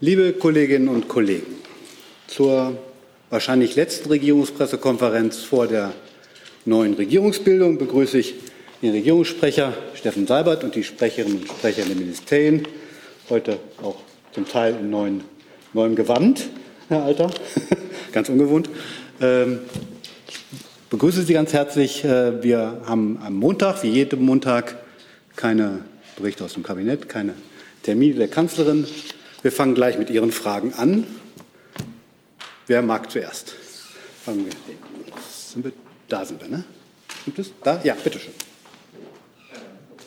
Liebe 0.00 0.32
Kolleginnen 0.32 0.86
und 0.86 1.08
Kollegen, 1.08 1.56
zur 2.28 2.78
wahrscheinlich 3.30 3.74
letzten 3.74 4.10
Regierungspressekonferenz 4.10 5.38
vor 5.38 5.66
der 5.66 5.92
neuen 6.64 6.94
Regierungsbildung 6.94 7.78
begrüße 7.78 8.16
ich 8.18 8.36
den 8.80 8.92
Regierungssprecher 8.92 9.72
Steffen 9.94 10.28
Seibert 10.28 10.62
und 10.62 10.76
die 10.76 10.84
Sprecherinnen 10.84 11.38
und 11.38 11.48
Sprecher 11.48 11.82
der 11.82 11.96
Ministerien, 11.96 12.62
heute 13.28 13.58
auch 13.82 13.96
zum 14.30 14.46
Teil 14.46 14.76
in 14.78 14.88
neuen, 14.88 15.24
neuem 15.72 15.96
Gewand, 15.96 16.48
Herr 16.86 17.02
Alter, 17.02 17.32
ganz 18.12 18.28
ungewohnt. 18.28 18.70
Ähm, 19.20 19.58
ich 20.28 20.38
begrüße 20.90 21.22
Sie 21.22 21.32
ganz 21.32 21.52
herzlich. 21.52 22.04
Äh, 22.04 22.40
wir 22.40 22.82
haben 22.86 23.18
am 23.20 23.34
Montag, 23.34 23.82
wie 23.82 23.88
jeden 23.88 24.24
Montag, 24.24 24.76
keine 25.34 25.80
Berichte 26.16 26.44
aus 26.44 26.54
dem 26.54 26.62
Kabinett, 26.62 27.08
keine 27.08 27.34
Termine 27.82 28.14
der 28.14 28.28
Kanzlerin. 28.28 28.86
Wir 29.42 29.52
fangen 29.52 29.74
gleich 29.74 29.98
mit 29.98 30.10
Ihren 30.10 30.32
Fragen 30.32 30.74
an. 30.74 31.06
Wer 32.66 32.82
mag 32.82 33.10
zuerst? 33.10 33.54
Fangen 34.24 34.46
wir. 34.46 34.52
Sind 35.30 35.64
wir 35.64 35.72
da 36.08 36.24
sind 36.24 36.40
wir, 36.40 36.48
ne? 36.48 36.64
Gibt 37.24 37.38
es? 37.38 37.52
Da? 37.62 37.80
Ja, 37.84 37.94
bitteschön. 37.94 38.32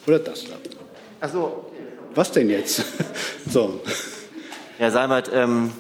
Oder 0.08 0.20
das 0.20 0.46
da? 0.46 0.56
Ach 1.20 1.32
so. 1.32 1.72
Was 2.16 2.32
denn 2.32 2.50
jetzt? 2.50 2.84
so. 3.50 3.82
Herr 4.80 4.92
Seibert, 4.92 5.30
ähm, 5.32 5.72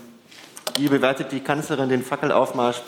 wie 0.78 0.88
bewertet 0.88 1.32
die 1.32 1.40
Kanzlerin 1.40 1.90
den 1.90 2.04
Fackelaufmarsch 2.04 2.82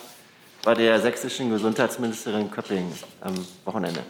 bei 0.63 0.75
der 0.75 1.01
sächsischen 1.01 1.49
Gesundheitsministerin 1.49 2.51
Köpping 2.51 2.93
am 3.21 3.33
Wochenende? 3.65 4.01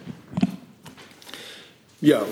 Ja, 2.02 2.22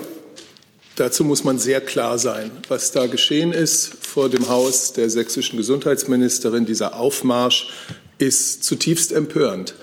dazu 0.95 1.23
muss 1.23 1.43
man 1.43 1.59
sehr 1.59 1.81
klar 1.81 2.17
sein. 2.19 2.51
Was 2.67 2.91
da 2.91 3.07
geschehen 3.07 3.51
ist 3.51 3.93
vor 4.05 4.29
dem 4.29 4.49
Haus 4.49 4.93
der 4.93 5.09
sächsischen 5.09 5.57
Gesundheitsministerin, 5.57 6.65
dieser 6.65 6.95
Aufmarsch, 6.95 7.69
ist 8.17 8.63
zutiefst 8.63 9.11
empörend. 9.11 9.75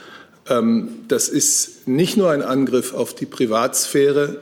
Ähm, 0.49 1.05
das 1.09 1.29
ist 1.29 1.87
nicht 1.87 2.17
nur 2.17 2.31
ein 2.31 2.43
Angriff 2.43 2.95
auf 2.95 3.15
die 3.15 3.27
Privatsphäre 3.27 4.41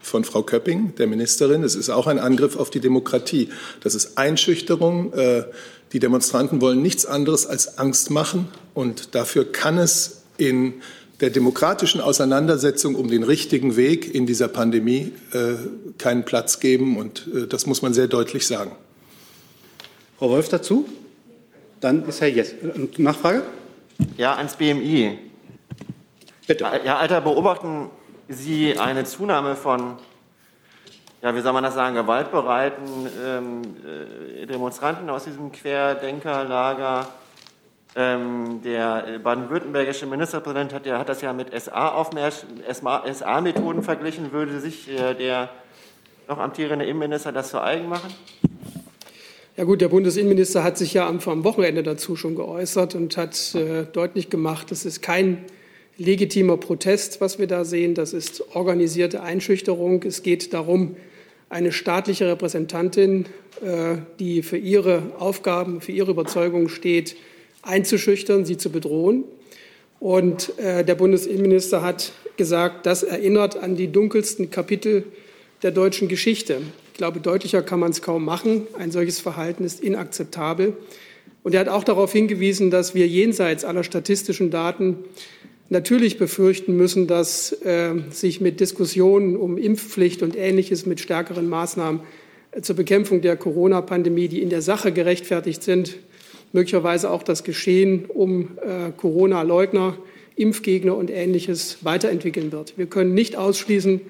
von 0.00 0.24
Frau 0.24 0.42
Köpping, 0.42 0.94
der 0.96 1.06
Ministerin, 1.06 1.62
es 1.62 1.74
ist 1.74 1.88
auch 1.88 2.06
ein 2.06 2.18
Angriff 2.18 2.56
auf 2.56 2.70
die 2.70 2.80
Demokratie. 2.80 3.48
Das 3.80 3.94
ist 3.94 4.18
Einschüchterung. 4.18 5.12
Äh, 5.14 5.44
die 5.92 5.98
Demonstranten 5.98 6.60
wollen 6.60 6.82
nichts 6.82 7.06
anderes 7.06 7.46
als 7.46 7.78
Angst 7.78 8.10
machen 8.10 8.48
und 8.74 9.14
dafür 9.14 9.50
kann 9.50 9.78
es 9.78 10.22
in 10.36 10.74
der 11.20 11.30
demokratischen 11.30 12.00
Auseinandersetzung 12.00 12.94
um 12.96 13.08
den 13.08 13.22
richtigen 13.22 13.76
Weg 13.76 14.14
in 14.14 14.26
dieser 14.26 14.48
Pandemie 14.48 15.12
äh, 15.32 15.54
keinen 15.98 16.24
Platz 16.24 16.60
geben. 16.60 16.96
Und 16.96 17.28
äh, 17.34 17.46
das 17.46 17.66
muss 17.66 17.82
man 17.82 17.94
sehr 17.94 18.08
deutlich 18.08 18.46
sagen. 18.46 18.72
Frau 20.18 20.30
Wolf 20.30 20.48
dazu? 20.48 20.88
Dann 21.80 22.06
ist 22.08 22.20
Herr 22.20 22.28
Jess. 22.28 22.54
Nachfrage? 22.96 23.42
Ja, 24.16 24.34
ans 24.36 24.56
BMI. 24.56 25.18
Bitte. 26.46 26.66
Herr 26.66 26.98
Alter, 26.98 27.20
beobachten 27.20 27.90
Sie 28.28 28.78
eine 28.78 29.04
Zunahme 29.04 29.54
von, 29.54 29.96
ja, 31.22 31.34
wie 31.34 31.40
soll 31.40 31.52
man 31.52 31.62
das 31.62 31.74
sagen, 31.74 31.94
gewaltbereiten 31.94 32.84
ähm, 33.24 33.62
äh, 34.42 34.46
Demonstranten 34.46 35.08
aus 35.10 35.24
diesem 35.24 35.52
Querdenkerlager? 35.52 37.06
Ähm, 37.96 38.60
der 38.64 39.20
baden-württembergische 39.22 40.06
Ministerpräsident 40.06 40.72
hat, 40.72 40.84
ja, 40.84 40.98
hat 40.98 41.08
das 41.08 41.20
ja 41.20 41.32
mit 41.32 41.52
SA-Methoden 41.52 43.84
verglichen. 43.84 44.32
Würde 44.32 44.58
sich 44.58 44.90
äh, 44.90 45.14
der 45.14 45.48
noch 46.26 46.38
amtierende 46.38 46.84
Innenminister 46.84 47.30
das 47.30 47.50
zu 47.50 47.62
eigen 47.62 47.88
machen? 47.88 48.12
Ja 49.56 49.62
gut, 49.62 49.80
der 49.80 49.88
Bundesinnenminister 49.88 50.64
hat 50.64 50.76
sich 50.76 50.94
ja 50.94 51.06
am, 51.06 51.20
am 51.24 51.44
Wochenende 51.44 51.84
dazu 51.84 52.16
schon 52.16 52.34
geäußert 52.34 52.96
und 52.96 53.16
hat 53.16 53.54
äh, 53.54 53.84
deutlich 53.84 54.28
gemacht, 54.28 54.72
es 54.72 54.84
ist 54.84 55.00
kein 55.00 55.44
legitimer 55.96 56.56
Protest, 56.56 57.20
was 57.20 57.38
wir 57.38 57.46
da 57.46 57.64
sehen. 57.64 57.94
Das 57.94 58.12
ist 58.12 58.56
organisierte 58.56 59.22
Einschüchterung. 59.22 60.02
Es 60.02 60.24
geht 60.24 60.52
darum, 60.52 60.96
eine 61.48 61.70
staatliche 61.70 62.26
Repräsentantin, 62.26 63.26
äh, 63.64 63.98
die 64.18 64.42
für 64.42 64.56
ihre 64.56 65.12
Aufgaben, 65.20 65.80
für 65.80 65.92
ihre 65.92 66.10
Überzeugungen 66.10 66.68
steht, 66.68 67.14
einzuschüchtern, 67.64 68.44
sie 68.44 68.56
zu 68.56 68.70
bedrohen. 68.70 69.24
Und 70.00 70.58
äh, 70.58 70.84
der 70.84 70.94
Bundesinnenminister 70.94 71.82
hat 71.82 72.12
gesagt, 72.36 72.86
das 72.86 73.02
erinnert 73.02 73.56
an 73.56 73.76
die 73.76 73.88
dunkelsten 73.88 74.50
Kapitel 74.50 75.04
der 75.62 75.70
deutschen 75.70 76.08
Geschichte. 76.08 76.58
Ich 76.92 76.98
glaube, 76.98 77.20
deutlicher 77.20 77.62
kann 77.62 77.80
man 77.80 77.90
es 77.90 78.02
kaum 78.02 78.24
machen. 78.24 78.66
Ein 78.78 78.90
solches 78.90 79.20
Verhalten 79.20 79.64
ist 79.64 79.80
inakzeptabel. 79.80 80.74
Und 81.42 81.54
er 81.54 81.60
hat 81.60 81.68
auch 81.68 81.84
darauf 81.84 82.12
hingewiesen, 82.12 82.70
dass 82.70 82.94
wir 82.94 83.06
jenseits 83.06 83.64
aller 83.64 83.84
statistischen 83.84 84.50
Daten 84.50 84.98
natürlich 85.68 86.18
befürchten 86.18 86.76
müssen, 86.76 87.06
dass 87.06 87.52
äh, 87.62 87.94
sich 88.10 88.40
mit 88.40 88.60
Diskussionen 88.60 89.36
um 89.36 89.56
Impfpflicht 89.56 90.22
und 90.22 90.36
Ähnliches, 90.36 90.86
mit 90.86 91.00
stärkeren 91.00 91.48
Maßnahmen 91.48 92.00
äh, 92.52 92.60
zur 92.60 92.76
Bekämpfung 92.76 93.20
der 93.20 93.36
Corona-Pandemie, 93.36 94.28
die 94.28 94.42
in 94.42 94.50
der 94.50 94.62
Sache 94.62 94.92
gerechtfertigt 94.92 95.62
sind, 95.62 95.96
möglicherweise 96.54 97.10
auch 97.10 97.22
das 97.22 97.44
Geschehen 97.44 98.06
um 98.06 98.56
äh, 98.58 98.92
Corona-Leugner, 98.96 99.98
Impfgegner 100.36 100.96
und 100.96 101.10
Ähnliches 101.10 101.78
weiterentwickeln 101.82 102.52
wird. 102.52 102.78
Wir 102.78 102.86
können 102.86 103.12
nicht 103.12 103.36
ausschließen, 103.36 104.00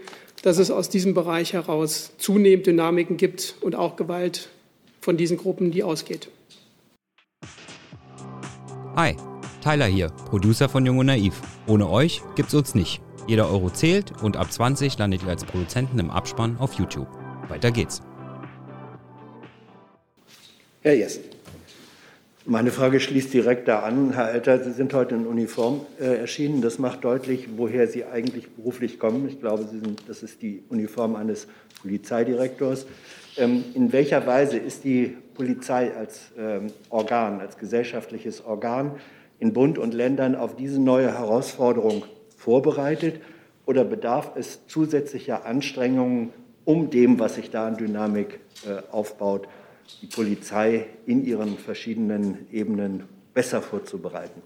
dass 0.42 0.58
es 0.58 0.70
aus 0.70 0.90
diesem 0.90 1.14
Bereich 1.14 1.54
heraus 1.54 2.12
zunehmend 2.18 2.66
Dynamiken 2.66 3.16
gibt 3.16 3.56
und 3.62 3.74
auch 3.74 3.96
Gewalt 3.96 4.50
von 5.00 5.16
diesen 5.16 5.38
Gruppen, 5.38 5.70
die 5.70 5.82
ausgeht. 5.82 6.28
Hi, 8.94 9.16
Tyler 9.62 9.86
hier, 9.86 10.08
Producer 10.28 10.68
von 10.68 10.84
Jung 10.84 10.98
und 10.98 11.06
Naiv. 11.06 11.40
Ohne 11.66 11.88
euch 11.88 12.20
gibt's 12.36 12.54
uns 12.54 12.74
nicht. 12.74 13.00
Jeder 13.26 13.50
Euro 13.50 13.70
zählt 13.70 14.12
und 14.22 14.36
ab 14.36 14.52
20 14.52 14.98
landet 14.98 15.22
ihr 15.22 15.30
als 15.30 15.44
Produzenten 15.44 15.98
im 15.98 16.10
Abspann 16.10 16.58
auf 16.58 16.74
YouTube. 16.74 17.08
Weiter 17.48 17.70
geht's. 17.70 18.02
Herr 20.82 20.94
Jessen. 20.94 21.33
Meine 22.46 22.72
Frage 22.72 23.00
schließt 23.00 23.32
direkt 23.32 23.68
da 23.68 23.78
an. 23.78 24.12
Herr 24.12 24.26
Alter, 24.26 24.62
Sie 24.62 24.72
sind 24.72 24.92
heute 24.92 25.14
in 25.14 25.26
Uniform 25.26 25.86
äh, 25.98 26.18
erschienen. 26.18 26.60
Das 26.60 26.78
macht 26.78 27.02
deutlich, 27.02 27.48
woher 27.56 27.88
Sie 27.88 28.04
eigentlich 28.04 28.50
beruflich 28.50 28.98
kommen. 28.98 29.26
Ich 29.26 29.40
glaube, 29.40 29.64
sind, 29.64 30.02
das 30.08 30.22
ist 30.22 30.42
die 30.42 30.62
Uniform 30.68 31.16
eines 31.16 31.46
Polizeidirektors. 31.80 32.84
Ähm, 33.38 33.64
in 33.72 33.94
welcher 33.94 34.26
Weise 34.26 34.58
ist 34.58 34.84
die 34.84 35.16
Polizei 35.32 35.96
als 35.96 36.32
ähm, 36.36 36.66
Organ, 36.90 37.40
als 37.40 37.56
gesellschaftliches 37.56 38.44
Organ 38.44 38.96
in 39.38 39.54
Bund 39.54 39.78
und 39.78 39.94
Ländern 39.94 40.34
auf 40.34 40.54
diese 40.54 40.78
neue 40.78 41.18
Herausforderung 41.18 42.04
vorbereitet? 42.36 43.22
Oder 43.64 43.84
bedarf 43.84 44.32
es 44.34 44.66
zusätzlicher 44.66 45.46
Anstrengungen, 45.46 46.28
um 46.66 46.90
dem, 46.90 47.18
was 47.18 47.36
sich 47.36 47.48
da 47.48 47.66
an 47.66 47.78
Dynamik 47.78 48.40
äh, 48.66 48.82
aufbaut, 48.92 49.48
die 50.02 50.06
Polizei 50.06 50.86
in 51.06 51.24
ihren 51.24 51.58
verschiedenen 51.58 52.46
Ebenen 52.52 53.04
besser 53.32 53.62
vorzubereiten. 53.62 54.42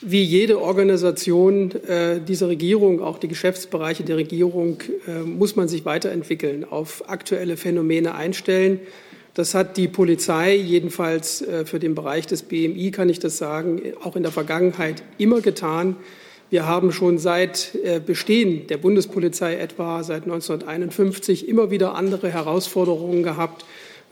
Wie 0.00 0.22
jede 0.22 0.60
Organisation 0.60 1.70
äh, 1.70 2.20
dieser 2.20 2.48
Regierung, 2.48 3.00
auch 3.00 3.18
die 3.18 3.28
Geschäftsbereiche 3.28 4.04
der 4.04 4.16
Regierung, 4.16 4.78
äh, 5.06 5.20
muss 5.20 5.56
man 5.56 5.66
sich 5.66 5.84
weiterentwickeln, 5.84 6.64
auf 6.64 7.08
aktuelle 7.08 7.56
Phänomene 7.56 8.14
einstellen. 8.14 8.80
Das 9.32 9.54
hat 9.54 9.76
die 9.76 9.88
Polizei, 9.88 10.54
jedenfalls 10.54 11.40
äh, 11.42 11.64
für 11.64 11.78
den 11.78 11.94
Bereich 11.94 12.26
des 12.26 12.42
BMI 12.42 12.90
kann 12.90 13.08
ich 13.08 13.18
das 13.18 13.38
sagen, 13.38 13.80
auch 14.02 14.14
in 14.14 14.22
der 14.22 14.32
Vergangenheit 14.32 15.02
immer 15.16 15.40
getan. 15.40 15.96
Wir 16.50 16.66
haben 16.66 16.92
schon 16.92 17.18
seit 17.18 17.74
äh, 17.82 17.98
Bestehen 17.98 18.66
der 18.66 18.76
Bundespolizei 18.76 19.56
etwa 19.56 20.02
seit 20.02 20.24
1951 20.24 21.48
immer 21.48 21.70
wieder 21.70 21.94
andere 21.94 22.30
Herausforderungen 22.30 23.22
gehabt 23.22 23.64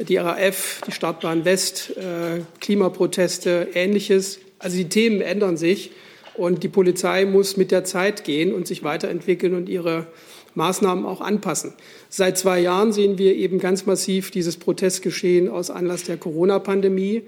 die 0.08 0.16
RAF, 0.16 0.80
die 0.86 0.92
Startbahn 0.92 1.44
West, 1.44 1.96
äh, 1.96 2.42
Klimaproteste, 2.60 3.68
ähnliches. 3.74 4.38
Also 4.58 4.76
die 4.76 4.88
Themen 4.88 5.20
ändern 5.20 5.56
sich 5.56 5.90
und 6.34 6.62
die 6.62 6.68
Polizei 6.68 7.24
muss 7.24 7.56
mit 7.56 7.70
der 7.70 7.84
Zeit 7.84 8.24
gehen 8.24 8.54
und 8.54 8.66
sich 8.66 8.82
weiterentwickeln 8.82 9.54
und 9.54 9.68
ihre 9.68 10.06
Maßnahmen 10.54 11.04
auch 11.04 11.20
anpassen. 11.20 11.72
Seit 12.08 12.38
zwei 12.38 12.60
Jahren 12.60 12.92
sehen 12.92 13.18
wir 13.18 13.34
eben 13.34 13.58
ganz 13.58 13.86
massiv 13.86 14.30
dieses 14.30 14.56
Protestgeschehen 14.56 15.48
aus 15.48 15.70
Anlass 15.70 16.04
der 16.04 16.16
Corona-Pandemie. 16.16 17.22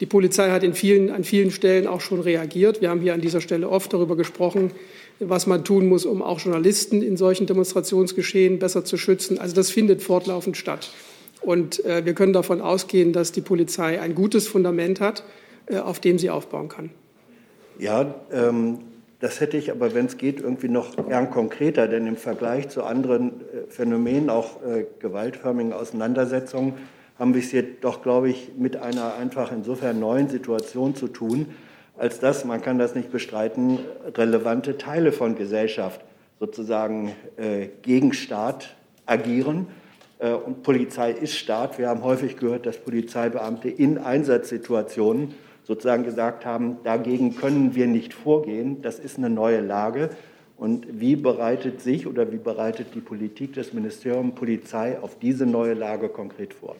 Die 0.00 0.06
Polizei 0.06 0.50
hat 0.50 0.62
in 0.62 0.74
vielen, 0.74 1.10
an 1.10 1.24
vielen 1.24 1.50
Stellen 1.50 1.88
auch 1.88 2.00
schon 2.00 2.20
reagiert. 2.20 2.80
Wir 2.80 2.90
haben 2.90 3.00
hier 3.00 3.14
an 3.14 3.20
dieser 3.20 3.40
Stelle 3.40 3.68
oft 3.68 3.92
darüber 3.92 4.16
gesprochen, 4.16 4.70
was 5.18 5.48
man 5.48 5.64
tun 5.64 5.86
muss, 5.86 6.06
um 6.06 6.22
auch 6.22 6.38
Journalisten 6.38 7.02
in 7.02 7.16
solchen 7.16 7.46
Demonstrationsgeschehen 7.46 8.60
besser 8.60 8.84
zu 8.84 8.96
schützen. 8.96 9.38
Also 9.38 9.56
das 9.56 9.70
findet 9.70 10.02
fortlaufend 10.02 10.56
statt. 10.56 10.90
Und 11.40 11.84
äh, 11.84 12.04
wir 12.04 12.14
können 12.14 12.32
davon 12.32 12.60
ausgehen, 12.60 13.12
dass 13.12 13.32
die 13.32 13.40
Polizei 13.40 14.00
ein 14.00 14.14
gutes 14.14 14.48
Fundament 14.48 15.00
hat, 15.00 15.24
äh, 15.66 15.78
auf 15.78 16.00
dem 16.00 16.18
sie 16.18 16.30
aufbauen 16.30 16.68
kann. 16.68 16.90
Ja, 17.78 18.14
ähm, 18.32 18.78
das 19.20 19.40
hätte 19.40 19.56
ich 19.56 19.70
aber, 19.70 19.94
wenn 19.94 20.06
es 20.06 20.16
geht, 20.16 20.40
irgendwie 20.40 20.68
noch 20.68 20.96
gern 21.08 21.30
konkreter, 21.30 21.88
denn 21.88 22.06
im 22.06 22.16
Vergleich 22.16 22.68
zu 22.68 22.84
anderen 22.84 23.28
äh, 23.28 23.70
Phänomenen, 23.70 24.30
auch 24.30 24.62
äh, 24.62 24.86
gewaltförmigen 25.00 25.72
Auseinandersetzungen, 25.72 26.74
haben 27.18 27.34
wir 27.34 27.40
es 27.40 27.50
hier 27.50 27.64
doch, 27.80 28.02
glaube 28.02 28.30
ich, 28.30 28.52
mit 28.56 28.76
einer 28.76 29.14
einfach 29.14 29.50
insofern 29.50 29.98
neuen 29.98 30.28
Situation 30.28 30.94
zu 30.94 31.08
tun, 31.08 31.46
als 31.96 32.20
dass, 32.20 32.44
man 32.44 32.62
kann 32.62 32.78
das 32.78 32.94
nicht 32.94 33.10
bestreiten, 33.10 33.80
relevante 34.14 34.78
Teile 34.78 35.10
von 35.10 35.34
Gesellschaft 35.34 36.00
sozusagen 36.38 37.12
äh, 37.36 37.68
gegen 37.82 38.12
Staat 38.12 38.76
agieren. 39.06 39.66
Äh, 40.18 40.32
und 40.32 40.62
Polizei 40.62 41.12
ist 41.12 41.34
Staat. 41.34 41.78
Wir 41.78 41.88
haben 41.88 42.02
häufig 42.02 42.36
gehört, 42.36 42.66
dass 42.66 42.78
Polizeibeamte 42.78 43.68
in 43.68 43.98
Einsatzsituationen 43.98 45.34
sozusagen 45.64 46.04
gesagt 46.04 46.46
haben, 46.46 46.78
dagegen 46.82 47.36
können 47.36 47.74
wir 47.74 47.86
nicht 47.86 48.14
vorgehen. 48.14 48.80
Das 48.82 48.98
ist 48.98 49.18
eine 49.18 49.30
neue 49.30 49.60
Lage. 49.60 50.10
Und 50.56 50.86
wie 51.00 51.14
bereitet 51.14 51.80
sich 51.80 52.06
oder 52.06 52.32
wie 52.32 52.38
bereitet 52.38 52.88
die 52.94 53.00
Politik 53.00 53.52
des 53.52 53.72
Ministeriums 53.72 54.34
Polizei 54.34 54.98
auf 54.98 55.18
diese 55.18 55.46
neue 55.46 55.74
Lage 55.74 56.08
konkret 56.08 56.52
vor? 56.52 56.74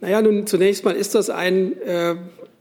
Naja, 0.00 0.22
nun 0.22 0.46
zunächst 0.46 0.84
mal 0.84 0.96
ist 0.96 1.14
das 1.14 1.28
ein, 1.28 1.78
äh, 1.82 2.14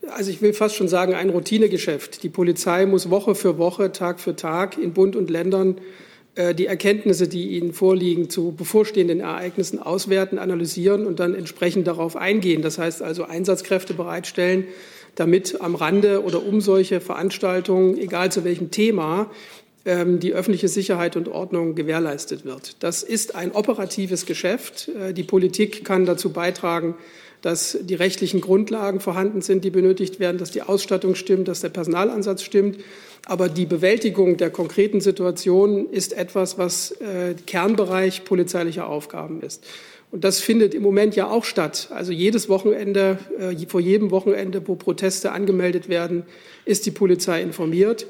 also 0.09 0.29
ich 0.29 0.41
will 0.41 0.51
fast 0.51 0.75
schon 0.75 0.89
sagen, 0.89 1.13
ein 1.13 1.29
Routinegeschäft. 1.29 2.23
Die 2.23 2.29
Polizei 2.29 2.85
muss 2.85 3.09
Woche 3.09 3.33
für 3.33 3.57
Woche, 3.57 3.93
Tag 3.93 4.19
für 4.19 4.35
Tag 4.35 4.77
in 4.77 4.91
Bund 4.93 5.15
und 5.15 5.29
Ländern 5.29 5.79
die 6.55 6.67
Erkenntnisse, 6.67 7.27
die 7.27 7.57
ihnen 7.57 7.73
vorliegen, 7.73 8.29
zu 8.29 8.51
bevorstehenden 8.51 9.19
Ereignissen 9.19 9.79
auswerten, 9.79 10.37
analysieren 10.37 11.05
und 11.05 11.19
dann 11.19 11.35
entsprechend 11.35 11.87
darauf 11.87 12.15
eingehen. 12.15 12.61
Das 12.61 12.77
heißt 12.77 13.01
also 13.01 13.25
Einsatzkräfte 13.25 13.93
bereitstellen, 13.93 14.65
damit 15.15 15.59
am 15.59 15.75
Rande 15.75 16.23
oder 16.23 16.45
um 16.45 16.61
solche 16.61 17.01
Veranstaltungen, 17.01 17.97
egal 17.97 18.31
zu 18.31 18.43
welchem 18.43 18.71
Thema, 18.71 19.29
ähm, 19.85 20.19
die 20.19 20.33
öffentliche 20.33 20.67
Sicherheit 20.67 21.15
und 21.15 21.27
Ordnung 21.27 21.75
gewährleistet 21.75 22.45
wird. 22.45 22.75
Das 22.81 23.03
ist 23.03 23.35
ein 23.35 23.51
operatives 23.51 24.25
Geschäft. 24.25 24.89
Äh, 24.89 25.13
die 25.13 25.23
Politik 25.23 25.83
kann 25.83 26.05
dazu 26.05 26.31
beitragen, 26.31 26.95
dass 27.41 27.77
die 27.81 27.95
rechtlichen 27.95 28.41
Grundlagen 28.41 28.99
vorhanden 28.99 29.41
sind, 29.41 29.63
die 29.63 29.69
benötigt 29.69 30.19
werden, 30.19 30.37
dass 30.37 30.51
die 30.51 30.61
Ausstattung 30.61 31.15
stimmt, 31.15 31.47
dass 31.47 31.61
der 31.61 31.69
Personalansatz 31.69 32.43
stimmt. 32.43 32.79
Aber 33.25 33.47
die 33.49 33.65
Bewältigung 33.65 34.37
der 34.37 34.49
konkreten 34.49 35.01
Situation 35.01 35.89
ist 35.89 36.13
etwas, 36.13 36.57
was 36.57 36.91
äh, 36.91 37.35
Kernbereich 37.45 38.25
polizeilicher 38.25 38.87
Aufgaben 38.87 39.41
ist. 39.41 39.63
Und 40.11 40.23
das 40.23 40.39
findet 40.39 40.73
im 40.73 40.81
Moment 40.81 41.15
ja 41.15 41.29
auch 41.29 41.43
statt. 41.43 41.89
Also 41.91 42.11
jedes 42.11 42.49
Wochenende, 42.49 43.19
äh, 43.37 43.55
vor 43.67 43.79
jedem 43.79 44.11
Wochenende, 44.11 44.67
wo 44.67 44.75
Proteste 44.75 45.31
angemeldet 45.31 45.87
werden, 45.87 46.23
ist 46.65 46.85
die 46.85 46.91
Polizei 46.91 47.41
informiert. 47.41 48.07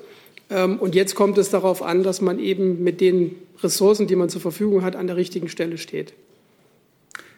Ähm, 0.50 0.80
und 0.80 0.96
jetzt 0.96 1.16
kommt 1.16 1.38
es 1.38 1.50
darauf 1.50 1.84
an, 1.84 2.04
dass 2.04 2.22
man 2.22 2.40
eben 2.40 2.84
mit 2.84 3.02
den 3.02 3.36
Ressourcen, 3.62 4.08
die 4.08 4.16
man 4.16 4.30
zur 4.30 4.42
Verfügung 4.42 4.84
hat, 4.84 4.96
an 4.96 5.08
der 5.08 5.18
richtigen 5.18 5.50
Stelle 5.50 5.78
steht. 5.78 6.14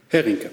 Herr 0.10 0.26
Rinke. 0.26 0.52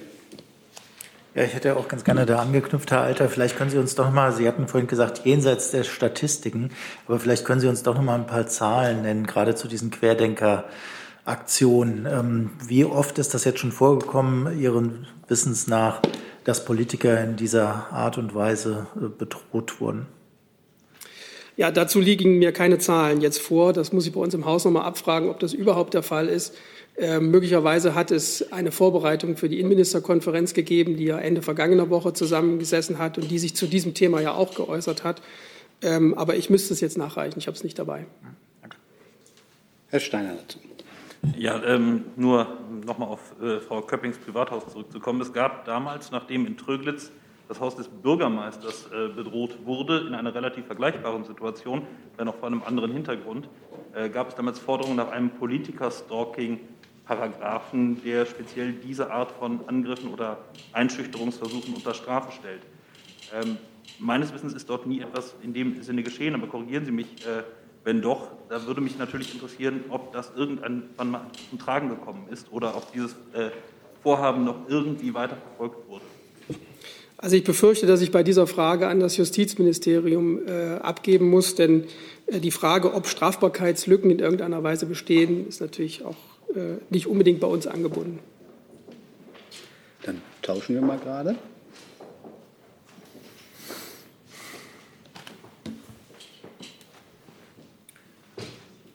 Ja, 1.38 1.44
ich 1.44 1.54
hätte 1.54 1.76
auch 1.76 1.86
ganz 1.86 2.02
gerne 2.02 2.26
da 2.26 2.40
angeknüpft, 2.40 2.90
Herr 2.90 3.02
Alter. 3.02 3.28
Vielleicht 3.28 3.56
können 3.56 3.70
Sie 3.70 3.78
uns 3.78 3.94
doch 3.94 4.10
mal, 4.10 4.32
Sie 4.32 4.48
hatten 4.48 4.66
vorhin 4.66 4.88
gesagt, 4.88 5.20
jenseits 5.24 5.70
der 5.70 5.84
Statistiken, 5.84 6.70
aber 7.06 7.20
vielleicht 7.20 7.44
können 7.44 7.60
Sie 7.60 7.68
uns 7.68 7.84
doch 7.84 7.94
noch 7.94 8.02
mal 8.02 8.16
ein 8.16 8.26
paar 8.26 8.48
Zahlen 8.48 9.02
nennen, 9.02 9.24
gerade 9.24 9.54
zu 9.54 9.68
diesen 9.68 9.92
Querdenker-Aktionen. 9.92 12.08
Ähm, 12.10 12.50
wie 12.66 12.84
oft 12.84 13.20
ist 13.20 13.34
das 13.34 13.44
jetzt 13.44 13.60
schon 13.60 13.70
vorgekommen, 13.70 14.58
Ihren 14.58 15.06
Wissens 15.28 15.68
nach, 15.68 16.02
dass 16.42 16.64
Politiker 16.64 17.22
in 17.22 17.36
dieser 17.36 17.86
Art 17.92 18.18
und 18.18 18.34
Weise 18.34 18.88
äh, 18.96 19.06
bedroht 19.06 19.80
wurden? 19.80 20.06
Ja, 21.56 21.70
dazu 21.70 22.00
liegen 22.00 22.38
mir 22.38 22.50
keine 22.50 22.78
Zahlen 22.78 23.20
jetzt 23.20 23.40
vor. 23.40 23.72
Das 23.72 23.92
muss 23.92 24.08
ich 24.08 24.12
bei 24.12 24.18
uns 24.18 24.34
im 24.34 24.44
Haus 24.44 24.64
noch 24.64 24.72
mal 24.72 24.82
abfragen, 24.82 25.30
ob 25.30 25.38
das 25.38 25.52
überhaupt 25.52 25.94
der 25.94 26.02
Fall 26.02 26.26
ist. 26.26 26.56
Äh, 26.98 27.20
möglicherweise 27.20 27.94
hat 27.94 28.10
es 28.10 28.52
eine 28.52 28.72
Vorbereitung 28.72 29.36
für 29.36 29.48
die 29.48 29.60
Innenministerkonferenz 29.60 30.52
gegeben, 30.52 30.96
die 30.96 31.04
ja 31.04 31.18
Ende 31.18 31.42
vergangener 31.42 31.90
Woche 31.90 32.12
zusammengesessen 32.12 32.98
hat 32.98 33.18
und 33.18 33.30
die 33.30 33.38
sich 33.38 33.54
zu 33.54 33.66
diesem 33.66 33.94
Thema 33.94 34.20
ja 34.20 34.32
auch 34.32 34.54
geäußert 34.54 35.04
hat. 35.04 35.22
Ähm, 35.80 36.14
aber 36.14 36.34
ich 36.34 36.50
müsste 36.50 36.74
es 36.74 36.80
jetzt 36.80 36.98
nachreichen. 36.98 37.38
Ich 37.38 37.46
habe 37.46 37.56
es 37.56 37.62
nicht 37.62 37.78
dabei. 37.78 38.06
Herr 39.90 40.00
Steiner 40.00 40.34
dazu. 40.34 40.58
Ja, 41.36 41.62
ähm, 41.64 42.04
nur 42.16 42.46
noch 42.84 42.98
mal 42.98 43.06
auf 43.06 43.34
äh, 43.40 43.60
Frau 43.60 43.80
Köppings 43.82 44.18
Privathaus 44.18 44.66
zurückzukommen. 44.72 45.20
Es 45.20 45.32
gab 45.32 45.64
damals, 45.66 46.10
nachdem 46.10 46.46
in 46.46 46.56
Tröglitz 46.56 47.12
das 47.48 47.60
Haus 47.60 47.76
des 47.76 47.88
Bürgermeisters 47.88 48.88
äh, 48.92 49.08
bedroht 49.08 49.58
wurde, 49.64 50.06
in 50.06 50.14
einer 50.14 50.34
relativ 50.34 50.66
vergleichbaren 50.66 51.24
Situation, 51.24 51.82
wenn 52.16 52.28
auch 52.28 52.36
vor 52.36 52.48
einem 52.48 52.62
anderen 52.62 52.92
Hintergrund, 52.92 53.48
äh, 53.94 54.08
gab 54.10 54.28
es 54.28 54.34
damals 54.34 54.58
Forderungen 54.58 54.96
nach 54.96 55.10
einem 55.10 55.30
Politiker-Stalking 55.30 56.60
Paragraphen, 57.08 58.02
der 58.04 58.26
speziell 58.26 58.72
diese 58.72 59.10
Art 59.10 59.32
von 59.32 59.60
Angriffen 59.66 60.12
oder 60.12 60.44
Einschüchterungsversuchen 60.72 61.74
unter 61.74 61.94
Strafe 61.94 62.32
stellt. 62.32 62.60
Ähm, 63.34 63.56
meines 63.98 64.32
Wissens 64.34 64.52
ist 64.52 64.68
dort 64.68 64.86
nie 64.86 65.00
etwas 65.00 65.34
in 65.42 65.54
dem 65.54 65.82
Sinne 65.82 66.02
geschehen, 66.02 66.34
aber 66.34 66.46
korrigieren 66.46 66.84
Sie 66.84 66.92
mich, 66.92 67.06
äh, 67.26 67.44
wenn 67.82 68.02
doch, 68.02 68.28
da 68.50 68.66
würde 68.66 68.82
mich 68.82 68.98
natürlich 68.98 69.32
interessieren, 69.32 69.84
ob 69.88 70.12
das 70.12 70.32
irgendwann 70.36 71.10
mal 71.10 71.22
zum 71.48 71.58
Tragen 71.58 71.88
gekommen 71.88 72.26
ist 72.30 72.52
oder 72.52 72.76
ob 72.76 72.92
dieses 72.92 73.12
äh, 73.32 73.50
Vorhaben 74.02 74.44
noch 74.44 74.68
irgendwie 74.68 75.14
weiter 75.14 75.36
verfolgt 75.36 75.88
wurde. 75.88 76.04
Also 77.16 77.34
ich 77.34 77.42
befürchte, 77.42 77.86
dass 77.86 78.00
ich 78.02 78.12
bei 78.12 78.22
dieser 78.22 78.46
Frage 78.46 78.86
an 78.86 79.00
das 79.00 79.16
Justizministerium 79.16 80.46
äh, 80.46 80.74
abgeben 80.76 81.30
muss, 81.30 81.54
denn 81.54 81.84
äh, 82.26 82.38
die 82.38 82.50
Frage, 82.50 82.92
ob 82.92 83.06
Strafbarkeitslücken 83.06 84.10
in 84.10 84.18
irgendeiner 84.18 84.62
Weise 84.62 84.86
bestehen, 84.86 85.48
ist 85.48 85.60
natürlich 85.60 86.04
auch 86.04 86.14
nicht 86.90 87.06
unbedingt 87.06 87.40
bei 87.40 87.46
uns 87.46 87.66
angebunden. 87.66 88.20
Dann 90.02 90.22
tauschen 90.42 90.74
wir 90.74 90.82
mal 90.82 90.98
gerade. 90.98 91.36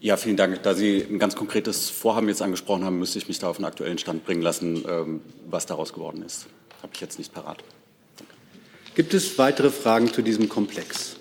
Ja, 0.04 0.18
vielen 0.18 0.36
Dank. 0.36 0.62
Da 0.64 0.74
Sie 0.74 1.02
ein 1.10 1.18
ganz 1.18 1.34
konkretes 1.34 1.90
Vorhaben 1.90 2.28
jetzt 2.28 2.42
angesprochen 2.42 2.84
haben, 2.84 3.00
müsste 3.00 3.20
ich 3.20 3.30
mich 3.30 3.40
da 3.40 3.48
auf 3.48 3.56
den 3.56 3.66
aktuellen 3.66 3.98
Stand 3.98 4.26
bringen 4.26 4.42
lassen, 4.42 4.84
ähm, 4.86 5.22
was 5.50 5.66
daraus 5.66 5.94
geworden 5.94 6.24
ist. 6.24 6.48
Habe 6.82 6.92
ich 6.94 7.00
jetzt 7.00 7.18
nicht 7.20 7.34
parat. 7.34 7.64
Danke. 8.18 8.34
Gibt 8.96 9.14
es 9.14 9.38
weitere 9.38 9.70
Fragen 9.70 10.12
zu 10.12 10.22
diesem 10.22 10.50
Komplex? 10.50 11.16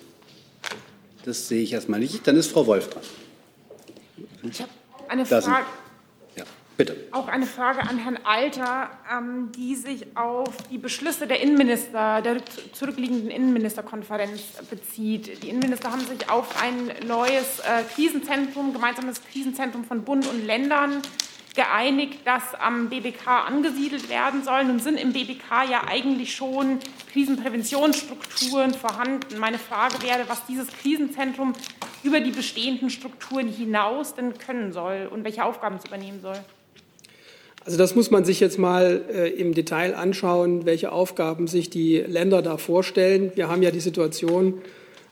Das 1.23 1.47
sehe 1.47 1.63
ich 1.63 1.71
erstmal 1.71 2.01
nicht. 2.01 2.27
Dann 2.27 2.35
ist 2.35 2.51
Frau 2.51 2.67
Wolf 2.67 2.89
dran. 2.89 3.03
Ich 4.43 4.61
habe 4.61 4.71
eine 5.07 5.25
Frage. 5.25 5.65
Bitte. 6.85 6.97
Auch 7.11 7.29
eine 7.29 7.45
Frage 7.45 7.79
an 7.79 7.97
Herrn 7.97 8.19
Alter, 8.25 8.89
ähm, 9.09 9.53
die 9.53 9.75
sich 9.75 10.17
auf 10.17 10.57
die 10.69 10.77
Beschlüsse 10.77 11.27
der 11.27 11.39
Innenminister, 11.39 12.21
der 12.21 12.41
zurückliegenden 12.73 13.31
Innenministerkonferenz 13.31 14.41
bezieht. 14.69 15.41
Die 15.43 15.47
Innenminister 15.47 15.93
haben 15.93 16.05
sich 16.05 16.29
auf 16.29 16.61
ein 16.61 16.91
neues 17.07 17.59
äh, 17.59 17.83
Krisenzentrum, 17.95 18.73
gemeinsames 18.73 19.21
Krisenzentrum 19.31 19.85
von 19.85 20.03
Bund 20.03 20.27
und 20.27 20.45
Ländern 20.45 21.01
geeinigt, 21.55 22.19
das 22.25 22.53
am 22.55 22.89
BBK 22.89 23.45
angesiedelt 23.47 24.09
werden 24.09 24.43
soll. 24.43 24.65
Nun 24.65 24.79
sind 24.79 24.99
im 24.99 25.13
BBK 25.13 25.63
ja 25.69 25.83
eigentlich 25.87 26.35
schon 26.35 26.79
Krisenpräventionsstrukturen 27.13 28.73
vorhanden. 28.73 29.39
Meine 29.39 29.57
Frage 29.57 30.01
wäre, 30.01 30.27
was 30.27 30.45
dieses 30.47 30.67
Krisenzentrum 30.67 31.53
über 32.03 32.19
die 32.19 32.31
bestehenden 32.31 32.89
Strukturen 32.89 33.47
hinaus 33.47 34.15
denn 34.15 34.37
können 34.37 34.73
soll 34.73 35.07
und 35.09 35.23
welche 35.23 35.45
Aufgaben 35.45 35.77
es 35.77 35.85
übernehmen 35.85 36.19
soll. 36.19 36.43
Also 37.65 37.77
das 37.77 37.95
muss 37.95 38.11
man 38.11 38.25
sich 38.25 38.39
jetzt 38.39 38.59
mal 38.59 39.01
äh, 39.13 39.29
im 39.29 39.53
Detail 39.53 39.95
anschauen, 39.95 40.65
welche 40.65 40.91
Aufgaben 40.91 41.47
sich 41.47 41.69
die 41.69 41.97
Länder 41.97 42.41
da 42.41 42.57
vorstellen. 42.57 43.31
Wir 43.35 43.47
haben 43.47 43.63
ja 43.63 43.71
die 43.71 43.79
Situation, 43.79 44.61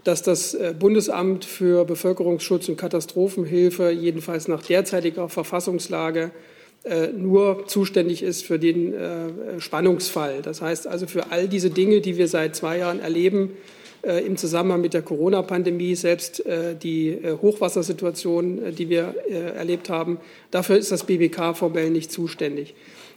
dass 0.04 0.22
das 0.22 0.54
äh, 0.54 0.74
Bundesamt 0.78 1.46
für 1.46 1.86
Bevölkerungsschutz 1.86 2.68
und 2.68 2.78
Katastrophenhilfe 2.78 3.92
jedenfalls 3.92 4.48
nach 4.50 4.64
derzeitiger 4.64 5.30
Verfassungslage 5.30 6.32
äh, 6.84 7.08
nur 7.08 7.68
zuständig 7.68 8.24
ist 8.24 8.44
für 8.44 8.60
den 8.60 8.94
äh, 8.94 9.60
Spannungsfall. 9.60 10.42
Das 10.42 10.62
heißt 10.62 10.88
also 10.88 11.08
für 11.08 11.32
all 11.32 11.48
diese 11.48 11.70
Dinge, 11.70 12.02
die 12.02 12.18
wir 12.18 12.28
seit 12.28 12.56
zwei 12.56 12.80
Jahren 12.80 13.00
erleben, 13.00 13.52
im 14.04 14.36
Zusammenhang 14.36 14.82
mit 14.82 14.94
der 14.94 15.04
Corona-Pandemie, 15.04 15.96
selbst 15.96 16.46
äh, 16.46 16.76
die 16.76 17.10
äh, 17.10 17.38
Hochwassersituation, 17.42 18.76
die 18.76 18.90
wir 18.90 19.16
erlebt 19.56 19.90
haben, 19.90 20.18
dafür 20.50 20.78
ist 20.78 20.92
das 20.92 21.04
BBK 21.04 21.56
formell 21.56 21.90
nicht 21.90 22.12
zuständig. 22.12 22.74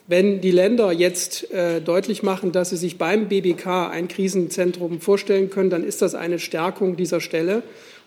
Wenn 0.07 0.43
die 0.43 0.51
Länder 0.51 0.93
jetzt 0.93 1.47
deutlich 1.87 2.23
machen, 2.23 2.53
dass 2.53 2.69
sie 2.69 2.77
sich 2.77 2.99
beim 2.99 3.29
BBK 3.29 3.89
ein 3.89 4.07
Krisenzentrum 4.07 5.01
vorstellen 5.01 5.49
können, 5.49 5.71
dann 5.71 5.83
ist 5.83 6.03
das 6.03 6.15
eine 6.15 6.39
Stärkung 6.39 6.97
dieser 6.97 7.23
Stelle, 7.23 7.63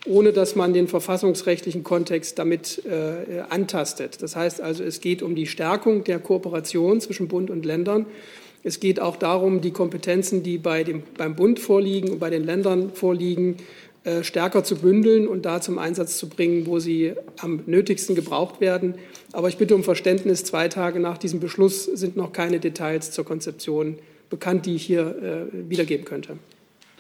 ohne 0.05 0.31
dass 0.31 0.55
man 0.55 0.73
den 0.73 0.87
verfassungsrechtlichen 0.87 1.83
Kontext 1.83 2.37
damit 2.37 2.83
antastet. 3.49 4.21
Das 4.21 4.35
heißt 4.35 4.61
also, 4.61 4.83
es 4.83 5.01
geht 5.01 5.23
um 5.23 5.33
die 5.33 5.47
Stärkung 5.47 6.03
der 6.03 6.19
Kooperation 6.19 7.01
zwischen 7.01 7.27
Bund 7.27 7.49
und 7.49 7.65
Ländern. 7.65 8.05
Es 8.67 8.81
geht 8.81 8.99
auch 8.99 9.15
darum, 9.15 9.61
die 9.61 9.71
Kompetenzen, 9.71 10.43
die 10.43 10.57
bei 10.57 10.83
dem, 10.83 11.01
beim 11.17 11.37
Bund 11.37 11.57
vorliegen 11.57 12.09
und 12.11 12.19
bei 12.19 12.29
den 12.29 12.43
Ländern 12.43 12.91
vorliegen, 12.91 13.55
äh, 14.03 14.23
stärker 14.23 14.65
zu 14.65 14.75
bündeln 14.75 15.25
und 15.25 15.45
da 15.45 15.61
zum 15.61 15.79
Einsatz 15.79 16.17
zu 16.17 16.27
bringen, 16.27 16.67
wo 16.67 16.77
sie 16.77 17.13
am 17.39 17.61
nötigsten 17.65 18.13
gebraucht 18.13 18.59
werden. 18.59 18.95
Aber 19.31 19.47
ich 19.47 19.57
bitte 19.57 19.73
um 19.73 19.85
Verständnis, 19.85 20.43
zwei 20.43 20.67
Tage 20.67 20.99
nach 20.99 21.17
diesem 21.17 21.39
Beschluss 21.39 21.85
sind 21.85 22.17
noch 22.17 22.33
keine 22.33 22.59
Details 22.59 23.11
zur 23.11 23.23
Konzeption 23.23 23.99
bekannt, 24.29 24.65
die 24.65 24.75
ich 24.75 24.85
hier 24.85 25.47
wiedergeben 25.53 26.03
könnte. 26.03 26.37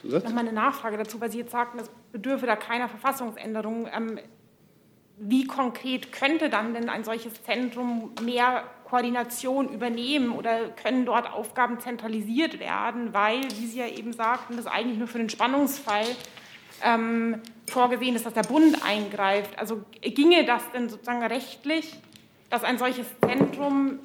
Nochmal 0.03 0.47
eine 0.47 0.53
Nachfrage 0.53 0.95
dazu, 0.95 1.19
weil 1.19 1.29
Sie 1.29 1.39
jetzt 1.39 1.51
sagten, 1.51 1.79
es 1.79 1.89
bedürfe 2.13 2.45
da 2.45 2.55
keiner 2.55 2.87
Verfassungsänderung. 2.87 3.89
Ähm, 3.93 4.19
wie 5.19 5.47
konkret 5.47 6.11
könnte 6.11 6.49
dann 6.49 6.73
denn 6.73 6.89
ein 6.89 7.03
solches 7.03 7.33
Zentrum 7.43 8.11
mehr 8.23 8.63
Koordination 8.89 9.67
übernehmen 9.69 10.31
oder 10.31 10.69
können 10.69 11.05
dort 11.05 11.31
Aufgaben 11.31 11.79
zentralisiert 11.79 12.59
werden, 12.59 13.13
weil, 13.13 13.43
wie 13.43 13.65
Sie 13.65 13.79
ja 13.79 13.87
eben 13.87 14.13
sagten, 14.13 14.55
das 14.55 14.65
eigentlich 14.65 14.97
nur 14.97 15.07
für 15.07 15.17
den 15.17 15.29
Spannungsfall 15.29 16.05
ähm, 16.83 17.41
vorgesehen 17.67 18.15
ist, 18.15 18.25
dass 18.25 18.33
der 18.33 18.43
Bund 18.43 18.83
eingreift. 18.85 19.59
Also 19.59 19.81
ginge 20.01 20.45
das 20.45 20.63
denn 20.71 20.87
sozusagen 20.87 21.21
rechtlich, 21.23 21.95
dass 22.49 22.63
ein 22.63 22.77
solches 22.77 23.07
Zentrum 23.19 23.99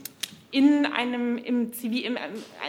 in 0.50 0.84
einem, 0.86 1.38
im 1.38 1.72
Zivil, 1.72 2.04
in 2.04 2.18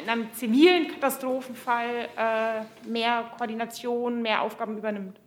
einem 0.07 0.31
zivilen 0.33 0.89
Katastrophenfall 0.89 2.09
äh, 2.15 2.87
mehr 2.87 3.31
Koordination, 3.37 4.21
mehr 4.21 4.41
Aufgaben 4.43 4.77
übernimmt? 4.77 5.19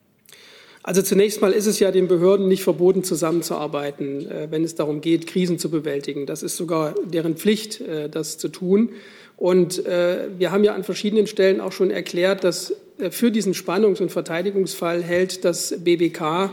Also 0.87 1.03
zunächst 1.03 1.43
mal 1.43 1.51
ist 1.51 1.67
es 1.67 1.81
ja 1.81 1.91
den 1.91 2.07
Behörden 2.07 2.47
nicht 2.47 2.63
verboten, 2.63 3.03
zusammenzuarbeiten, 3.03 4.31
äh, 4.31 4.47
wenn 4.51 4.63
es 4.63 4.77
darum 4.77 5.01
geht, 5.01 5.27
Krisen 5.27 5.59
zu 5.59 5.69
bewältigen. 5.69 6.27
Das 6.27 6.45
ist 6.45 6.57
sogar 6.57 6.95
deren 7.05 7.37
Pflicht, 7.37 7.81
äh, 7.81 8.09
das 8.09 8.39
zu 8.39 8.49
tun. 8.49 8.91
Und 9.37 9.85
äh, 9.85 10.29
wir 10.39 10.53
haben 10.53 10.63
ja 10.63 10.77
an 10.77 10.85
verschiedenen 10.85 11.27
Stellen 11.27 11.61
auch 11.61 11.73
schon 11.73 11.91
erklärt, 11.91 12.45
dass 12.45 12.73
für 13.11 13.33
diesen 13.33 13.53
Spannungs- 13.53 14.01
und 14.01 14.13
Verteidigungsfall 14.13 15.03
hält 15.03 15.45
das 15.45 15.75
BBK 15.77 16.53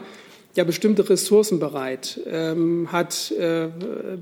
ja 0.56 0.64
bestimmte 0.64 1.08
Ressourcen 1.08 1.60
bereit, 1.60 2.20
ähm, 2.28 2.92
hat 2.92 3.34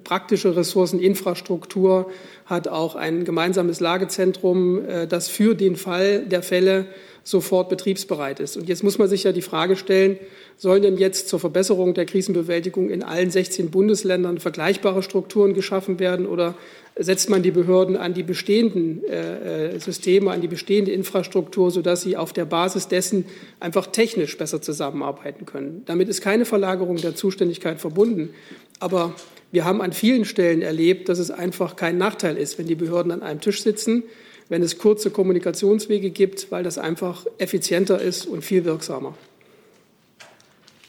praktische 0.03 0.56
Ressourcen, 0.56 1.00
Infrastruktur, 1.00 2.12
hat 2.46 2.68
auch 2.68 2.96
ein 2.96 3.24
gemeinsames 3.25 3.80
Lagezentrum, 3.80 4.82
das 5.10 5.30
für 5.30 5.56
den 5.56 5.77
Fall 5.77 6.25
der 6.25 6.44
Fälle 6.44 6.86
sofort 7.24 7.70
betriebsbereit 7.70 8.40
ist. 8.40 8.58
Und 8.58 8.68
jetzt 8.68 8.84
muss 8.84 8.98
man 8.98 9.08
sich 9.08 9.24
ja 9.24 9.32
die 9.32 9.42
Frage 9.42 9.75
stellen, 9.75 10.18
sollen 10.58 10.82
denn 10.82 10.98
jetzt 10.98 11.30
zur 11.30 11.40
Verbesserung 11.40 11.94
der 11.94 12.06
Krisenbewältigung 12.06 12.90
in 12.90 13.04
allen 13.04 13.30
16 13.30 13.70
Bundesländern 13.70 14.40
vergleichbare 14.40 15.04
Strukturen 15.04 15.54
geschaffen 15.54 16.00
werden 16.00 16.25
oder 16.25 16.56
setzt 16.96 17.30
man 17.30 17.42
die 17.42 17.51
Behörden 17.51 17.96
an 17.96 18.13
die 18.13 18.24
bestehenden 18.24 19.04
äh, 19.06 19.80
Systeme, 19.80 20.32
an 20.32 20.42
die 20.42 20.48
bestehende 20.48 20.92
Infrastruktur, 20.92 21.72
sodass 21.72 22.01
sie 22.01 22.18
auf 22.18 22.34
der 22.34 22.46
Basis 22.46 22.88
dessen 22.88 23.25
einfach 23.60 23.88
technisch 23.88 24.38
besser 24.38 24.62
zusammenarbeiten 24.62 25.46
können. 25.46 25.84
Damit 25.86 26.10
ist 26.10 26.22
keine 26.22 26.46
Verlagerung 26.46 26.98
der 26.98 27.16
Zuständigkeit 27.16 27.80
verbunden. 27.80 28.32
Aber 28.80 29.13
wir 29.51 29.63
haben 29.63 29.82
an 29.82 29.94
vielen 29.94 30.25
Stellen 30.25 30.62
erlebt, 30.62 31.08
dass 31.08 31.20
es 31.20 31.32
einfach 31.32 31.75
kein 31.75 31.98
Nachteil 31.98 32.38
ist, 32.38 32.58
wenn 32.58 32.68
die 32.68 32.75
Behörden 32.75 33.12
an 33.12 33.22
einem 33.22 33.42
Tisch 33.42 33.62
sitzen, 33.62 34.04
wenn 34.51 34.63
es 34.63 34.77
kurze 34.77 35.12
Kommunikationswege 35.12 36.10
gibt, 36.10 36.51
weil 36.51 36.62
das 36.62 36.77
einfach 36.77 37.25
effizienter 37.38 38.01
ist 38.01 38.25
und 38.25 38.43
viel 38.43 38.65
wirksamer. 38.65 39.15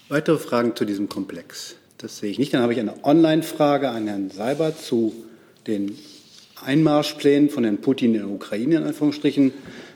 Weitere 0.08 0.36
Fragen 0.38 0.74
zu 0.74 0.84
diesem 0.84 1.08
Komplex? 1.08 1.76
Das 1.96 2.18
sehe 2.18 2.32
ich 2.32 2.40
nicht. 2.40 2.52
Dann 2.52 2.62
habe 2.62 2.72
ich 2.72 2.80
eine 2.80 3.04
Online-Frage 3.04 3.88
an 3.88 4.08
Herrn 4.08 4.30
Seibert 4.30 4.82
zu 4.82 5.14
den 5.68 5.96
Einmarschplänen 6.64 7.50
von 7.50 7.62
Herrn 7.62 7.78
Putin 7.78 8.16
in 8.16 8.22
der 8.22 8.30
Ukraine, 8.30 8.78
in 8.78 8.82
Anführungsstrichen, 8.82 9.52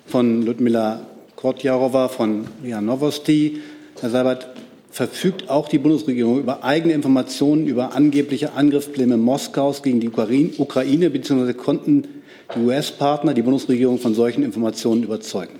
von 0.06 0.42
Ludmila 0.42 1.04
Kotjarowa 1.34 2.06
von 2.06 2.46
RIA 2.62 2.80
Novosti. 2.80 3.62
Herr 4.00 4.10
Seibert, 4.10 4.46
verfügt 4.92 5.50
auch 5.50 5.68
die 5.68 5.78
Bundesregierung 5.78 6.38
über 6.38 6.62
eigene 6.62 6.94
Informationen 6.94 7.66
über 7.66 7.96
angebliche 7.96 8.52
Angriffspläne 8.52 9.16
Moskaus 9.16 9.82
gegen 9.82 9.98
die 9.98 10.08
Ukraine, 10.08 11.10
beziehungsweise 11.10 11.54
konnten 11.54 12.15
die 12.54 12.60
US-Partner 12.60 13.34
die 13.34 13.42
Bundesregierung 13.42 13.98
von 13.98 14.14
solchen 14.14 14.42
Informationen 14.42 15.02
überzeugen? 15.02 15.58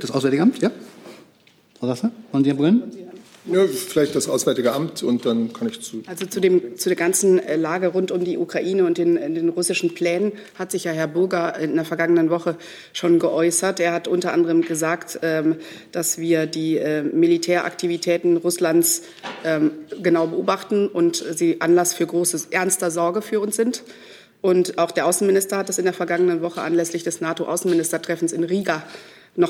Das 0.00 0.10
Auswärtige 0.10 0.42
Amt, 0.42 0.62
ja? 0.62 0.70
Frau 1.78 1.86
Sasser, 1.86 2.10
wollen 2.32 2.44
Sie 2.44 2.52
beginnen? 2.52 3.05
Ja, 3.48 3.64
vielleicht 3.66 4.16
das 4.16 4.28
Auswärtige 4.28 4.72
Amt 4.72 5.04
und 5.04 5.24
dann 5.24 5.52
kann 5.52 5.68
ich 5.68 5.80
zu. 5.80 6.02
Also 6.06 6.26
zu, 6.26 6.40
dem, 6.40 6.76
zu 6.76 6.88
der 6.88 6.96
ganzen 6.96 7.38
äh, 7.38 7.54
Lage 7.56 7.88
rund 7.88 8.10
um 8.10 8.24
die 8.24 8.38
Ukraine 8.38 8.84
und 8.84 8.98
den, 8.98 9.14
den 9.14 9.48
russischen 9.50 9.94
Plänen 9.94 10.32
hat 10.58 10.72
sich 10.72 10.84
ja 10.84 10.92
Herr 10.92 11.06
Burger 11.06 11.56
in 11.58 11.76
der 11.76 11.84
vergangenen 11.84 12.28
Woche 12.28 12.56
schon 12.92 13.20
geäußert. 13.20 13.78
Er 13.78 13.92
hat 13.92 14.08
unter 14.08 14.32
anderem 14.32 14.62
gesagt, 14.62 15.20
ähm, 15.22 15.56
dass 15.92 16.18
wir 16.18 16.46
die 16.46 16.78
äh, 16.78 17.02
Militäraktivitäten 17.02 18.36
Russlands 18.36 19.02
ähm, 19.44 19.70
genau 20.02 20.26
beobachten 20.26 20.88
und 20.88 21.16
sie 21.16 21.60
Anlass 21.60 21.94
für 21.94 22.06
großes 22.06 22.46
ernster 22.46 22.90
Sorge 22.90 23.22
für 23.22 23.38
uns 23.38 23.54
sind. 23.54 23.84
Und 24.42 24.78
auch 24.78 24.90
der 24.90 25.06
Außenminister 25.06 25.58
hat 25.58 25.68
das 25.68 25.78
in 25.78 25.84
der 25.84 25.94
vergangenen 25.94 26.42
Woche 26.42 26.62
anlässlich 26.62 27.04
des 27.04 27.20
NATO-Außenministertreffens 27.20 28.32
in 28.32 28.44
Riga 28.44 28.82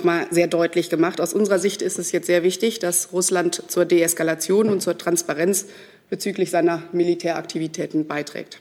mal 0.04 0.26
sehr 0.30 0.48
deutlich 0.48 0.90
gemacht. 0.90 1.20
Aus 1.20 1.32
unserer 1.32 1.58
Sicht 1.58 1.80
ist 1.82 1.98
es 1.98 2.12
jetzt 2.12 2.26
sehr 2.26 2.42
wichtig, 2.42 2.78
dass 2.78 3.12
Russland 3.12 3.62
zur 3.68 3.84
Deeskalation 3.84 4.68
und 4.68 4.82
zur 4.82 4.98
Transparenz 4.98 5.66
bezüglich 6.10 6.50
seiner 6.50 6.82
Militäraktivitäten 6.92 8.06
beiträgt. 8.06 8.60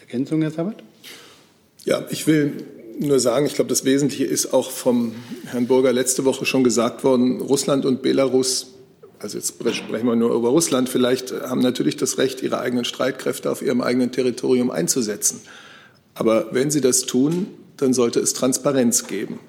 Ergänzung, 0.00 0.42
Herr 0.42 0.50
Sabat? 0.50 0.82
Ja, 1.84 2.06
ich 2.10 2.26
will 2.26 2.64
nur 2.98 3.18
sagen, 3.18 3.46
ich 3.46 3.54
glaube, 3.54 3.70
das 3.70 3.84
Wesentliche 3.84 4.24
ist 4.24 4.52
auch 4.52 4.70
vom 4.70 5.14
Herrn 5.46 5.66
Burger 5.66 5.92
letzte 5.92 6.24
Woche 6.24 6.44
schon 6.44 6.64
gesagt 6.64 7.04
worden, 7.04 7.40
Russland 7.40 7.84
und 7.86 8.02
Belarus, 8.02 8.74
also 9.18 9.38
jetzt 9.38 9.54
sprechen 9.56 10.06
wir 10.06 10.16
nur 10.16 10.34
über 10.34 10.50
Russland, 10.50 10.88
vielleicht 10.88 11.32
haben 11.32 11.60
natürlich 11.60 11.96
das 11.96 12.18
Recht, 12.18 12.42
ihre 12.42 12.60
eigenen 12.60 12.84
Streitkräfte 12.84 13.50
auf 13.50 13.62
ihrem 13.62 13.80
eigenen 13.80 14.12
Territorium 14.12 14.70
einzusetzen. 14.70 15.40
Aber 16.14 16.48
wenn 16.52 16.70
sie 16.70 16.80
das 16.80 17.06
tun, 17.06 17.46
dann 17.82 17.94
sollte 17.94 18.20
es 18.20 18.32
Transparenz 18.32 19.06
geben. 19.06 19.40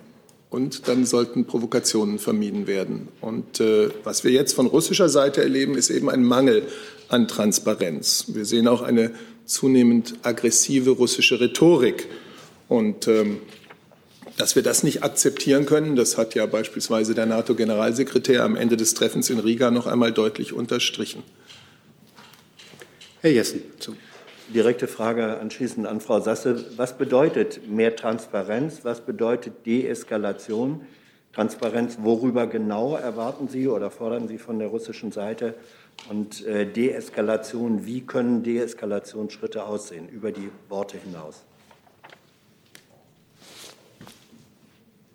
Und 0.49 0.87
dann 0.87 1.05
sollten 1.05 1.45
Provokationen 1.45 2.19
vermieden 2.19 2.67
werden. 2.67 3.07
Und 3.21 3.59
äh, 3.59 3.89
was 4.03 4.23
wir 4.23 4.31
jetzt 4.31 4.53
von 4.53 4.67
russischer 4.67 5.09
Seite 5.09 5.41
erleben, 5.41 5.75
ist 5.75 5.89
eben 5.89 6.11
ein 6.11 6.23
Mangel 6.23 6.67
an 7.09 7.27
Transparenz. 7.27 8.25
Wir 8.27 8.45
sehen 8.45 8.67
auch 8.67 8.83
eine 8.83 9.11
zunehmend 9.45 10.13
aggressive 10.21 10.91
russische 10.91 11.39
Rhetorik. 11.39 12.07
Und 12.67 13.07
ähm, 13.07 13.39
dass 14.37 14.55
wir 14.55 14.61
das 14.61 14.83
nicht 14.83 15.03
akzeptieren 15.03 15.65
können, 15.65 15.95
das 15.95 16.17
hat 16.17 16.35
ja 16.35 16.45
beispielsweise 16.45 17.15
der 17.15 17.25
NATO-Generalsekretär 17.25 18.43
am 18.43 18.55
Ende 18.55 18.77
des 18.77 18.93
Treffens 18.93 19.31
in 19.31 19.39
Riga 19.39 19.71
noch 19.71 19.87
einmal 19.87 20.11
deutlich 20.11 20.53
unterstrichen. 20.53 21.23
Herr 23.21 23.31
Jessen, 23.31 23.61
zu. 23.79 23.95
Direkte 24.49 24.87
Frage 24.87 25.39
anschließend 25.39 25.87
an 25.87 26.01
Frau 26.01 26.19
Sasse. 26.19 26.65
Was 26.75 26.97
bedeutet 26.97 27.69
mehr 27.69 27.95
Transparenz? 27.95 28.81
Was 28.83 29.01
bedeutet 29.01 29.65
Deeskalation? 29.65 30.81
Transparenz, 31.31 31.97
worüber 32.01 32.45
genau 32.45 32.95
erwarten 32.95 33.47
Sie 33.47 33.67
oder 33.67 33.89
fordern 33.89 34.27
Sie 34.27 34.37
von 34.37 34.59
der 34.59 34.67
russischen 34.67 35.11
Seite? 35.11 35.55
Und 36.09 36.45
äh, 36.45 36.65
Deeskalation, 36.65 37.85
wie 37.85 38.01
können 38.01 38.43
Deeskalationsschritte 38.43 39.63
aussehen 39.63 40.09
über 40.09 40.31
die 40.31 40.49
Worte 40.69 40.97
hinaus? 40.97 41.43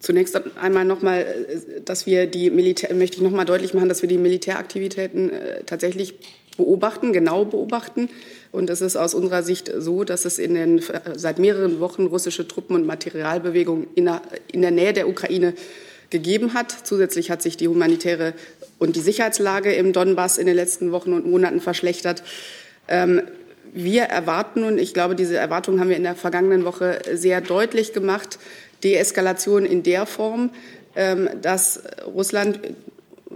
Zunächst 0.00 0.40
einmal 0.56 0.86
nochmal, 0.86 1.20
äh, 1.20 1.80
dass 1.82 2.06
wir 2.06 2.26
die 2.26 2.50
Militär, 2.50 2.94
möchte 2.94 3.18
ich 3.18 3.22
nochmal 3.22 3.44
deutlich 3.44 3.74
machen, 3.74 3.90
dass 3.90 4.00
wir 4.00 4.08
die 4.08 4.18
Militäraktivitäten 4.18 5.30
äh, 5.30 5.64
tatsächlich 5.64 6.14
beobachten, 6.58 7.14
genau 7.14 7.46
beobachten. 7.46 8.10
Und 8.52 8.68
es 8.68 8.82
ist 8.82 8.96
aus 8.96 9.14
unserer 9.14 9.42
Sicht 9.42 9.72
so, 9.78 10.04
dass 10.04 10.26
es 10.26 10.38
in 10.38 10.54
den, 10.54 10.82
seit 11.14 11.38
mehreren 11.38 11.80
Wochen 11.80 12.04
russische 12.04 12.46
Truppen- 12.46 12.76
und 12.76 12.86
Materialbewegungen 12.86 13.86
in 13.94 14.04
der, 14.04 14.20
in 14.52 14.60
der 14.60 14.70
Nähe 14.70 14.92
der 14.92 15.08
Ukraine 15.08 15.54
gegeben 16.10 16.52
hat. 16.52 16.74
Zusätzlich 16.84 17.30
hat 17.30 17.40
sich 17.40 17.56
die 17.56 17.68
humanitäre 17.68 18.34
und 18.78 18.96
die 18.96 19.00
Sicherheitslage 19.00 19.72
im 19.72 19.92
Donbass 19.94 20.36
in 20.36 20.46
den 20.46 20.56
letzten 20.56 20.92
Wochen 20.92 21.14
und 21.14 21.26
Monaten 21.26 21.60
verschlechtert. 21.60 22.22
Ähm, 22.88 23.22
wir 23.72 24.04
erwarten, 24.04 24.64
und 24.64 24.78
ich 24.78 24.94
glaube, 24.94 25.14
diese 25.14 25.36
Erwartungen 25.36 25.80
haben 25.80 25.90
wir 25.90 25.96
in 25.96 26.02
der 26.02 26.14
vergangenen 26.14 26.64
Woche 26.64 27.00
sehr 27.12 27.40
deutlich 27.40 27.92
gemacht, 27.92 28.38
Deeskalation 28.82 29.66
in 29.66 29.82
der 29.82 30.06
Form, 30.06 30.50
ähm, 30.96 31.28
dass 31.42 31.82
Russland 32.06 32.60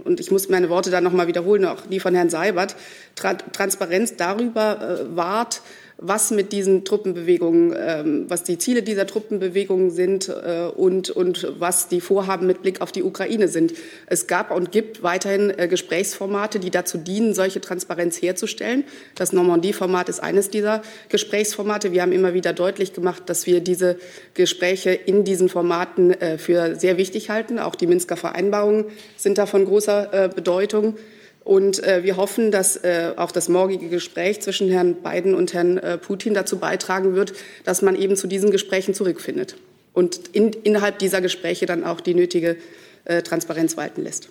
und 0.03 0.19
ich 0.19 0.31
muss 0.31 0.49
meine 0.49 0.69
Worte 0.69 0.91
dann 0.91 1.03
noch 1.03 1.13
mal 1.13 1.27
wiederholen, 1.27 1.65
auch 1.65 1.81
die 1.81 1.99
von 1.99 2.15
Herrn 2.15 2.29
Seibert, 2.29 2.75
Tra 3.15 3.33
Transparenz 3.35 4.15
darüber 4.15 4.99
äh, 4.99 5.15
wahrt, 5.15 5.61
was 6.05 6.31
mit 6.31 6.51
diesen 6.51 6.83
Truppenbewegungen, 6.83 7.73
ähm, 7.77 8.25
was 8.27 8.43
die 8.43 8.57
Ziele 8.57 8.83
dieser 8.83 9.07
Truppenbewegungen 9.07 9.89
sind 9.89 10.27
äh, 10.27 10.65
und, 10.75 11.09
und 11.09 11.47
was 11.57 11.87
die 11.87 12.01
Vorhaben 12.01 12.45
mit 12.45 12.61
Blick 12.61 12.81
auf 12.81 12.91
die 12.91 13.03
Ukraine 13.03 13.47
sind. 13.47 13.73
Es 14.07 14.27
gab 14.27 14.51
und 14.51 14.73
gibt 14.73 15.01
weiterhin 15.01 15.57
äh, 15.57 15.69
Gesprächsformate, 15.69 16.59
die 16.59 16.71
dazu 16.71 16.97
dienen, 16.97 17.33
solche 17.33 17.61
Transparenz 17.61 18.21
herzustellen. 18.21 18.83
Das 19.15 19.31
Normandie-Format 19.31 20.09
ist 20.09 20.19
eines 20.19 20.49
dieser 20.49 20.81
Gesprächsformate. 21.07 21.93
Wir 21.93 22.01
haben 22.01 22.11
immer 22.11 22.33
wieder 22.33 22.51
deutlich 22.51 22.91
gemacht, 22.91 23.23
dass 23.27 23.47
wir 23.47 23.61
diese 23.61 23.97
Gespräche 24.33 24.91
in 24.91 25.23
diesen 25.23 25.47
Formaten 25.47 26.11
äh, 26.11 26.37
für 26.37 26.75
sehr 26.75 26.97
wichtig 26.97 27.29
halten. 27.29 27.59
Auch 27.59 27.75
die 27.75 27.87
Minsker 27.87 28.17
Vereinbarungen 28.17 28.85
sind 29.15 29.37
da 29.37 29.45
von 29.45 29.63
großer 29.65 30.31
Bedeutung. 30.35 30.95
Und 31.43 31.83
äh, 31.83 32.03
wir 32.03 32.15
hoffen, 32.15 32.51
dass 32.51 32.77
äh, 32.77 33.13
auch 33.17 33.31
das 33.31 33.49
morgige 33.49 33.89
Gespräch 33.89 34.41
zwischen 34.41 34.69
Herrn 34.69 34.95
Biden 34.95 35.35
und 35.35 35.53
Herrn 35.53 35.77
äh, 35.77 35.97
Putin 35.97 36.33
dazu 36.33 36.57
beitragen 36.57 37.15
wird, 37.15 37.33
dass 37.65 37.81
man 37.81 37.95
eben 37.95 38.15
zu 38.15 38.27
diesen 38.27 38.49
Gesprächen 38.49 38.93
zurückfindet 38.93 39.57
und 39.93 40.29
in, 40.31 40.51
innerhalb 40.51 40.99
dieser 40.99 41.21
Gespräche 41.21 41.65
dann 41.65 41.83
auch 41.83 42.01
die 42.01 42.13
nötige 42.13 42.57
äh, 43.05 43.21
Transparenz 43.21 43.75
walten 43.75 44.03
lässt. 44.03 44.29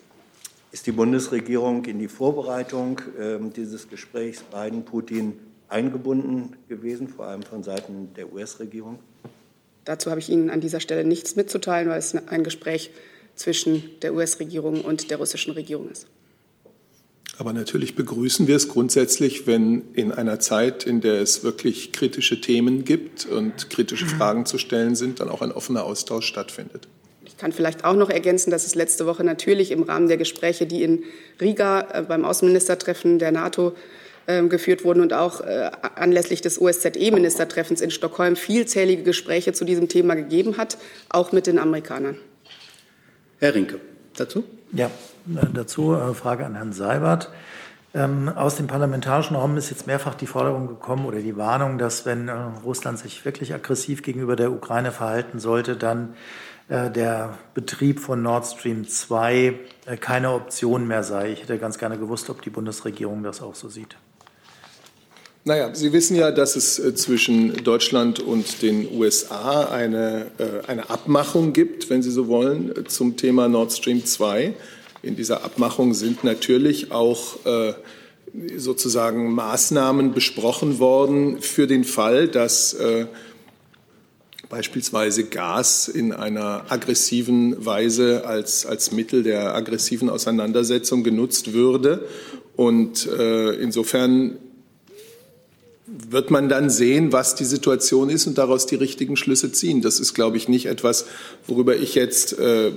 Ist 0.73 0.87
die 0.87 0.93
Bundesregierung 0.93 1.85
in 1.85 1.99
die 1.99 2.09
Vorbereitung 2.09 3.01
äh, 3.19 3.39
dieses 3.55 3.91
Gesprächs 3.91 4.43
Biden-Putin 4.43 5.35
eingebunden 5.69 6.57
gewesen, 6.69 7.09
vor 7.09 7.27
allem 7.27 7.43
von 7.43 7.63
Seiten 7.63 8.15
der 8.17 8.33
US-Regierung? 8.33 8.99
Dazu 9.85 10.11
habe 10.11 10.21
ich 10.21 10.31
Ihnen 10.31 10.49
an 10.49 10.61
dieser 10.61 10.81
Stelle 10.81 11.05
nichts 11.05 11.37
mitzuteilen, 11.37 11.89
weil 11.89 11.99
es 11.99 12.15
ein 12.15 12.45
Gespräch 12.45 12.91
zwischen 13.35 13.83
der 14.01 14.15
US-Regierung 14.15 14.81
und 14.83 15.11
der 15.11 15.19
russischen 15.19 15.53
Regierung 15.53 15.91
ist. 15.91 16.07
Aber 17.39 17.53
natürlich 17.53 17.95
begrüßen 17.95 18.47
wir 18.47 18.57
es 18.57 18.69
grundsätzlich, 18.69 19.47
wenn 19.47 19.83
in 19.95 20.13
einer 20.13 20.39
Zeit, 20.39 20.85
in 20.85 21.01
der 21.01 21.21
es 21.23 21.43
wirklich 21.43 21.93
kritische 21.93 22.41
Themen 22.41 22.85
gibt 22.85 23.27
und 23.27 23.71
kritische 23.71 24.07
Fragen 24.07 24.45
zu 24.45 24.59
stellen 24.59 24.95
sind, 24.95 25.21
dann 25.21 25.29
auch 25.29 25.41
ein 25.41 25.51
offener 25.51 25.85
Austausch 25.85 26.27
stattfindet. 26.27 26.89
Ich 27.25 27.39
kann 27.39 27.53
vielleicht 27.53 27.85
auch 27.85 27.97
noch 27.97 28.11
ergänzen, 28.11 28.51
dass 28.51 28.67
es 28.67 28.75
letzte 28.75 29.07
Woche 29.07 29.25
natürlich 29.25 29.71
im 29.71 29.83
Rahmen 29.83 30.09
der 30.09 30.19
Gespräche, 30.19 30.67
die 30.67 30.83
in 30.83 31.05
Riga 31.41 31.89
äh, 31.93 32.03
beim 32.03 32.25
Außenministertreffen 32.25 33.19
der 33.19 33.33
NATO 33.33 33.75
äh, 34.27 34.43
geführt 34.47 34.85
wurden 34.85 35.01
und 35.01 35.13
auch 35.13 35.41
äh, 35.41 35.71
anlässlich 35.97 36.43
des 36.43 36.61
OSZE-Ministertreffens 36.61 37.81
in 37.81 37.91
Stockholm 37.91 38.37
vielzählige 38.37 39.03
Gespräche 39.03 39.53
zu 39.53 39.65
diesem 39.65 39.89
Thema 39.89 40.15
gegeben 40.15 40.59
hat, 40.59 40.77
auch 41.09 41.33
mit 41.33 41.47
den 41.47 41.59
Amerikanern. 41.59 42.19
Herr 43.41 43.55
Rinke, 43.55 43.81
dazu? 44.15 44.45
Ja, 44.73 44.91
dazu 45.27 45.95
äh, 45.95 46.15
Frage 46.15 46.45
an 46.45 46.55
Herrn 46.55 46.73
Seibert. 46.73 47.31
Ähm, 47.95 48.31
aus 48.31 48.57
dem 48.57 48.67
parlamentarischen 48.67 49.37
Raum 49.37 49.57
ist 49.57 49.71
jetzt 49.71 49.87
mehrfach 49.87 50.15
die 50.15 50.27
Forderung 50.27 50.67
gekommen 50.67 51.05
oder 51.05 51.21
die 51.21 51.37
Warnung, 51.37 51.79
dass 51.79 52.07
wenn 52.07 52.29
äh, 52.29 52.33
Russland 52.65 52.99
sich 52.99 53.25
wirklich 53.25 53.53
aggressiv 53.53 54.03
gegenüber 54.03 54.37
der 54.37 54.51
Ukraine 54.51 54.93
verhalten 54.93 55.39
sollte, 55.39 55.77
dann 55.77 56.15
der 56.69 57.37
Betrieb 57.55 58.01
von 58.01 58.23
Nord 58.23 58.47
Stream 58.47 58.89
2 58.89 59.59
keine 60.01 60.31
Option 60.33 60.87
mehr 60.87 61.03
sei. 61.03 61.33
Ich 61.33 61.43
hätte 61.43 61.59
ganz 61.59 61.77
gerne 61.77 61.99
gewusst, 61.99 62.31
ob 62.31 62.41
die 62.41 62.49
Bundesregierung 62.51 63.25
das 63.25 63.43
auch 63.43 63.57
so 63.57 63.69
sieht. 63.69 63.97
Naja, 65.45 65.75
Sie 65.75 65.93
wissen 65.93 66.17
ja, 66.17 66.31
dass 66.31 66.57
es 66.57 66.77
zwischen 66.95 67.63
Deutschland 67.65 68.21
und 68.21 68.63
den 68.63 68.89
USA 68.97 69.65
eine, 69.67 70.29
eine 70.67 70.89
Abmachung 70.89 71.53
gibt, 71.53 71.91
wenn 71.91 72.01
Sie 72.01 72.13
so 72.13 72.29
wollen, 72.29 72.73
zum 72.87 73.19
Thema 73.19 73.49
Nord 73.49 73.73
Stream 73.73 74.07
2. 74.07 74.55
In 75.03 75.17
dieser 75.17 75.43
Abmachung 75.45 75.95
sind 75.95 76.23
natürlich 76.23 76.93
auch 76.93 77.45
äh, 77.45 77.75
sozusagen 78.57 79.35
Maßnahmen 79.35 80.15
besprochen 80.15 80.79
worden 80.79 81.41
für 81.41 81.67
den 81.67 81.83
Fall, 81.83 82.29
dass 82.29 82.73
äh, 82.75 83.07
beispielsweise 84.49 85.25
Gas 85.25 85.89
in 85.89 86.13
einer 86.13 86.67
aggressiven 86.69 87.65
Weise 87.65 88.27
als, 88.27 88.65
als 88.65 88.93
Mittel 88.93 89.25
der 89.25 89.57
aggressiven 89.57 90.09
Auseinandersetzung 90.09 91.03
genutzt 91.03 91.53
würde. 91.53 92.07
Und 92.55 93.07
äh, 93.07 93.55
insofern 93.55 94.39
wird 95.87 96.31
man 96.31 96.49
dann 96.49 96.71
sehen, 96.71 97.13
was 97.13 97.35
die 97.35 97.45
Situation 97.45 98.09
ist 98.09 98.27
und 98.29 98.39
daraus 98.39 98.67
die 98.67 98.77
richtigen 98.77 99.17
Schlüsse 99.17 99.51
ziehen. 99.51 99.83
Das 99.83 99.99
ist, 99.99 100.15
glaube 100.15 100.37
ich, 100.37 100.49
nicht 100.49 100.67
etwas, 100.67 101.07
worüber 101.49 101.77
ich 101.77 101.95
jetzt 101.97 102.39
äh, 102.39 102.71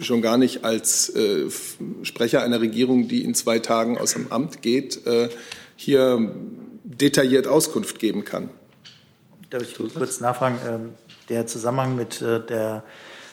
schon 0.00 0.22
gar 0.22 0.36
nicht 0.36 0.64
als 0.64 1.14
äh, 1.14 1.48
Sprecher 2.02 2.42
einer 2.42 2.60
Regierung, 2.60 3.08
die 3.08 3.24
in 3.24 3.34
zwei 3.34 3.58
Tagen 3.58 3.98
aus 3.98 4.12
dem 4.12 4.32
Amt 4.32 4.62
geht, 4.62 5.06
äh, 5.06 5.28
hier 5.76 6.34
detailliert 6.84 7.46
Auskunft 7.46 7.98
geben 7.98 8.24
kann. 8.24 8.50
Darf 9.50 9.62
ich 9.62 9.74
kurz 9.74 10.20
nachfragen? 10.20 10.58
Ähm, 10.66 10.90
der 11.28 11.46
Zusammenhang 11.46 11.96
mit 11.96 12.20
äh, 12.22 12.44
der, 12.44 12.84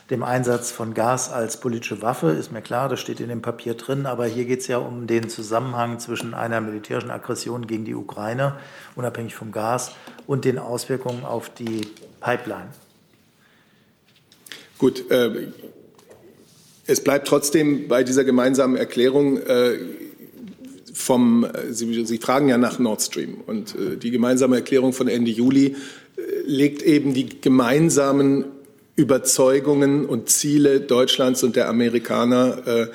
dem 0.09 0.23
Einsatz 0.23 0.71
von 0.71 0.93
Gas 0.93 1.31
als 1.31 1.59
politische 1.59 2.01
Waffe 2.01 2.29
ist 2.29 2.51
mir 2.51 2.61
klar, 2.61 2.89
das 2.89 2.99
steht 2.99 3.19
in 3.19 3.29
dem 3.29 3.41
Papier 3.41 3.73
drin, 3.73 4.05
aber 4.05 4.25
hier 4.25 4.45
geht 4.45 4.61
es 4.61 4.67
ja 4.67 4.77
um 4.77 5.07
den 5.07 5.29
Zusammenhang 5.29 5.99
zwischen 5.99 6.33
einer 6.33 6.61
militärischen 6.61 7.11
Aggression 7.11 7.67
gegen 7.67 7.85
die 7.85 7.95
Ukraine, 7.95 8.57
unabhängig 8.95 9.35
vom 9.35 9.51
Gas, 9.51 9.91
und 10.25 10.45
den 10.45 10.59
Auswirkungen 10.59 11.25
auf 11.25 11.49
die 11.49 11.87
Pipeline. 12.21 12.69
Gut, 14.77 15.09
äh, 15.11 15.47
es 16.87 17.01
bleibt 17.01 17.27
trotzdem 17.27 17.87
bei 17.87 18.03
dieser 18.03 18.23
gemeinsamen 18.23 18.77
Erklärung 18.77 19.37
äh, 19.37 19.77
vom, 20.93 21.43
äh, 21.43 21.71
Sie, 21.73 22.05
Sie, 22.05 22.17
fragen 22.17 22.49
ja 22.49 22.57
nach 22.57 22.79
Nord 22.79 23.01
Stream 23.01 23.41
und 23.45 23.75
äh, 23.75 23.97
die 23.97 24.11
gemeinsame 24.11 24.55
Erklärung 24.55 24.93
von 24.93 25.07
Ende 25.07 25.29
Juli 25.29 25.67
äh, 25.67 26.21
legt 26.45 26.81
eben 26.81 27.13
die 27.13 27.41
gemeinsamen 27.41 28.45
Überzeugungen 28.95 30.05
und 30.05 30.29
Ziele 30.29 30.79
Deutschlands 30.79 31.43
und 31.43 31.55
der 31.55 31.69
Amerikaner 31.69 32.63
äh, 32.65 32.87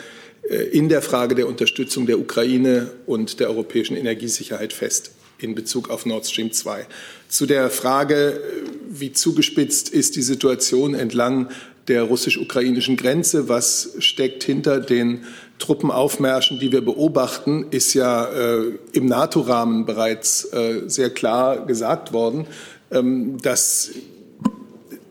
äh, 0.48 0.64
in 0.70 0.88
der 0.88 1.02
Frage 1.02 1.34
der 1.34 1.46
Unterstützung 1.46 2.06
der 2.06 2.18
Ukraine 2.18 2.90
und 3.06 3.40
der 3.40 3.48
europäischen 3.48 3.96
Energiesicherheit 3.96 4.72
fest 4.72 5.12
in 5.38 5.54
Bezug 5.54 5.90
auf 5.90 6.06
Nord 6.06 6.26
Stream 6.26 6.52
2. 6.52 6.86
Zu 7.28 7.46
der 7.46 7.70
Frage, 7.70 8.40
wie 8.88 9.12
zugespitzt 9.12 9.88
ist 9.88 10.16
die 10.16 10.22
Situation 10.22 10.94
entlang 10.94 11.50
der 11.88 12.02
russisch-ukrainischen 12.04 12.96
Grenze. 12.96 13.48
Was 13.48 13.90
steckt 13.98 14.44
hinter 14.44 14.80
den 14.80 15.24
Truppenaufmärschen, 15.58 16.58
die 16.58 16.72
wir 16.72 16.84
beobachten, 16.84 17.66
ist 17.70 17.94
ja 17.94 18.24
äh, 18.26 18.72
im 18.92 19.06
NATO-Rahmen 19.06 19.84
bereits 19.84 20.44
äh, 20.52 20.82
sehr 20.86 21.10
klar 21.10 21.66
gesagt 21.66 22.12
worden, 22.12 22.46
ähm, 22.90 23.38
dass, 23.42 23.90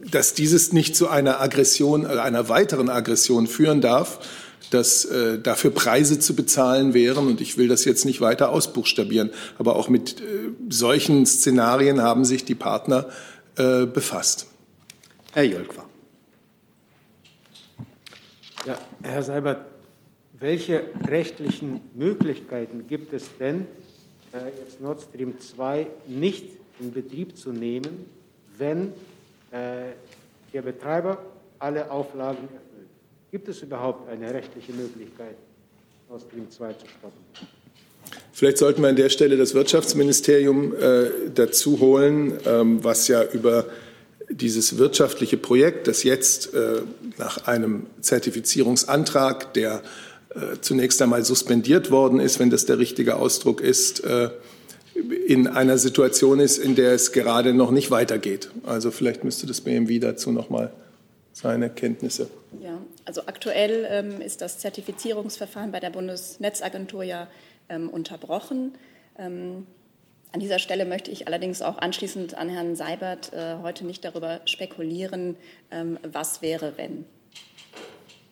dass 0.10 0.34
dieses 0.34 0.74
nicht 0.74 0.96
zu 0.96 1.08
einer 1.08 1.42
Aggression, 1.42 2.06
äh, 2.06 2.20
einer 2.20 2.50
weiteren 2.50 2.90
Aggression 2.90 3.48
führen 3.48 3.82
darf, 3.82 4.20
dass 4.72 5.06
äh, 5.06 5.40
dafür 5.40 5.72
Preise 5.72 6.20
zu 6.20 6.36
bezahlen 6.36 6.94
wären. 6.94 7.28
Und 7.28 7.42
ich 7.42 7.58
will 7.58 7.68
das 7.68 7.86
jetzt 7.86 8.06
nicht 8.06 8.22
weiter 8.22 8.50
ausbuchstabieren. 8.50 9.32
Aber 9.58 9.76
auch 9.76 9.90
mit 9.90 10.22
äh, 10.22 10.24
solchen 10.70 11.26
Szenarien 11.26 12.02
haben 12.02 12.26
sich 12.26 12.46
die 12.46 12.56
Partner 12.56 13.08
äh, 13.58 13.86
befasst. 13.86 14.48
Herr 15.34 15.44
Jölkwa. 15.44 15.91
Ja, 18.66 18.78
Herr 19.02 19.24
Seibert, 19.24 19.66
welche 20.40 20.84
rechtlichen 21.08 21.82
Möglichkeiten 21.96 22.86
gibt 22.88 23.12
es 23.12 23.24
denn, 23.40 23.66
äh, 24.34 24.38
jetzt 24.64 24.80
Nord 24.80 25.02
Stream 25.02 25.40
2 25.40 25.88
nicht 26.08 26.46
in 26.80 26.94
Betrieb 26.94 27.36
zu 27.36 27.52
nehmen, 27.52 28.06
wenn 28.60 28.90
äh, 29.50 29.94
der 30.54 30.62
Betreiber 30.62 31.18
alle 31.58 31.90
Auflagen 31.90 32.44
erfüllt? 32.44 32.90
Gibt 33.32 33.48
es 33.48 33.64
überhaupt 33.64 34.08
eine 34.08 34.32
rechtliche 34.32 34.74
Möglichkeit, 34.74 35.38
Nord 36.08 36.22
Stream 36.22 36.52
2 36.52 36.74
zu 36.74 36.86
stoppen? 36.86 37.48
Vielleicht 38.32 38.60
sollten 38.60 38.84
wir 38.84 38.90
an 38.90 38.96
der 38.96 39.10
Stelle 39.10 39.38
das 39.38 39.56
Wirtschaftsministerium 39.56 40.76
äh, 40.76 41.10
dazu 41.34 41.80
holen, 41.80 42.38
ähm, 42.46 42.84
was 42.84 43.08
ja 43.08 43.24
über 43.24 43.66
dieses 44.32 44.78
wirtschaftliche 44.78 45.38
Projekt, 45.38 45.88
das 45.88 46.04
jetzt 46.04 46.54
äh, 46.54 46.82
nach 47.18 47.48
einem 47.48 47.88
Zertifizierungsantrag, 48.02 49.54
der 49.54 49.82
äh, 50.34 50.60
zunächst 50.62 51.02
einmal 51.02 51.26
suspendiert 51.26 51.92
worden 51.92 52.20
ist, 52.20 52.40
wenn 52.40 52.50
das 52.50 52.66
der 52.66 52.80
richtige 52.80 53.18
Ausdruck 53.18 53.62
ist, 53.62 54.04
äh, 54.04 54.30
in 55.28 55.48
einer 55.48 55.78
Situation 55.78 56.40
ist, 56.40 56.58
in 56.58 56.76
der 56.76 56.94
es 56.94 57.12
gerade 57.12 57.54
noch 57.54 57.72
nicht 57.72 57.92
weitergeht. 57.92 58.50
Also 58.66 58.92
vielleicht 58.92 59.24
müsste 59.24 59.48
das 59.48 59.62
BMW 59.62 60.00
dazu 60.00 60.32
noch 60.32 60.50
mal 60.50 60.72
seine 61.34 61.70
Kenntnisse. 61.70 62.30
Ja, 62.62 62.78
also 63.06 63.22
aktuell 63.26 63.88
ähm, 63.90 64.22
ist 64.22 64.42
das 64.42 64.60
Zertifizierungsverfahren 64.60 65.72
bei 65.72 65.80
der 65.80 65.90
Bundesnetzagentur 65.90 67.04
ja 67.04 67.28
ähm, 67.70 67.90
unterbrochen. 67.90 68.74
Ähm, 69.18 69.66
an 70.34 70.40
dieser 70.40 70.60
Stelle 70.60 70.86
möchte 70.86 71.12
ich 71.12 71.28
allerdings 71.28 71.62
auch 71.62 71.78
anschließend 71.78 72.38
an 72.38 72.50
Herrn 72.50 72.76
Seibert 72.76 73.34
äh, 73.34 73.58
heute 73.62 73.86
nicht 73.86 74.06
darüber 74.06 74.42
spekulieren, 74.46 75.36
ähm, 75.72 76.00
was 76.04 76.42
wäre, 76.42 76.74
wenn. 76.78 77.06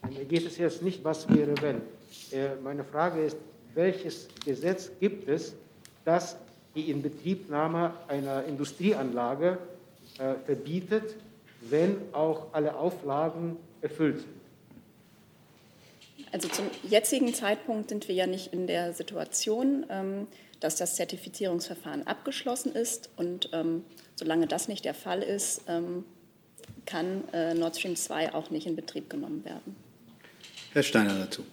Mir 0.10 0.26
geht 0.26 0.48
es 0.48 0.58
jetzt 0.58 0.82
nicht, 0.82 1.04
was 1.04 1.30
wäre, 1.30 1.54
wenn. 1.62 1.82
Äh, 2.32 2.56
meine 2.64 2.84
Frage 2.84 3.22
ist, 3.22 3.38
welches 3.74 4.28
Gesetz 4.46 4.92
gibt 5.00 5.28
es, 5.28 5.56
das 6.06 6.38
die 6.76 6.90
Inbetriebnahme 6.90 7.94
einer 8.08 8.46
Industrieanlage 8.46 9.58
äh, 10.18 10.36
verbietet, 10.46 11.16
wenn 11.62 11.98
auch 12.14 12.48
alle 12.54 12.76
Auflagen 12.76 13.58
erfüllt 13.82 14.20
sind? 14.20 14.40
Also 16.32 16.48
zum 16.48 16.66
jetzigen 16.88 17.34
Zeitpunkt 17.34 17.90
sind 17.90 18.08
wir 18.08 18.16
ja 18.16 18.28
nicht 18.28 18.54
in 18.54 18.68
der 18.68 18.94
Situation, 18.94 19.86
ähm, 19.90 20.28
dass 20.60 20.76
das 20.76 20.96
Zertifizierungsverfahren 20.96 22.06
abgeschlossen 22.08 22.74
ist. 22.74 23.10
Und 23.16 23.50
ähm, 23.54 23.84
solange 24.16 24.48
das 24.48 24.68
nicht 24.68 24.86
der 24.86 24.94
Fall 24.94 25.22
ist, 25.22 25.62
ähm, 25.68 26.06
kann 26.86 27.28
äh, 27.34 27.54
Nord 27.54 27.78
Stream 27.78 27.96
2 27.96 28.34
auch 28.34 28.50
nicht 28.50 28.68
in 28.68 28.76
Betrieb 28.76 29.10
genommen 29.10 29.44
werden. 29.46 29.76
Herr 30.74 30.84
Steiner 30.84 31.18
dazu. 31.18 31.44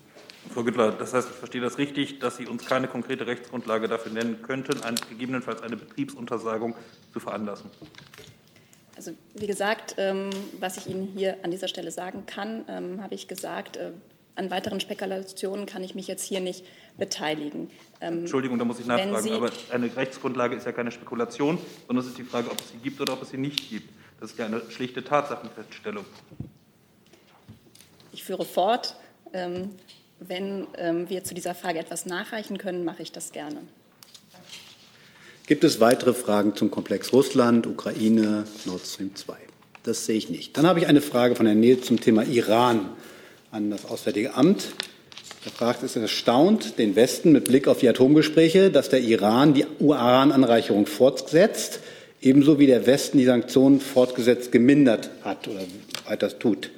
Frau 0.53 0.63
Güttler, 0.63 0.93
das 0.93 1.13
heißt, 1.13 1.29
ich 1.29 1.37
verstehe 1.37 1.61
das 1.61 1.79
richtig, 1.79 2.21
dass 2.21 2.37
Sie 2.37 2.47
uns 2.47 2.65
keine 2.67 2.87
konkrete 2.87 3.27
Rechtsgrundlage 3.27 3.89
dafür 3.89 4.13
nennen 4.13 4.43
könnten, 4.43 4.81
ein, 4.83 4.95
gegebenenfalls 5.09 5.63
eine 5.63 5.77
Betriebsuntersagung 5.77 6.75
zu 7.13 7.19
veranlassen. 7.19 7.71
Also 8.95 9.13
wie 9.35 9.47
gesagt, 9.47 9.97
ähm, 9.99 10.31
was 10.61 10.77
ich 10.77 10.87
Ihnen 10.87 11.09
hier 11.17 11.39
an 11.43 11.51
dieser 11.51 11.69
Stelle 11.69 11.91
sagen 11.91 12.27
kann, 12.27 12.65
ähm, 12.69 13.03
habe 13.03 13.15
ich 13.15 13.29
gesagt. 13.29 13.77
Äh, 13.77 13.91
an 14.37 14.51
weiteren 14.51 14.81
Spekulationen 14.81 15.67
kann 15.67 15.83
ich 15.83 15.95
mich 15.95 16.07
jetzt 16.07 16.25
hier 16.25 16.41
nicht 16.41 16.65
beteiligen. 16.99 17.71
Ähm, 18.01 18.21
Entschuldigung, 18.21 18.59
da 18.59 18.65
muss 18.65 18.79
ich 18.79 18.87
nachfragen, 18.87 19.33
aber 19.33 19.51
eine 19.71 19.97
Rechtsgrundlage 19.97 20.55
ist 20.55 20.67
ja 20.67 20.73
keine 20.73 20.93
Spekulation, 20.93 21.59
sondern 21.87 22.05
es 22.05 22.11
ist 22.11 22.19
die 22.19 22.25
Frage, 22.25 22.51
ob 22.51 22.61
es 22.61 22.71
sie 22.71 22.79
gibt 22.79 23.01
oder 23.01 23.15
ob 23.15 23.23
es 23.23 23.31
sie 23.31 23.39
nicht 23.39 23.69
gibt. 23.71 23.91
Das 24.21 24.31
ist 24.31 24.39
ja 24.39 24.47
eine 24.47 24.63
schlichte 24.71 25.03
Tatsachenfeststellung. 25.03 26.05
Ich 28.13 28.25
führe 28.25 28.45
fort. 28.45 28.97
Ähm, 29.33 29.71
wenn 30.19 30.67
ähm, 30.79 31.11
wir 31.11 31.25
zu 31.25 31.35
dieser 31.35 31.55
Frage 31.55 31.79
etwas 31.79 32.07
nachreichen 32.07 32.57
können, 32.57 32.85
mache 32.85 33.03
ich 33.03 33.13
das 33.13 33.33
gerne. 33.33 33.59
Gibt 35.47 35.63
es 35.63 35.79
weitere 35.79 36.15
Fragen 36.15 36.57
zum 36.57 36.71
Komplex 36.71 37.13
Russland, 37.13 37.67
Ukraine, 37.67 38.45
Nord 38.65 38.87
Stream 38.87 39.15
2? 39.15 39.37
Das 39.83 40.07
sehe 40.07 40.17
ich 40.17 40.31
nicht. 40.31 40.57
Dann 40.57 40.67
habe 40.67 40.81
ich 40.81 40.87
eine 40.87 41.01
Frage 41.01 41.37
von 41.37 41.47
Herrn 41.47 41.61
Nehl 41.61 41.81
zum 41.81 42.01
Thema 42.01 42.25
Iran 42.25 42.89
an 43.57 43.71
das 43.71 43.87
Auswärtige 43.87 44.35
Amt. 44.35 44.69
Er 45.47 45.51
fragt, 45.51 45.83
ist 45.83 45.97
erstaunt, 45.97 46.79
den 46.79 46.95
Westen 46.95 47.33
mit 47.33 47.45
Blick 47.45 47.69
auf 47.69 47.79
die 47.79 47.89
Atomgespräche, 47.89 48.71
dass 48.71 48.91
der 48.91 49.01
Iran 49.01 49.55
die 49.55 49.65
Urananreicherung 49.79 50.85
fortsetzt, 50.85 51.81
ebenso 52.21 52.59
wie 52.59 52.67
der 52.67 52.87
Westen 52.87 53.17
die 53.17 53.25
Sanktionen 53.25 53.81
fortgesetzt 53.81 54.53
gemindert 54.53 55.09
hat 55.23 55.49
oder 55.49 55.61
weiter 56.07 56.39
tut. 56.39 56.71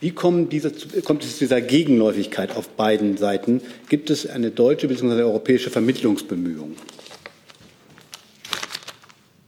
Wie 0.00 0.12
diese, 0.50 0.72
kommt 1.02 1.24
es 1.24 1.32
zu 1.32 1.44
dieser 1.44 1.60
Gegenläufigkeit 1.60 2.54
auf 2.56 2.68
beiden 2.68 3.16
Seiten? 3.16 3.60
Gibt 3.88 4.10
es 4.10 4.28
eine 4.28 4.52
deutsche 4.52 4.86
bzw. 4.86 5.22
europäische 5.22 5.70
Vermittlungsbemühung? 5.70 6.76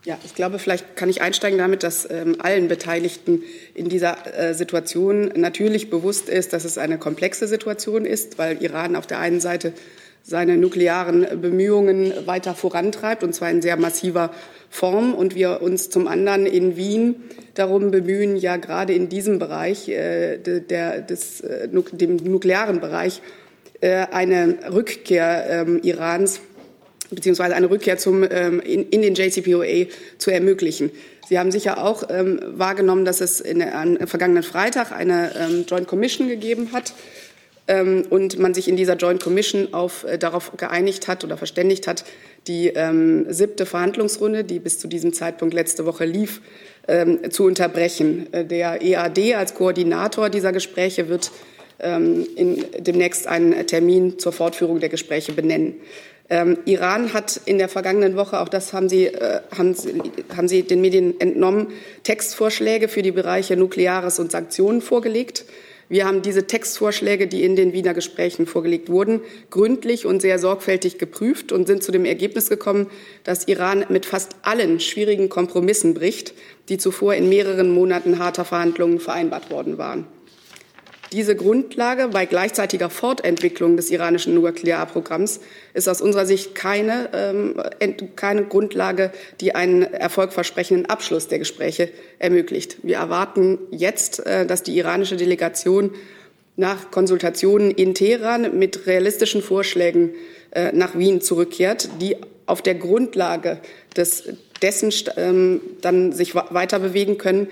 Ja, 0.04 0.18
ich 0.22 0.34
glaube, 0.34 0.58
vielleicht 0.58 0.96
kann 0.96 1.08
ich 1.08 1.22
einsteigen 1.22 1.58
damit, 1.58 1.82
dass 1.82 2.08
ähm, 2.10 2.36
allen 2.38 2.68
Beteiligten 2.68 3.42
in 3.74 3.88
dieser 3.88 4.18
äh, 4.38 4.52
Situation 4.52 5.32
natürlich 5.34 5.88
bewusst 5.88 6.28
ist, 6.28 6.52
dass 6.52 6.66
es 6.66 6.76
eine 6.76 6.98
komplexe 6.98 7.48
Situation 7.48 8.04
ist, 8.04 8.36
weil 8.36 8.62
Iran 8.62 8.96
auf 8.96 9.06
der 9.06 9.18
einen 9.18 9.40
Seite 9.40 9.72
seine 10.22 10.58
nuklearen 10.58 11.40
Bemühungen 11.40 12.12
weiter 12.26 12.54
vorantreibt, 12.54 13.24
und 13.24 13.34
zwar 13.34 13.50
in 13.50 13.62
sehr 13.62 13.78
massiver 13.78 14.30
Form, 14.68 15.14
und 15.14 15.34
wir 15.34 15.62
uns 15.62 15.88
zum 15.88 16.06
anderen 16.06 16.44
in 16.44 16.76
Wien 16.76 17.16
darum 17.54 17.90
bemühen, 17.90 18.36
ja 18.36 18.58
gerade 18.58 18.92
in 18.92 19.08
diesem 19.08 19.38
Bereich, 19.38 19.88
äh, 19.88 20.36
der, 20.36 21.00
des, 21.00 21.40
äh, 21.40 21.66
dem 21.92 22.16
nuklearen 22.16 22.80
Bereich, 22.80 23.22
äh, 23.80 24.06
eine 24.10 24.58
Rückkehr 24.70 25.66
äh, 25.66 25.88
Irans 25.88 26.40
beziehungsweise 27.14 27.54
eine 27.54 27.70
Rückkehr 27.70 27.98
zum, 27.98 28.22
ähm, 28.30 28.60
in, 28.60 28.88
in, 28.88 29.02
den 29.02 29.14
JCPOA 29.14 29.86
zu 30.18 30.30
ermöglichen. 30.30 30.90
Sie 31.28 31.38
haben 31.38 31.50
sicher 31.50 31.82
auch 31.82 32.04
ähm, 32.10 32.40
wahrgenommen, 32.44 33.04
dass 33.04 33.20
es 33.20 33.40
in, 33.40 33.62
am 33.62 33.96
vergangenen 34.06 34.42
Freitag 34.42 34.92
eine 34.92 35.32
ähm, 35.36 35.64
Joint 35.66 35.86
Commission 35.86 36.28
gegeben 36.28 36.70
hat 36.72 36.92
ähm, 37.66 38.04
und 38.10 38.38
man 38.38 38.52
sich 38.52 38.68
in 38.68 38.76
dieser 38.76 38.96
Joint 38.96 39.22
Commission 39.22 39.72
auf, 39.72 40.04
äh, 40.04 40.18
darauf 40.18 40.52
geeinigt 40.56 41.08
hat 41.08 41.24
oder 41.24 41.36
verständigt 41.36 41.86
hat, 41.86 42.04
die 42.46 42.68
ähm, 42.68 43.26
siebte 43.32 43.64
Verhandlungsrunde, 43.64 44.44
die 44.44 44.58
bis 44.58 44.78
zu 44.78 44.86
diesem 44.86 45.14
Zeitpunkt 45.14 45.54
letzte 45.54 45.86
Woche 45.86 46.04
lief, 46.04 46.42
ähm, 46.88 47.30
zu 47.30 47.44
unterbrechen. 47.44 48.30
Äh, 48.32 48.44
der 48.44 48.82
EAD 48.82 49.34
als 49.34 49.54
Koordinator 49.54 50.28
dieser 50.28 50.52
Gespräche 50.52 51.08
wird 51.08 51.30
in, 51.76 52.64
demnächst 52.78 53.26
einen 53.26 53.66
Termin 53.66 54.18
zur 54.20 54.32
Fortführung 54.32 54.78
der 54.78 54.88
Gespräche 54.88 55.32
benennen. 55.32 55.74
Ähm, 56.30 56.58
Iran 56.64 57.12
hat 57.12 57.40
in 57.44 57.58
der 57.58 57.68
vergangenen 57.68 58.16
Woche, 58.16 58.40
auch 58.40 58.48
das 58.48 58.72
haben 58.72 58.88
Sie, 58.88 59.06
äh, 59.06 59.40
haben, 59.56 59.74
Sie, 59.74 60.00
haben 60.34 60.48
Sie 60.48 60.62
den 60.62 60.80
Medien 60.80 61.20
entnommen, 61.20 61.68
Textvorschläge 62.02 62.88
für 62.88 63.02
die 63.02 63.12
Bereiche 63.12 63.56
Nukleares 63.56 64.18
und 64.18 64.32
Sanktionen 64.32 64.80
vorgelegt. 64.80 65.44
Wir 65.90 66.06
haben 66.06 66.22
diese 66.22 66.46
Textvorschläge, 66.46 67.26
die 67.26 67.44
in 67.44 67.56
den 67.56 67.74
Wiener 67.74 67.92
Gesprächen 67.92 68.46
vorgelegt 68.46 68.88
wurden, 68.88 69.20
gründlich 69.50 70.06
und 70.06 70.22
sehr 70.22 70.38
sorgfältig 70.38 70.96
geprüft 70.96 71.52
und 71.52 71.66
sind 71.66 71.82
zu 71.82 71.92
dem 71.92 72.06
Ergebnis 72.06 72.48
gekommen, 72.48 72.90
dass 73.22 73.46
Iran 73.48 73.84
mit 73.90 74.06
fast 74.06 74.36
allen 74.42 74.80
schwierigen 74.80 75.28
Kompromissen 75.28 75.92
bricht, 75.92 76.32
die 76.70 76.78
zuvor 76.78 77.14
in 77.14 77.28
mehreren 77.28 77.70
Monaten 77.70 78.18
harter 78.18 78.46
Verhandlungen 78.46 78.98
vereinbart 78.98 79.50
worden 79.50 79.76
waren. 79.76 80.06
Diese 81.14 81.36
Grundlage 81.36 82.08
bei 82.08 82.26
gleichzeitiger 82.26 82.90
Fortentwicklung 82.90 83.76
des 83.76 83.88
iranischen 83.92 84.34
Nuklearprogramms 84.34 85.38
ist 85.72 85.88
aus 85.88 86.00
unserer 86.00 86.26
Sicht 86.26 86.56
keine, 86.56 87.08
ähm, 87.14 87.54
keine 88.16 88.46
Grundlage, 88.46 89.12
die 89.40 89.54
einen 89.54 89.82
erfolgversprechenden 89.82 90.86
Abschluss 90.86 91.28
der 91.28 91.38
Gespräche 91.38 91.88
ermöglicht. 92.18 92.78
Wir 92.82 92.96
erwarten 92.96 93.58
jetzt, 93.70 94.26
äh, 94.26 94.44
dass 94.44 94.64
die 94.64 94.76
iranische 94.76 95.14
Delegation 95.16 95.92
nach 96.56 96.90
Konsultationen 96.90 97.70
in 97.70 97.94
Teheran 97.94 98.58
mit 98.58 98.88
realistischen 98.88 99.40
Vorschlägen 99.40 100.14
äh, 100.50 100.72
nach 100.72 100.98
Wien 100.98 101.20
zurückkehrt, 101.20 101.90
die 102.00 102.16
auf 102.46 102.60
der 102.60 102.74
Grundlage 102.74 103.60
des, 103.96 104.24
dessen 104.62 104.92
ähm, 105.16 105.60
dann 105.80 106.10
sich 106.10 106.34
weiter 106.34 106.80
bewegen 106.80 107.18
können, 107.18 107.46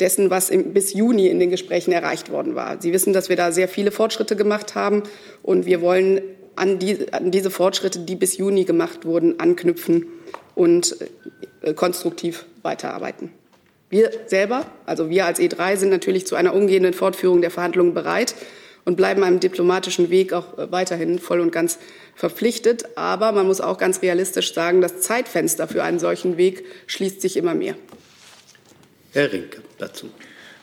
dessen, 0.00 0.30
was 0.30 0.50
im, 0.50 0.72
bis 0.72 0.94
Juni 0.94 1.28
in 1.28 1.38
den 1.38 1.50
Gesprächen 1.50 1.92
erreicht 1.92 2.30
worden 2.30 2.54
war. 2.54 2.80
Sie 2.80 2.92
wissen, 2.92 3.12
dass 3.12 3.28
wir 3.28 3.36
da 3.36 3.52
sehr 3.52 3.68
viele 3.68 3.90
Fortschritte 3.90 4.36
gemacht 4.36 4.74
haben 4.74 5.02
und 5.42 5.66
wir 5.66 5.80
wollen 5.80 6.20
an, 6.56 6.78
die, 6.78 7.12
an 7.12 7.30
diese 7.30 7.50
Fortschritte, 7.50 8.00
die 8.00 8.16
bis 8.16 8.36
Juni 8.36 8.64
gemacht 8.64 9.04
wurden, 9.04 9.38
anknüpfen 9.38 10.06
und 10.54 10.96
äh, 11.62 11.74
konstruktiv 11.74 12.46
weiterarbeiten. 12.62 13.30
Wir 13.90 14.10
selber, 14.26 14.66
also 14.84 15.08
wir 15.08 15.24
als 15.24 15.40
E3, 15.40 15.76
sind 15.76 15.90
natürlich 15.90 16.26
zu 16.26 16.36
einer 16.36 16.54
umgehenden 16.54 16.92
Fortführung 16.92 17.40
der 17.40 17.50
Verhandlungen 17.50 17.94
bereit 17.94 18.34
und 18.84 18.96
bleiben 18.96 19.22
einem 19.22 19.40
diplomatischen 19.40 20.10
Weg 20.10 20.32
auch 20.32 20.58
äh, 20.58 20.70
weiterhin 20.72 21.18
voll 21.18 21.40
und 21.40 21.52
ganz 21.52 21.78
verpflichtet. 22.14 22.96
Aber 22.96 23.32
man 23.32 23.46
muss 23.46 23.60
auch 23.60 23.78
ganz 23.78 24.02
realistisch 24.02 24.52
sagen, 24.52 24.80
das 24.80 25.00
Zeitfenster 25.00 25.68
für 25.68 25.82
einen 25.82 25.98
solchen 25.98 26.36
Weg 26.36 26.64
schließt 26.86 27.20
sich 27.20 27.36
immer 27.36 27.54
mehr. 27.54 27.76
Herr 29.12 29.32
Rinke 29.32 29.62
dazu. 29.78 30.10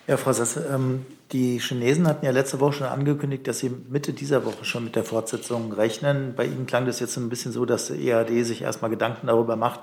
Ja, 0.08 0.18
Frau 0.18 0.34
Sasse, 0.34 0.70
ähm, 0.72 1.06
die 1.32 1.60
Chinesen 1.60 2.08
hatten 2.08 2.26
ja 2.26 2.32
letzte 2.32 2.60
Woche 2.60 2.74
schon 2.74 2.88
angekündigt, 2.88 3.48
dass 3.48 3.60
sie 3.60 3.72
Mitte 3.90 4.14
dieser 4.14 4.46
Woche 4.46 4.64
schon 4.64 4.84
mit 4.84 4.96
der 4.96 5.04
Fortsetzung 5.04 5.74
rechnen. 5.74 6.34
Bei 6.36 6.46
Ihnen 6.46 6.68
klang 6.68 6.86
das 6.86 7.00
jetzt 7.00 7.18
ein 7.18 7.30
bisschen 7.30 7.52
so, 7.52 7.66
dass 7.66 7.88
der 7.88 7.98
EAD 7.98 8.46
sich 8.46 8.62
erstmal 8.62 8.92
Gedanken 8.92 9.28
darüber 9.28 9.56
macht, 9.56 9.80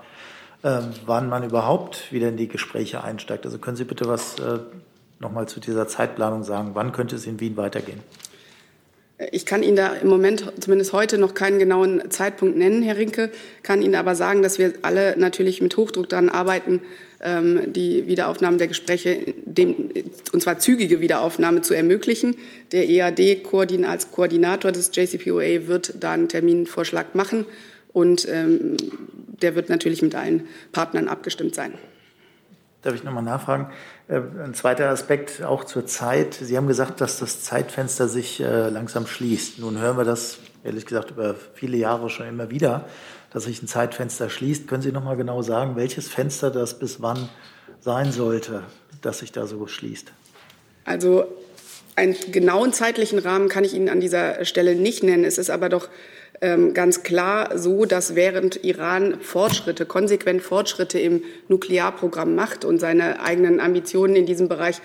äh, 0.63 0.79
wann 1.07 1.29
man 1.29 1.43
überhaupt 1.43 2.13
wieder 2.13 2.29
in 2.29 2.37
die 2.37 2.47
Gespräche 2.47 3.03
einsteigt. 3.03 3.45
Also 3.45 3.59
können 3.59 3.77
Sie 3.77 3.85
bitte 3.85 4.07
was 4.07 4.39
äh, 4.39 4.61
nochmal 5.19 5.49
zu 5.49 5.59
dieser 5.59 5.89
Zeitplanung 5.89 6.45
sagen? 6.45 6.71
Wann 6.75 6.93
könnte 6.93 7.17
es 7.17 7.27
in 7.27 7.41
Wien 7.41 7.57
weitergehen? 7.57 8.01
Ich 9.31 9.47
kann 9.47 9.63
Ihnen 9.63 9.77
da 9.77 9.95
im 9.95 10.09
Moment, 10.09 10.53
zumindest 10.61 10.93
heute, 10.93 11.19
noch 11.19 11.35
keinen 11.35 11.59
genauen 11.59 12.11
Zeitpunkt 12.11 12.57
nennen, 12.57 12.83
Herr 12.83 12.97
Rinke, 12.97 13.31
kann 13.63 13.83
Ihnen 13.83 13.95
aber 13.95 14.15
sagen, 14.15 14.43
dass 14.43 14.59
wir 14.59 14.73
alle 14.83 15.17
natürlich 15.17 15.61
mit 15.61 15.77
Hochdruck 15.77 16.09
daran 16.09 16.29
arbeiten, 16.29 16.81
ähm, 17.21 17.73
die 17.73 18.07
Wiederaufnahme 18.07 18.57
der 18.57 18.69
Gespräche, 18.69 19.35
dem, 19.45 19.91
und 20.33 20.43
zwar 20.43 20.59
zügige 20.59 21.01
Wiederaufnahme 21.01 21.63
zu 21.63 21.75
ermöglichen. 21.75 22.37
Der 22.73 22.89
EAD 22.89 23.45
als 23.87 24.11
Koordinator 24.11 24.73
des 24.73 24.91
JCPOA 24.95 25.69
wird 25.69 25.95
da 26.01 26.13
einen 26.13 26.29
Terminvorschlag 26.29 27.15
machen 27.15 27.47
und 27.93 28.27
ähm, 28.29 28.77
der 29.43 29.55
wird 29.55 29.69
natürlich 29.69 30.03
mit 30.03 30.15
allen 30.15 30.49
Partnern 30.73 31.09
abgestimmt 31.09 31.55
sein. 31.55 31.75
Darf 32.83 32.95
ich 32.95 33.05
nochmal 33.05 33.23
nachfragen? 33.23 33.71
Äh, 34.09 34.21
ein 34.45 34.55
zweiter 34.55 34.91
Aspekt 34.91 35.43
auch 35.43 35.65
zur 35.65 35.87
Zeit. 35.87 36.35
Sie 36.35 36.57
haben 36.57 36.67
gesagt, 36.67 37.01
dass 37.01 37.19
das 37.19 37.43
Zeitfenster 37.43 38.09
sich 38.09 38.41
äh, 38.41 38.69
langsam 38.69 39.07
schließt. 39.07 39.59
Nun 39.59 39.79
hören 39.79 39.97
wir 39.97 40.05
das, 40.05 40.39
ehrlich 40.65 40.87
gesagt, 40.87 41.13
über 41.13 41.35
viele 41.55 41.77
Jahre 41.77 42.11
schon 42.11 42.27
immer 42.27 42.51
wieder 42.51 42.87
dass 43.33 43.45
sich 43.45 43.63
ein 43.63 43.69
Zeitfenster 43.69 44.29
schließt. 44.29 44.69
Können 44.69 44.83
Sie 44.83 44.93
noch 44.93 45.05
mal 45.05 45.17
genau 45.17 45.43
sagen, 45.43 45.77
welches 45.77 46.09
Fenster 46.09 46.51
das 46.51 46.79
bis 46.79 47.01
wann 47.01 47.29
sein 47.81 48.13
sollte, 48.13 48.63
dass 49.01 49.21
sich 49.21 49.33
da 49.33 49.47
so 49.47 49.67
schließt? 49.67 50.13
Also 50.85 51.25
einen 51.97 52.17
genauen 52.31 52.73
zeitlichen 52.73 53.19
Rahmen 53.19 53.49
kann 53.49 53.65
ich 53.65 53.75
Ihnen 53.75 53.89
an 53.89 54.01
dieser 54.01 54.45
Stelle 54.45 54.75
nicht 54.75 55.03
nennen. 55.03 55.25
Es 55.25 55.39
ist 55.39 55.51
aber 55.51 55.69
doch 55.69 55.89
ganz 56.75 57.05
klar 57.05 57.57
so, 57.57 57.85
dass 57.85 58.17
während 58.17 58.65
Iran 58.65 59.21
Fortschritte, 59.21 59.87
konsequent 59.87 60.43
Fortschritte 60.43 60.99
im 60.99 61.23
Nuklearprogramm 61.47 62.35
macht 62.35 62.65
und 62.65 62.81
seine 62.81 63.23
eigenen 63.23 63.61
Ambitionen 63.61 64.17
in 64.17 64.27
diesem 64.27 64.49
Bereich 64.49 64.81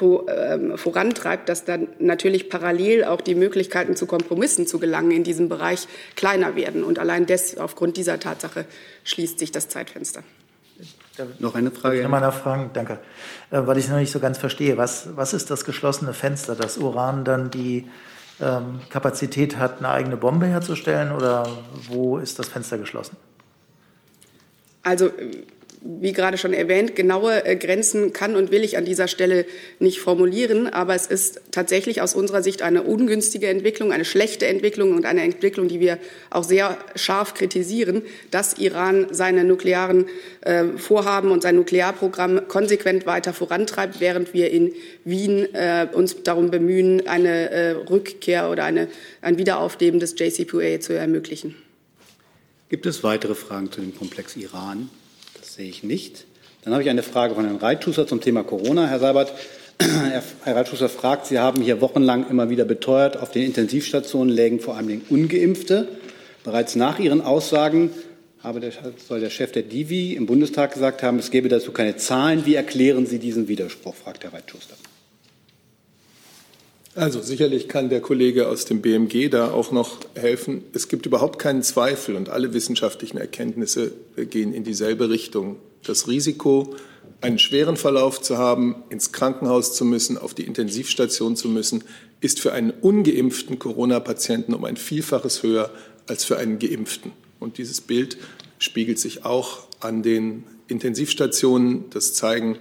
ähm, 0.00 0.78
vorantreibt, 0.78 1.48
dass 1.48 1.64
dann 1.64 1.88
natürlich 1.98 2.48
parallel 2.48 3.04
auch 3.04 3.20
die 3.20 3.34
Möglichkeiten 3.34 3.94
zu 3.94 4.06
Kompromissen 4.06 4.66
zu 4.66 4.78
gelangen 4.78 5.10
in 5.10 5.22
diesem 5.22 5.50
Bereich 5.50 5.86
kleiner 6.16 6.56
werden. 6.56 6.82
Und 6.82 6.98
allein 6.98 7.26
des, 7.26 7.58
aufgrund 7.58 7.98
dieser 7.98 8.18
Tatsache 8.18 8.64
schließt 9.04 9.38
sich 9.38 9.52
das 9.52 9.68
Zeitfenster. 9.68 10.22
Noch 11.40 11.54
eine 11.54 11.70
Frage? 11.70 11.96
Ich 11.96 12.02
nochmal 12.02 12.22
nachfragen, 12.22 12.70
danke. 12.72 13.00
Äh, 13.50 13.66
weil 13.66 13.76
ich 13.76 13.88
noch 13.88 13.98
nicht 13.98 14.12
so 14.12 14.18
ganz 14.18 14.38
verstehe. 14.38 14.78
Was, 14.78 15.08
was 15.14 15.34
ist 15.34 15.50
das 15.50 15.64
geschlossene 15.64 16.14
Fenster, 16.14 16.54
dass 16.54 16.78
Uran 16.78 17.24
dann 17.24 17.50
die 17.50 17.86
ähm, 18.42 18.80
Kapazität 18.90 19.56
hat, 19.56 19.78
eine 19.78 19.88
eigene 19.88 20.16
Bombe 20.16 20.46
herzustellen 20.46 21.12
oder 21.12 21.48
wo 21.88 22.18
ist 22.18 22.38
das 22.38 22.48
Fenster 22.48 22.78
geschlossen? 22.78 23.16
Also 24.82 25.10
wie 25.84 26.12
gerade 26.12 26.38
schon 26.38 26.52
erwähnt, 26.52 26.94
genaue 26.94 27.44
äh, 27.44 27.56
Grenzen 27.56 28.12
kann 28.12 28.36
und 28.36 28.50
will 28.50 28.62
ich 28.62 28.76
an 28.76 28.84
dieser 28.84 29.08
Stelle 29.08 29.46
nicht 29.78 30.00
formulieren. 30.00 30.68
Aber 30.68 30.94
es 30.94 31.06
ist 31.06 31.40
tatsächlich 31.50 32.00
aus 32.00 32.14
unserer 32.14 32.42
Sicht 32.42 32.62
eine 32.62 32.82
ungünstige 32.82 33.48
Entwicklung, 33.48 33.92
eine 33.92 34.04
schlechte 34.04 34.46
Entwicklung 34.46 34.94
und 34.94 35.06
eine 35.06 35.22
Entwicklung, 35.22 35.68
die 35.68 35.80
wir 35.80 35.98
auch 36.30 36.44
sehr 36.44 36.78
scharf 36.94 37.34
kritisieren, 37.34 38.02
dass 38.30 38.54
Iran 38.58 39.08
seine 39.10 39.44
nuklearen 39.44 40.06
äh, 40.42 40.64
Vorhaben 40.76 41.30
und 41.30 41.42
sein 41.42 41.56
Nuklearprogramm 41.56 42.48
konsequent 42.48 43.06
weiter 43.06 43.32
vorantreibt, 43.32 44.00
während 44.00 44.34
wir 44.34 44.50
in 44.50 44.72
Wien 45.04 45.52
äh, 45.54 45.88
uns 45.92 46.22
darum 46.22 46.50
bemühen, 46.50 47.06
eine 47.06 47.50
äh, 47.50 47.70
Rückkehr 47.70 48.50
oder 48.50 48.64
eine, 48.64 48.88
ein 49.20 49.38
Wiederaufleben 49.38 49.98
des 49.98 50.14
JCPOA 50.18 50.80
zu 50.80 50.92
ermöglichen. 50.92 51.56
Gibt 52.68 52.86
es 52.86 53.02
weitere 53.02 53.34
Fragen 53.34 53.70
zu 53.70 53.80
dem 53.80 53.94
Komplex 53.94 54.36
Iran? 54.36 54.88
Sehe 55.44 55.68
ich 55.68 55.82
nicht. 55.82 56.26
Dann 56.62 56.72
habe 56.72 56.82
ich 56.82 56.90
eine 56.90 57.02
Frage 57.02 57.34
von 57.34 57.44
Herrn 57.44 57.56
Reitschuster 57.56 58.06
zum 58.06 58.20
Thema 58.20 58.44
Corona. 58.44 58.86
Herr 58.86 59.00
Seibert, 59.00 59.32
Herr 60.44 60.56
Reitschuster 60.56 60.88
fragt, 60.88 61.26
Sie 61.26 61.38
haben 61.38 61.62
hier 61.62 61.80
wochenlang 61.80 62.28
immer 62.28 62.50
wieder 62.50 62.64
beteuert, 62.64 63.16
auf 63.16 63.30
den 63.30 63.44
Intensivstationen 63.44 64.32
lägen 64.32 64.60
vor 64.60 64.76
allem 64.76 65.02
Ungeimpfte. 65.10 65.88
Bereits 66.44 66.76
nach 66.76 66.98
Ihren 66.98 67.20
Aussagen 67.20 67.90
habe 68.40 68.60
der, 68.60 68.72
soll 69.06 69.20
der 69.20 69.30
Chef 69.30 69.52
der 69.52 69.62
Divi 69.62 70.14
im 70.14 70.26
Bundestag 70.26 70.72
gesagt 70.74 71.02
haben, 71.02 71.18
es 71.18 71.30
gebe 71.30 71.48
dazu 71.48 71.72
keine 71.72 71.96
Zahlen. 71.96 72.44
Wie 72.46 72.54
erklären 72.54 73.06
Sie 73.06 73.18
diesen 73.18 73.48
Widerspruch, 73.48 73.94
fragt 73.94 74.24
Herr 74.24 74.32
Reitschuster. 74.32 74.74
Also 76.94 77.22
sicherlich 77.22 77.68
kann 77.68 77.88
der 77.88 78.02
Kollege 78.02 78.48
aus 78.48 78.66
dem 78.66 78.82
BMG 78.82 79.30
da 79.30 79.50
auch 79.50 79.72
noch 79.72 80.00
helfen. 80.14 80.62
Es 80.74 80.88
gibt 80.88 81.06
überhaupt 81.06 81.38
keinen 81.38 81.62
Zweifel 81.62 82.16
und 82.16 82.28
alle 82.28 82.52
wissenschaftlichen 82.52 83.16
Erkenntnisse 83.16 83.92
gehen 84.16 84.52
in 84.52 84.62
dieselbe 84.62 85.08
Richtung. 85.08 85.56
Das 85.84 86.06
Risiko, 86.06 86.74
einen 87.22 87.38
schweren 87.38 87.76
Verlauf 87.76 88.20
zu 88.20 88.36
haben, 88.36 88.82
ins 88.90 89.10
Krankenhaus 89.10 89.74
zu 89.74 89.86
müssen, 89.86 90.18
auf 90.18 90.34
die 90.34 90.42
Intensivstation 90.42 91.34
zu 91.34 91.48
müssen, 91.48 91.82
ist 92.20 92.40
für 92.40 92.52
einen 92.52 92.70
ungeimpften 92.70 93.58
Corona-Patienten 93.58 94.52
um 94.52 94.64
ein 94.66 94.76
Vielfaches 94.76 95.42
höher 95.42 95.70
als 96.06 96.24
für 96.24 96.36
einen 96.36 96.58
geimpften. 96.58 97.12
Und 97.40 97.56
dieses 97.56 97.80
Bild 97.80 98.18
spiegelt 98.58 98.98
sich 98.98 99.24
auch 99.24 99.66
an 99.80 100.02
den 100.02 100.44
Intensivstationen. 100.68 101.84
Das 101.88 102.12
zeigen 102.12 102.58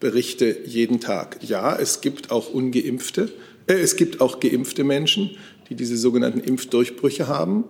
Berichte 0.00 0.58
jeden 0.64 1.00
Tag. 1.00 1.38
Ja, 1.42 1.76
es 1.76 2.00
gibt 2.00 2.30
auch 2.30 2.52
ungeimpfte. 2.52 3.30
Äh, 3.66 3.74
es 3.74 3.96
gibt 3.96 4.20
auch 4.20 4.40
geimpfte 4.40 4.84
Menschen, 4.84 5.36
die 5.68 5.74
diese 5.74 5.96
sogenannten 5.96 6.40
Impfdurchbrüche 6.40 7.28
haben, 7.28 7.64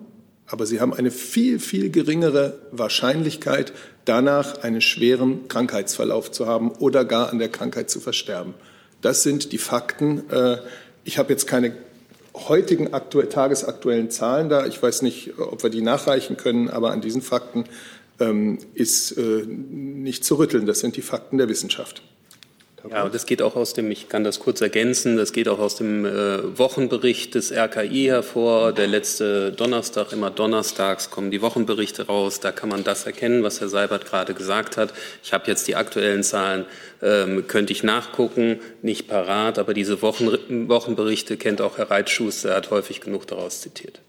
aber 0.46 0.66
sie 0.66 0.80
haben 0.80 0.92
eine 0.92 1.10
viel, 1.10 1.58
viel 1.58 1.90
geringere 1.90 2.58
Wahrscheinlichkeit, 2.70 3.72
danach 4.04 4.62
einen 4.62 4.80
schweren 4.80 5.48
Krankheitsverlauf 5.48 6.30
zu 6.30 6.46
haben 6.46 6.70
oder 6.70 7.04
gar 7.04 7.30
an 7.30 7.38
der 7.38 7.48
Krankheit 7.48 7.88
zu 7.88 8.00
versterben. 8.00 8.54
Das 9.00 9.22
sind 9.22 9.52
die 9.52 9.58
Fakten. 9.58 10.28
Äh, 10.30 10.58
ich 11.04 11.18
habe 11.18 11.32
jetzt 11.32 11.46
keine 11.46 11.74
heutigen 12.34 12.90
tagesaktuellen 13.30 14.10
Zahlen 14.10 14.48
da. 14.48 14.66
Ich 14.66 14.82
weiß 14.82 15.02
nicht, 15.02 15.38
ob 15.38 15.62
wir 15.62 15.70
die 15.70 15.82
nachreichen 15.82 16.36
können, 16.36 16.68
aber 16.68 16.90
an 16.90 17.00
diesen 17.00 17.22
Fakten 17.22 17.64
ähm, 18.18 18.58
ist 18.74 19.12
äh, 19.12 19.44
nicht 19.46 20.24
zu 20.24 20.36
rütteln. 20.36 20.66
Das 20.66 20.80
sind 20.80 20.96
die 20.96 21.02
Fakten 21.02 21.38
der 21.38 21.48
Wissenschaft. 21.48 22.02
Ja, 22.90 23.04
und 23.04 23.14
das 23.14 23.24
geht 23.24 23.40
auch 23.40 23.56
aus 23.56 23.72
dem, 23.72 23.90
ich 23.90 24.10
kann 24.10 24.24
das 24.24 24.40
kurz 24.40 24.60
ergänzen, 24.60 25.16
das 25.16 25.32
geht 25.32 25.48
auch 25.48 25.58
aus 25.58 25.76
dem 25.76 26.04
äh, 26.04 26.58
Wochenbericht 26.58 27.34
des 27.34 27.50
RKI 27.50 28.06
hervor. 28.06 28.72
Der 28.72 28.86
letzte 28.86 29.52
Donnerstag, 29.52 30.12
immer 30.12 30.30
donnerstags 30.30 31.10
kommen 31.10 31.30
die 31.30 31.40
Wochenberichte 31.40 32.06
raus. 32.06 32.40
Da 32.40 32.52
kann 32.52 32.68
man 32.68 32.84
das 32.84 33.06
erkennen, 33.06 33.42
was 33.42 33.60
Herr 33.60 33.68
Seibert 33.68 34.04
gerade 34.04 34.34
gesagt 34.34 34.76
hat. 34.76 34.92
Ich 35.22 35.32
habe 35.32 35.44
jetzt 35.46 35.66
die 35.66 35.76
aktuellen 35.76 36.22
Zahlen, 36.22 36.66
ähm, 37.00 37.46
könnte 37.46 37.72
ich 37.72 37.84
nachgucken, 37.84 38.60
nicht 38.82 39.08
parat, 39.08 39.58
aber 39.58 39.72
diese 39.72 40.02
Wochen, 40.02 40.68
Wochenberichte 40.68 41.38
kennt 41.38 41.62
auch 41.62 41.78
Herr 41.78 41.90
Reitschuster, 41.90 42.50
er 42.50 42.56
hat 42.56 42.70
häufig 42.70 43.00
genug 43.00 43.26
daraus 43.26 43.62
zitiert. 43.62 44.00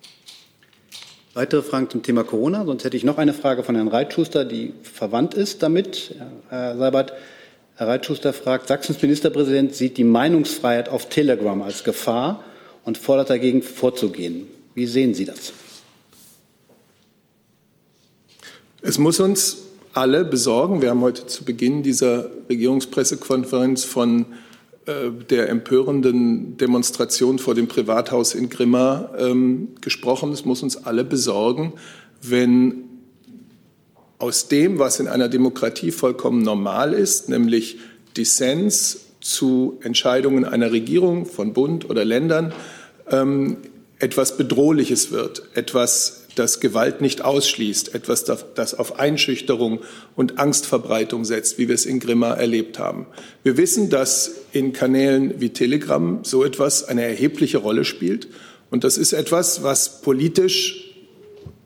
Weitere 1.33 1.63
Fragen 1.63 1.89
zum 1.89 2.03
Thema 2.03 2.23
Corona? 2.23 2.65
Sonst 2.65 2.83
hätte 2.83 2.97
ich 2.97 3.03
noch 3.03 3.17
eine 3.17 3.33
Frage 3.33 3.63
von 3.63 3.75
Herrn 3.75 3.87
Reitschuster, 3.87 4.43
die 4.43 4.73
verwandt 4.83 5.33
ist 5.33 5.63
damit. 5.63 6.15
Herr 6.49 6.77
Seibert, 6.77 7.13
Herr 7.77 7.89
Reitschuster 7.89 8.31
fragt, 8.31 8.69
Sachsens 8.69 9.01
Ministerpräsident 9.01 9.75
sieht 9.75 9.97
die 9.97 10.05
Meinungsfreiheit 10.05 10.87
auf 10.87 11.09
Telegram 11.09 11.61
als 11.61 11.83
Gefahr 11.83 12.41
und 12.85 12.97
fordert 12.97 13.29
dagegen 13.29 13.61
vorzugehen. 13.61 14.47
Wie 14.75 14.85
sehen 14.85 15.13
Sie 15.13 15.25
das? 15.25 15.51
Es 18.81 18.97
muss 18.97 19.19
uns 19.19 19.57
alle 19.91 20.23
besorgen. 20.23 20.81
Wir 20.81 20.91
haben 20.91 21.01
heute 21.01 21.27
zu 21.27 21.43
Beginn 21.43 21.83
dieser 21.83 22.29
Regierungspressekonferenz 22.47 23.83
von 23.83 24.27
äh, 24.85 25.11
der 25.29 25.49
empörenden 25.49 26.55
Demonstration 26.55 27.39
vor 27.39 27.55
dem 27.55 27.67
Privathaus 27.67 28.35
in 28.35 28.47
Grimma 28.47 29.09
ähm, 29.17 29.75
gesprochen. 29.81 30.31
Es 30.31 30.45
muss 30.45 30.63
uns 30.63 30.77
alle 30.85 31.03
besorgen, 31.03 31.73
wenn 32.21 32.84
aus 34.17 34.47
dem, 34.47 34.79
was 34.79 34.99
in 34.99 35.07
einer 35.07 35.27
Demokratie 35.27 35.91
vollkommen 35.91 36.41
normal 36.41 36.93
ist, 36.93 37.29
nämlich 37.29 37.77
Dissens 38.15 39.01
zu 39.19 39.79
Entscheidungen 39.83 40.45
einer 40.45 40.71
Regierung 40.71 41.25
von 41.25 41.53
Bund 41.53 41.89
oder 41.89 42.05
Ländern, 42.05 42.53
ähm, 43.09 43.57
etwas 43.99 44.37
Bedrohliches 44.37 45.11
wird, 45.11 45.43
etwas, 45.55 46.25
das 46.35 46.59
Gewalt 46.59 47.01
nicht 47.01 47.23
ausschließt, 47.23 47.95
etwas, 47.95 48.25
das 48.25 48.73
auf 48.73 48.99
Einschüchterung 48.99 49.79
und 50.15 50.37
Angstverbreitung 50.37 51.23
setzt, 51.23 51.57
wie 51.57 51.67
wir 51.69 51.75
es 51.75 51.85
in 51.85 51.99
Grimma 51.99 52.33
erlebt 52.33 52.77
haben. 52.77 53.07
Wir 53.43 53.57
wissen, 53.57 53.89
dass 53.89 54.31
in 54.51 54.73
Kanälen 54.73 55.39
wie 55.39 55.49
Telegram 55.49 56.19
so 56.23 56.43
etwas 56.43 56.83
eine 56.83 57.03
erhebliche 57.03 57.57
Rolle 57.57 57.85
spielt. 57.85 58.27
Und 58.69 58.83
das 58.83 58.97
ist 58.97 59.13
etwas, 59.13 59.63
was 59.63 60.01
politisch 60.01 60.84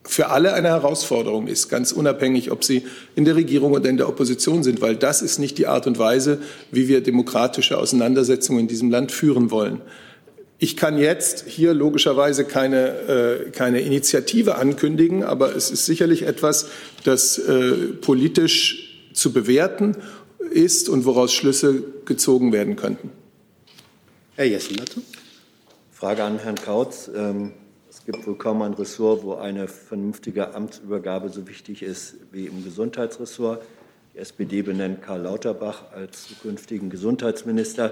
für 0.04 0.30
alle 0.30 0.54
eine 0.54 0.70
Herausforderung 0.70 1.48
ist, 1.48 1.70
ganz 1.70 1.92
unabhängig, 1.92 2.52
ob 2.52 2.64
sie 2.64 2.84
in 3.16 3.26
der 3.26 3.36
Regierung 3.36 3.74
oder 3.74 3.90
in 3.90 3.98
der 3.98 4.08
Opposition 4.08 4.64
sind, 4.64 4.82
weil 4.82 4.96
das 4.96 5.22
ist 5.22 5.40
nicht 5.40 5.58
die 5.58 5.68
Art 5.68 5.88
und 5.88 6.00
Weise, 6.00 6.40
wie 6.72 6.88
wir 6.88 7.02
demokratische 7.02 7.78
Auseinandersetzungen 7.78 8.62
in 8.62 8.68
diesem 8.68 8.90
Land 8.90 9.12
führen 9.12 9.52
wollen. 9.52 9.82
Ich 10.58 10.76
kann 10.76 10.98
jetzt 10.98 11.46
hier 11.48 11.74
logischerweise 11.74 12.44
keine, 12.44 13.46
äh, 13.48 13.50
keine 13.52 13.82
Initiative 13.82 14.56
ankündigen, 14.56 15.24
aber 15.24 15.56
es 15.56 15.72
ist 15.72 15.86
sicherlich 15.86 16.24
etwas, 16.24 16.68
das 17.04 17.38
äh, 17.38 17.72
politisch 18.02 19.10
zu 19.14 19.32
bewerten 19.32 19.96
ist 20.52 20.90
und 20.90 21.06
woraus 21.06 21.34
Schlüsse 21.34 21.84
gezogen 22.06 22.52
werden 22.52 22.76
könnten. 22.76 23.12
Herr 24.36 24.46
Jessen 24.46 24.76
dazu. 24.78 25.02
Frage 25.92 26.24
an 26.24 26.40
Herrn 26.40 26.56
Kautz. 26.56 27.10
Ähm 27.14 27.52
gibt 28.06 28.26
wohl 28.26 28.36
kaum 28.36 28.62
ein 28.62 28.74
Ressort, 28.74 29.24
wo 29.24 29.36
eine 29.36 29.68
vernünftige 29.68 30.54
Amtsübergabe 30.54 31.30
so 31.30 31.48
wichtig 31.48 31.84
ist 31.84 32.16
wie 32.32 32.46
im 32.46 32.64
Gesundheitsressort. 32.64 33.62
Die 34.14 34.20
SPD 34.20 34.62
benennt 34.62 35.02
Karl 35.02 35.22
Lauterbach 35.22 35.92
als 35.94 36.28
zukünftigen 36.28 36.90
Gesundheitsminister. 36.90 37.90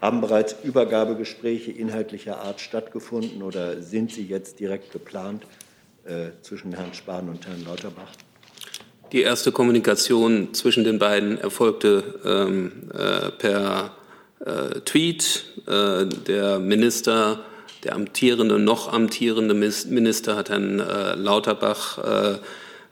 Haben 0.00 0.20
bereits 0.20 0.54
Übergabegespräche 0.62 1.72
inhaltlicher 1.72 2.40
Art 2.40 2.60
stattgefunden 2.60 3.42
oder 3.42 3.82
sind 3.82 4.12
sie 4.12 4.24
jetzt 4.24 4.60
direkt 4.60 4.92
geplant 4.92 5.44
äh, 6.04 6.30
zwischen 6.42 6.72
Herrn 6.72 6.94
Spahn 6.94 7.28
und 7.28 7.46
Herrn 7.46 7.64
Lauterbach? 7.64 8.12
Die 9.12 9.22
erste 9.22 9.52
Kommunikation 9.52 10.52
zwischen 10.52 10.84
den 10.84 10.98
beiden 10.98 11.38
erfolgte 11.38 12.20
ähm, 12.24 12.90
äh, 12.92 13.30
per 13.30 13.96
äh, 14.44 14.80
Tweet. 14.80 15.44
Äh, 15.66 16.06
der 16.06 16.58
Minister 16.58 17.40
der 17.84 17.94
amtierende, 17.94 18.58
noch 18.58 18.92
amtierende 18.92 19.54
Minister 19.54 20.36
hat 20.36 20.50
Herrn 20.50 20.80
äh, 20.80 21.14
Lauterbach 21.14 21.98
äh, 21.98 22.38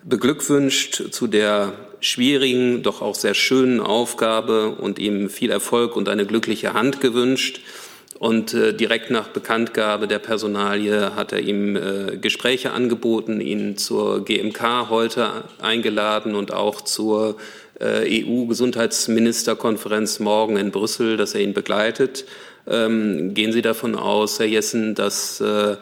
beglückwünscht 0.05 1.11
zu 1.11 1.27
der 1.27 1.73
schwierigen, 2.01 2.83
doch 2.83 3.03
auch 3.03 3.15
sehr 3.15 3.35
schönen 3.35 3.81
Aufgabe 3.81 4.71
und 4.71 4.99
ihm 4.99 5.29
viel 5.29 5.51
Erfolg 5.51 5.97
und 5.97 6.09
eine 6.09 6.27
glückliche 6.27 6.75
Hand 6.75 7.01
gewünscht. 7.01 7.61
Und 8.19 8.55
äh, 8.55 8.73
direkt 8.73 9.11
nach 9.11 9.29
Bekanntgabe 9.29 10.09
der 10.09 10.19
Personalie 10.19 11.15
hat 11.17 11.33
er 11.33 11.41
ihm 11.41 11.77
äh, 11.77 12.17
Gespräche 12.17 12.73
angeboten, 12.73 13.43
ihn 13.43 13.77
zur 13.77 14.25
GMK 14.25 14.89
heute 14.89 15.45
eingeladen 15.61 16.35
und 16.35 16.51
auch 16.51 16.81
zur 16.81 17.37
äh, 17.79 18.25
EU-Gesundheitsministerkonferenz 18.25 20.19
morgen 20.19 20.57
in 20.57 20.71
Brüssel, 20.71 21.19
dass 21.19 21.35
er 21.35 21.43
ihn 21.43 21.53
begleitet. 21.53 22.25
Ähm, 22.67 23.35
gehen 23.35 23.53
Sie 23.53 23.63
davon 23.63 23.95
aus, 23.95 24.39
Herr 24.39 24.47
Jessen, 24.47 24.95
dass 24.95 25.41
äh, 25.41 25.77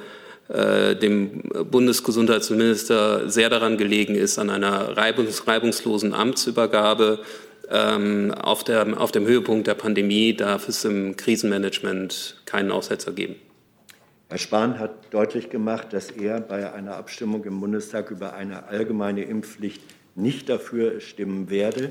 äh, 0.49 0.94
dem 0.94 1.42
Bundesgesundheitsminister 1.70 3.31
sehr 3.31 3.49
daran 3.49 3.79
gelegen 3.79 4.14
ist, 4.14 4.38
an 4.38 4.51
einer 4.51 4.94
reibungs 4.97 5.47
reibungslosen 5.47 6.12
Amtsübergabe 6.12 7.20
ähm, 7.70 8.33
auf, 8.35 8.62
der, 8.62 9.01
auf 9.01 9.11
dem 9.11 9.27
Höhepunkt 9.27 9.66
der 9.66 9.75
Pandemie 9.75 10.37
darf 10.37 10.68
es 10.68 10.85
im 10.85 11.16
Krisenmanagement 11.16 12.42
keinen 12.44 12.70
Aussetzer 12.70 13.12
geben. 13.12 13.37
Herr 14.29 14.38
Spahn 14.38 14.79
hat 14.79 15.14
deutlich 15.14 15.49
gemacht, 15.49 15.92
dass 15.92 16.11
er 16.11 16.40
bei 16.40 16.73
einer 16.73 16.97
Abstimmung 16.97 17.44
im 17.44 17.61
Bundestag 17.61 18.11
über 18.11 18.35
eine 18.35 18.68
allgemeine 18.68 19.23
Impfpflicht 19.23 19.83
nicht 20.14 20.49
dafür 20.49 21.01
stimmen 21.01 21.51
werde. 21.51 21.90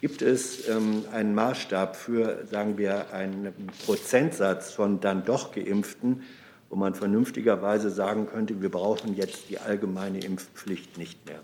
Gibt 0.00 0.22
es 0.22 0.66
ähm, 0.68 1.04
einen 1.12 1.34
Maßstab 1.34 1.94
für, 1.94 2.46
sagen 2.50 2.78
wir, 2.78 3.12
einen 3.12 3.52
Prozentsatz 3.84 4.72
von 4.72 5.00
dann 5.00 5.24
doch 5.24 5.52
Geimpften, 5.52 6.22
wo 6.70 6.76
man 6.76 6.94
vernünftigerweise 6.94 7.90
sagen 7.90 8.26
könnte, 8.26 8.62
wir 8.62 8.70
brauchen 8.70 9.14
jetzt 9.14 9.50
die 9.50 9.58
allgemeine 9.58 10.20
Impfpflicht 10.20 10.96
nicht 10.96 11.26
mehr? 11.26 11.40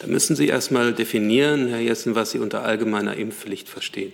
Da 0.00 0.06
müssen 0.06 0.34
Sie 0.34 0.48
erst 0.48 0.72
mal 0.72 0.94
definieren, 0.94 1.68
Herr 1.68 1.78
Jessen, 1.78 2.14
was 2.14 2.32
Sie 2.32 2.38
unter 2.38 2.62
allgemeiner 2.62 3.14
Impfpflicht 3.16 3.68
verstehen. 3.68 4.12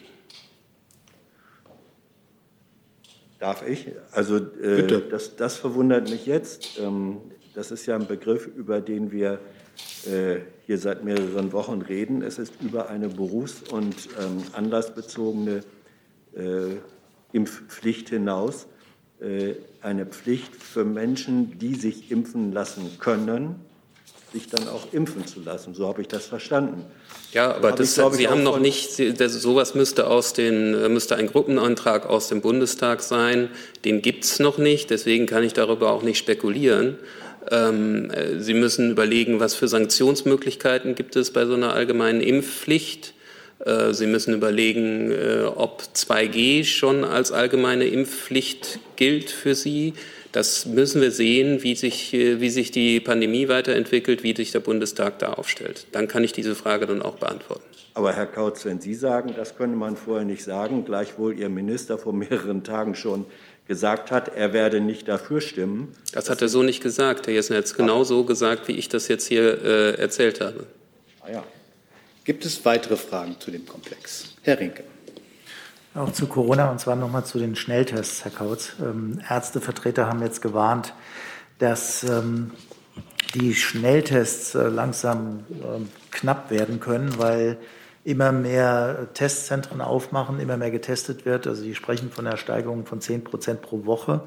Darf 3.38 3.66
ich? 3.66 3.92
Also 4.10 4.36
äh, 4.36 5.08
das, 5.08 5.36
das, 5.36 5.56
verwundert 5.56 6.10
mich 6.10 6.26
jetzt. 6.26 6.78
Ähm, 6.80 7.18
das 7.54 7.70
ist 7.70 7.86
ja 7.86 7.94
ein 7.94 8.06
Begriff, 8.06 8.46
über 8.46 8.80
den 8.80 9.12
wir 9.12 9.38
äh, 10.06 10.40
hier 10.66 10.79
seit 10.79 11.05
mehreren 11.05 11.52
Wochen 11.52 11.81
reden. 11.83 12.22
Es 12.22 12.38
ist 12.38 12.52
über 12.61 12.88
eine 12.88 13.09
berufs- 13.09 13.62
und 13.70 13.94
ähm, 14.20 14.42
anlassbezogene 14.52 15.62
äh, 16.37 16.76
Impfpflicht 17.33 18.09
hinaus 18.09 18.66
äh, 19.20 19.55
eine 19.81 20.07
Pflicht 20.07 20.57
für 20.57 20.85
Menschen, 20.85 21.59
die 21.59 21.74
sich 21.74 22.11
impfen 22.11 22.52
lassen 22.52 22.98
können, 22.98 23.55
sich 24.33 24.48
dann 24.48 24.68
auch 24.68 24.92
impfen 24.92 25.26
zu 25.26 25.40
lassen. 25.40 25.72
So 25.74 25.87
habe 25.87 26.02
ich 26.02 26.09
das 26.09 26.26
verstanden. 26.26 26.85
Ja, 27.33 27.55
aber 27.55 27.72
das, 27.72 27.96
ich, 27.96 28.05
Sie 28.12 28.29
haben 28.29 28.42
noch 28.42 28.59
nicht, 28.59 28.92
Sie, 28.92 29.14
das, 29.14 29.33
sowas 29.35 29.74
müsste, 29.74 30.09
aus 30.09 30.33
den, 30.33 30.92
müsste 30.92 31.16
ein 31.16 31.29
Gruppenantrag 31.29 32.07
aus 32.07 32.29
dem 32.29 32.40
Bundestag 32.40 33.02
sein. 33.02 33.48
Den 33.85 34.02
gibt 34.02 34.24
es 34.24 34.40
noch 34.40 34.59
nicht, 34.59 34.90
deswegen 34.90 35.26
kann 35.26 35.44
ich 35.44 35.52
darüber 35.52 35.92
auch 35.92 36.02
nicht 36.02 36.18
spekulieren. 36.18 36.98
Ähm, 37.50 38.11
äh, 38.11 38.40
Sie 38.40 38.54
müssen 38.54 38.90
überlegen, 38.90 39.40
was 39.40 39.54
für 39.54 39.68
Sanktionsmöglichkeiten 39.68 40.94
gibt 40.94 41.16
es 41.16 41.32
bei 41.32 41.46
so 41.46 41.54
einer 41.54 41.72
allgemeinen 41.72 42.20
Impfpflicht. 42.20 43.14
Äh, 43.64 43.92
Sie 43.92 44.06
müssen 44.06 44.35
überlegen, 44.35 45.11
äh, 45.12 45.44
ob 45.44 45.82
2G 45.94 46.64
schon 46.64 47.04
als 47.04 47.32
allgemeine 47.32 47.87
Impfpflicht 47.87 48.80
gilt 48.96 49.30
für 49.30 49.54
Sie. 49.54 49.94
Das 50.32 50.66
müssen 50.66 51.00
wir 51.00 51.12
sehen, 51.12 51.62
wie 51.62 51.74
sich, 51.74 52.12
wie 52.12 52.50
sich 52.50 52.70
die 52.70 53.00
Pandemie 53.00 53.48
weiterentwickelt, 53.48 54.22
wie 54.22 54.37
sich 54.37 54.52
der 54.52 54.61
Bundestag 54.61 55.18
da 55.18 55.32
aufstellt. 55.32 55.87
Dann 55.92 56.09
kann 56.09 56.24
ich 56.24 56.32
diese 56.32 56.54
Frage 56.54 56.87
dann 56.87 57.00
auch 57.00 57.14
beantworten. 57.14 57.62
Aber 57.96 58.12
Herr 58.12 58.26
Kautz, 58.26 58.66
wenn 58.66 58.78
Sie 58.78 58.92
sagen, 58.92 59.32
das 59.35 59.56
könnte 59.56 59.78
man 59.78 59.96
vorher 59.96 60.26
nicht 60.26 60.44
sagen, 60.44 60.85
gleichwohl 60.85 61.38
Ihr 61.38 61.48
Minister 61.48 61.96
vor 61.96 62.12
mehreren 62.12 62.62
Tagen 62.62 62.94
schon 62.94 63.24
gesagt 63.66 64.11
hat, 64.11 64.29
er 64.29 64.52
werde 64.52 64.81
nicht 64.81 65.09
dafür 65.09 65.40
stimmen. 65.40 65.92
Das 66.12 66.31
hat 66.31 66.40
er 66.42 66.48
so 66.48 66.62
nicht 66.62 66.83
gesagt. 66.83 67.26
Herr 67.26 67.35
Jessen 67.35 67.57
hat 67.57 67.64
es 67.64 67.74
genau 67.74 68.05
so 68.05 68.24
gesagt, 68.24 68.68
wie 68.68 68.72
ich 68.72 68.88
das 68.88 69.09
jetzt 69.09 69.26
hier 69.26 69.62
äh, 69.62 69.94
erzählt 70.00 70.40
habe. 70.40 70.66
Ah 71.20 71.33
ja. 71.33 71.44
Gibt 72.24 72.44
es 72.44 72.64
weitere 72.64 72.96
Fragen 72.96 73.37
zu 73.38 73.50
dem 73.50 73.66
Komplex? 73.66 74.35
Herr 74.42 74.59
Rinke. 74.59 74.85
Auch 75.94 76.12
zu 76.12 76.26
Corona 76.26 76.70
und 76.70 76.79
zwar 76.79 76.94
nochmal 76.94 77.24
zu 77.24 77.38
den 77.38 77.57
Schnelltests, 77.57 78.24
Herr 78.24 78.31
Kautz. 78.31 78.72
Ähm, 78.81 79.20
Ärztevertreter 79.29 80.07
haben 80.07 80.20
jetzt 80.22 80.42
gewarnt, 80.42 80.92
dass 81.59 82.05
ähm, 82.05 82.50
die 83.35 83.55
Schnelltests 83.55 84.55
äh, 84.55 84.68
langsam 84.68 85.44
äh, 85.50 85.85
knapp 86.11 86.50
werden 86.50 86.81
können, 86.81 87.18
weil 87.18 87.57
immer 88.06 88.30
mehr 88.30 89.08
Testzentren 89.14 89.80
aufmachen, 89.80 90.38
immer 90.38 90.56
mehr 90.56 90.70
getestet 90.70 91.26
wird. 91.26 91.48
Also 91.48 91.64
die 91.64 91.74
sprechen 91.74 92.12
von 92.12 92.24
einer 92.24 92.36
Steigerung 92.36 92.86
von 92.86 93.00
10 93.00 93.24
Prozent 93.24 93.62
pro 93.62 93.84
Woche. 93.84 94.22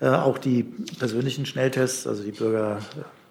Äh, 0.00 0.10
auch 0.10 0.38
die 0.38 0.62
persönlichen 0.62 1.44
Schnelltests, 1.44 2.06
also 2.06 2.22
die 2.22 2.30
Bürger 2.30 2.78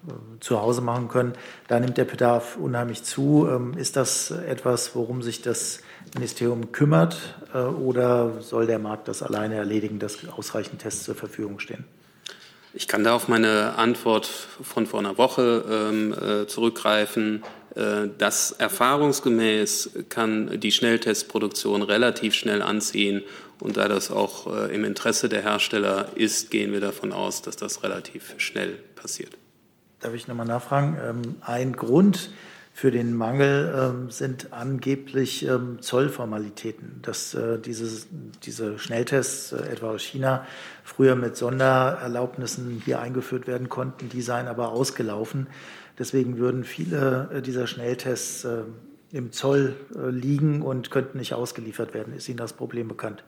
äh, 0.06 0.12
zu 0.40 0.60
Hause 0.60 0.82
machen 0.82 1.08
können, 1.08 1.32
da 1.66 1.80
nimmt 1.80 1.96
der 1.96 2.04
Bedarf 2.04 2.58
unheimlich 2.58 3.04
zu. 3.04 3.48
Ähm, 3.50 3.72
ist 3.74 3.96
das 3.96 4.30
etwas, 4.30 4.94
worum 4.94 5.22
sich 5.22 5.40
das 5.40 5.80
Ministerium 6.14 6.72
kümmert 6.72 7.16
äh, 7.54 7.58
oder 7.58 8.42
soll 8.42 8.66
der 8.66 8.78
Markt 8.78 9.08
das 9.08 9.22
alleine 9.22 9.54
erledigen, 9.54 9.98
dass 9.98 10.28
ausreichend 10.28 10.82
Tests 10.82 11.04
zur 11.04 11.14
Verfügung 11.14 11.58
stehen? 11.58 11.86
Ich 12.72 12.86
kann 12.86 13.02
da 13.02 13.14
auf 13.14 13.26
meine 13.26 13.76
Antwort 13.76 14.26
von 14.26 14.86
vor 14.86 15.00
einer 15.00 15.18
Woche 15.18 15.64
ähm, 15.68 16.12
äh, 16.12 16.46
zurückgreifen. 16.46 17.42
Äh, 17.74 18.08
das 18.16 18.52
erfahrungsgemäß 18.52 19.90
kann 20.08 20.60
die 20.60 20.70
Schnelltestproduktion 20.70 21.82
relativ 21.82 22.34
schnell 22.34 22.62
anziehen. 22.62 23.22
Und 23.58 23.76
da 23.76 23.88
das 23.88 24.10
auch 24.10 24.46
äh, 24.46 24.74
im 24.74 24.84
Interesse 24.84 25.28
der 25.28 25.42
Hersteller 25.42 26.08
ist, 26.14 26.50
gehen 26.50 26.72
wir 26.72 26.80
davon 26.80 27.12
aus, 27.12 27.42
dass 27.42 27.56
das 27.56 27.82
relativ 27.82 28.34
schnell 28.38 28.78
passiert. 28.94 29.36
Darf 30.00 30.14
ich 30.14 30.28
nochmal 30.28 30.46
nachfragen? 30.46 30.96
Ähm, 31.02 31.34
ein 31.42 31.74
Grund, 31.74 32.30
für 32.80 32.90
den 32.90 33.14
Mangel 33.14 33.74
ähm, 33.76 34.10
sind 34.10 34.54
angeblich 34.54 35.46
ähm, 35.46 35.82
Zollformalitäten, 35.82 37.00
dass 37.02 37.34
äh, 37.34 37.58
dieses, 37.58 38.06
diese 38.42 38.78
Schnelltests, 38.78 39.52
äh, 39.52 39.70
etwa 39.70 39.90
aus 39.90 40.00
China, 40.00 40.46
früher 40.82 41.14
mit 41.14 41.36
Sondererlaubnissen 41.36 42.80
hier 42.82 43.00
eingeführt 43.00 43.46
werden 43.46 43.68
konnten, 43.68 44.08
die 44.08 44.22
seien 44.22 44.48
aber 44.48 44.70
ausgelaufen. 44.70 45.46
Deswegen 45.98 46.38
würden 46.38 46.64
viele 46.64 47.28
äh, 47.34 47.42
dieser 47.42 47.66
Schnelltests 47.66 48.44
äh, 48.46 48.62
im 49.12 49.30
Zoll 49.30 49.76
äh, 49.94 50.08
liegen 50.08 50.62
und 50.62 50.90
könnten 50.90 51.18
nicht 51.18 51.34
ausgeliefert 51.34 51.92
werden. 51.92 52.14
Ist 52.14 52.30
Ihnen 52.30 52.38
das 52.38 52.54
Problem 52.54 52.88
bekannt? 52.88 53.24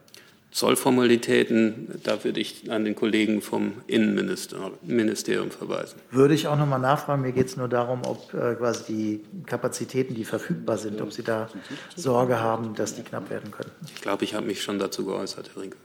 Zollformalitäten, 0.52 1.88
da 2.02 2.22
würde 2.24 2.38
ich 2.40 2.70
an 2.70 2.84
den 2.84 2.94
Kollegen 2.94 3.40
vom 3.40 3.72
Innenministerium 3.86 5.50
verweisen. 5.50 5.98
Würde 6.10 6.34
ich 6.34 6.46
auch 6.46 6.56
noch 6.56 6.66
mal 6.66 6.78
nachfragen. 6.78 7.22
Mir 7.22 7.32
geht 7.32 7.46
es 7.46 7.56
nur 7.56 7.68
darum, 7.68 8.02
ob 8.04 8.34
äh, 8.34 8.54
quasi 8.54 8.84
die 8.88 9.20
Kapazitäten, 9.46 10.14
die 10.14 10.24
verfügbar 10.24 10.76
sind, 10.76 11.00
ob 11.00 11.12
Sie 11.12 11.22
da 11.22 11.48
Sorge 11.96 12.38
haben, 12.38 12.74
dass 12.74 12.94
die 12.94 13.02
knapp 13.02 13.30
werden 13.30 13.50
können. 13.50 13.70
Ich 13.94 14.02
glaube, 14.02 14.24
ich 14.24 14.34
habe 14.34 14.46
mich 14.46 14.62
schon 14.62 14.78
dazu 14.78 15.06
geäußert, 15.06 15.50
Herr 15.54 15.62
Rinke. 15.62 15.76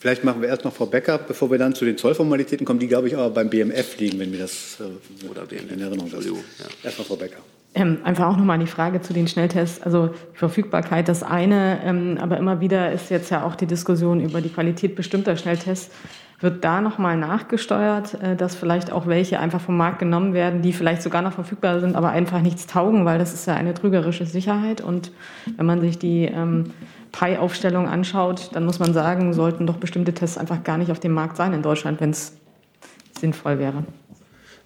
Vielleicht 0.00 0.22
machen 0.22 0.42
wir 0.42 0.48
erst 0.48 0.64
noch 0.64 0.72
Frau 0.72 0.86
Becker, 0.86 1.18
bevor 1.18 1.50
wir 1.50 1.58
dann 1.58 1.74
zu 1.74 1.84
den 1.84 1.96
Zollformalitäten 1.98 2.64
kommen. 2.64 2.78
Die, 2.78 2.86
glaube 2.86 3.08
ich, 3.08 3.16
aber 3.16 3.30
beim 3.30 3.50
BMF 3.50 3.98
liegen, 3.98 4.18
wenn 4.20 4.32
wir 4.32 4.38
das 4.40 4.78
äh, 4.80 5.28
Oder 5.28 5.44
BMF. 5.46 5.72
in 5.72 5.80
Erinnerung 5.80 6.12
haben. 6.12 6.24
Ja. 6.24 6.66
Erst 6.84 6.98
mal 6.98 7.04
Frau 7.04 7.16
Becker. 7.16 7.38
Ähm, 7.74 7.98
einfach 8.02 8.28
auch 8.28 8.36
nochmal 8.36 8.58
die 8.58 8.66
Frage 8.66 9.02
zu 9.02 9.12
den 9.12 9.28
Schnelltests, 9.28 9.82
also 9.82 10.08
die 10.08 10.38
Verfügbarkeit 10.38 11.06
das 11.06 11.22
eine, 11.22 11.80
ähm, 11.84 12.18
aber 12.18 12.38
immer 12.38 12.60
wieder 12.60 12.90
ist 12.92 13.10
jetzt 13.10 13.30
ja 13.30 13.44
auch 13.44 13.54
die 13.54 13.66
Diskussion 13.66 14.20
über 14.20 14.40
die 14.40 14.48
Qualität 14.48 14.96
bestimmter 14.96 15.36
Schnelltests. 15.36 15.94
Wird 16.40 16.64
da 16.64 16.80
nochmal 16.80 17.16
nachgesteuert, 17.18 18.14
äh, 18.22 18.36
dass 18.36 18.54
vielleicht 18.54 18.90
auch 18.90 19.06
welche 19.06 19.38
einfach 19.38 19.60
vom 19.60 19.76
Markt 19.76 19.98
genommen 19.98 20.32
werden, 20.32 20.62
die 20.62 20.72
vielleicht 20.72 21.02
sogar 21.02 21.20
noch 21.20 21.32
verfügbar 21.32 21.80
sind, 21.80 21.94
aber 21.94 22.08
einfach 22.08 22.40
nichts 22.40 22.66
taugen, 22.66 23.04
weil 23.04 23.18
das 23.18 23.34
ist 23.34 23.46
ja 23.46 23.54
eine 23.54 23.74
trügerische 23.74 24.24
Sicherheit. 24.24 24.80
Und 24.80 25.12
wenn 25.56 25.66
man 25.66 25.80
sich 25.80 25.98
die 25.98 26.24
ähm, 26.24 26.70
Pi-Aufstellung 27.12 27.86
anschaut, 27.86 28.50
dann 28.54 28.64
muss 28.64 28.78
man 28.78 28.94
sagen, 28.94 29.34
sollten 29.34 29.66
doch 29.66 29.76
bestimmte 29.76 30.14
Tests 30.14 30.38
einfach 30.38 30.64
gar 30.64 30.78
nicht 30.78 30.90
auf 30.90 31.00
dem 31.00 31.12
Markt 31.12 31.36
sein 31.36 31.52
in 31.52 31.62
Deutschland, 31.62 32.00
wenn 32.00 32.10
es 32.10 32.36
sinnvoll 33.18 33.58
wäre. 33.58 33.84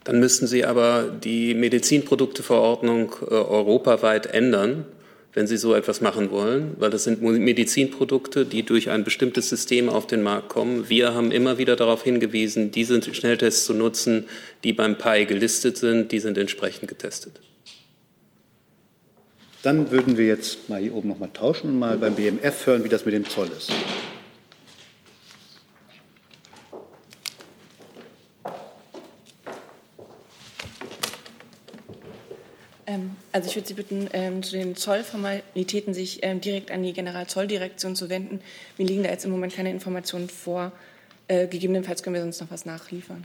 Dann 0.05 0.19
müssten 0.19 0.47
Sie 0.47 0.65
aber 0.65 1.05
die 1.05 1.55
Medizinprodukteverordnung 1.55 3.15
äh, 3.23 3.35
europaweit 3.35 4.27
ändern, 4.27 4.85
wenn 5.33 5.47
Sie 5.47 5.57
so 5.57 5.75
etwas 5.75 6.01
machen 6.01 6.31
wollen, 6.31 6.75
weil 6.79 6.91
das 6.91 7.05
sind 7.05 7.23
Medizinprodukte, 7.23 8.45
die 8.45 8.65
durch 8.65 8.91
ein 8.91 9.05
bestimmtes 9.05 9.49
System 9.49 9.88
auf 9.88 10.07
den 10.07 10.23
Markt 10.23 10.49
kommen. 10.49 10.88
Wir 10.88 11.15
haben 11.15 11.31
immer 11.31 11.57
wieder 11.57 11.77
darauf 11.77 12.03
hingewiesen, 12.03 12.71
diese 12.71 13.03
Schnelltests 13.03 13.65
zu 13.65 13.75
nutzen, 13.75 14.27
die 14.65 14.73
beim 14.73 14.99
PI 14.99 15.25
gelistet 15.27 15.79
sind, 15.79 16.12
die 16.12 16.19
sind 16.19 16.37
entsprechend 16.37 16.88
getestet. 16.88 17.41
Dann 19.62 19.93
würden 19.93 20.19
wir 20.19 20.27
jetzt 20.27 20.69
mal 20.69 20.81
hier 20.81 20.93
oben 20.93 21.09
noch 21.09 21.21
mal 21.21 21.31
tauschen 21.33 21.71
und 21.71 21.79
mal 21.79 21.97
beim 21.97 22.17
BMF 22.17 22.67
hören, 22.67 22.83
wie 22.83 22.88
das 22.88 23.05
mit 23.05 23.15
dem 23.15 23.29
Zoll 23.29 23.49
ist. 23.57 23.71
Ähm, 32.92 33.13
also 33.33 33.48
ich 33.48 33.56
würde 33.56 33.68
Sie 33.68 33.74
bitten, 33.74 34.08
ähm, 34.12 34.42
zu 34.42 34.52
den 34.52 34.76
Zollformalitäten 34.76 35.94
sich 35.94 36.20
ähm, 36.22 36.40
direkt 36.40 36.70
an 36.70 36.83
die 36.83 36.92
Generalzolldirektion 36.92 37.96
zu 37.96 38.08
wenden. 38.10 38.40
Mir 38.78 38.87
liegen 38.87 39.02
da 39.02 39.10
jetzt 39.10 39.24
im 39.24 39.30
Moment 39.30 39.54
keine 39.54 39.70
Informationen 39.70 40.28
vor. 40.28 40.72
Äh, 41.28 41.46
gegebenenfalls 41.46 42.02
können 42.02 42.14
wir 42.14 42.22
sonst 42.22 42.40
noch 42.40 42.50
was 42.50 42.66
nachliefern. 42.66 43.24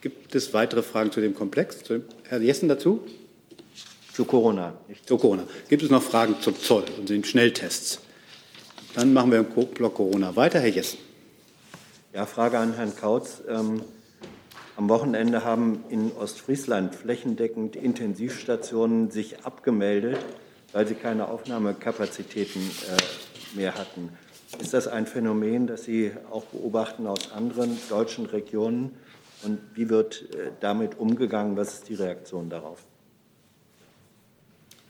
Gibt 0.00 0.34
es 0.34 0.52
weitere 0.52 0.82
Fragen 0.82 1.12
zu 1.12 1.20
dem 1.20 1.34
Komplex? 1.34 1.78
Herr 2.28 2.40
Jessen 2.40 2.68
dazu? 2.68 3.06
Zu 4.12 4.24
Corona. 4.24 4.74
Nicht. 4.88 5.08
Zu 5.08 5.18
Corona. 5.18 5.44
Gibt 5.68 5.82
es 5.82 5.90
noch 5.90 6.02
Fragen 6.02 6.36
zum 6.40 6.58
Zoll 6.58 6.84
und 6.98 7.08
den 7.08 7.24
Schnelltests? 7.24 8.00
Dann 8.94 9.12
machen 9.12 9.30
wir 9.30 9.38
im 9.38 9.46
Block 9.46 9.94
Corona 9.94 10.36
weiter. 10.36 10.60
Herr 10.60 10.68
Jessen. 10.68 10.98
Ja, 12.12 12.26
Frage 12.26 12.58
an 12.58 12.74
Herrn 12.74 12.94
Kautz. 12.94 13.42
Ähm, 13.48 13.82
am 14.76 14.88
Wochenende 14.88 15.44
haben 15.44 15.84
in 15.88 16.12
Ostfriesland 16.12 16.94
flächendeckend 16.94 17.76
Intensivstationen 17.76 19.10
sich 19.10 19.44
abgemeldet, 19.44 20.18
weil 20.72 20.86
sie 20.86 20.94
keine 20.94 21.28
Aufnahmekapazitäten 21.28 22.60
äh, 22.60 23.56
mehr 23.56 23.74
hatten. 23.74 24.10
Ist 24.60 24.74
das 24.74 24.88
ein 24.88 25.06
Phänomen, 25.06 25.66
das 25.66 25.84
Sie 25.84 26.12
auch 26.30 26.44
beobachten 26.44 27.06
aus 27.06 27.32
anderen 27.32 27.76
deutschen 27.88 28.26
Regionen? 28.26 28.92
Und 29.42 29.58
wie 29.74 29.88
wird 29.88 30.22
äh, 30.34 30.50
damit 30.60 30.98
umgegangen? 30.98 31.56
Was 31.56 31.74
ist 31.74 31.88
die 31.88 31.94
Reaktion 31.94 32.50
darauf? 32.50 32.78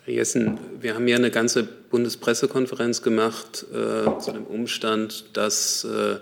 Herr 0.04 0.14
Jessen, 0.14 0.58
wir 0.80 0.94
haben 0.94 1.08
ja 1.08 1.16
eine 1.16 1.30
ganze 1.30 1.64
Bundespressekonferenz 1.64 3.00
gemacht 3.02 3.64
äh, 3.72 4.18
zu 4.18 4.32
dem 4.32 4.44
Umstand, 4.44 5.36
dass 5.36 5.84
äh, 5.84 6.16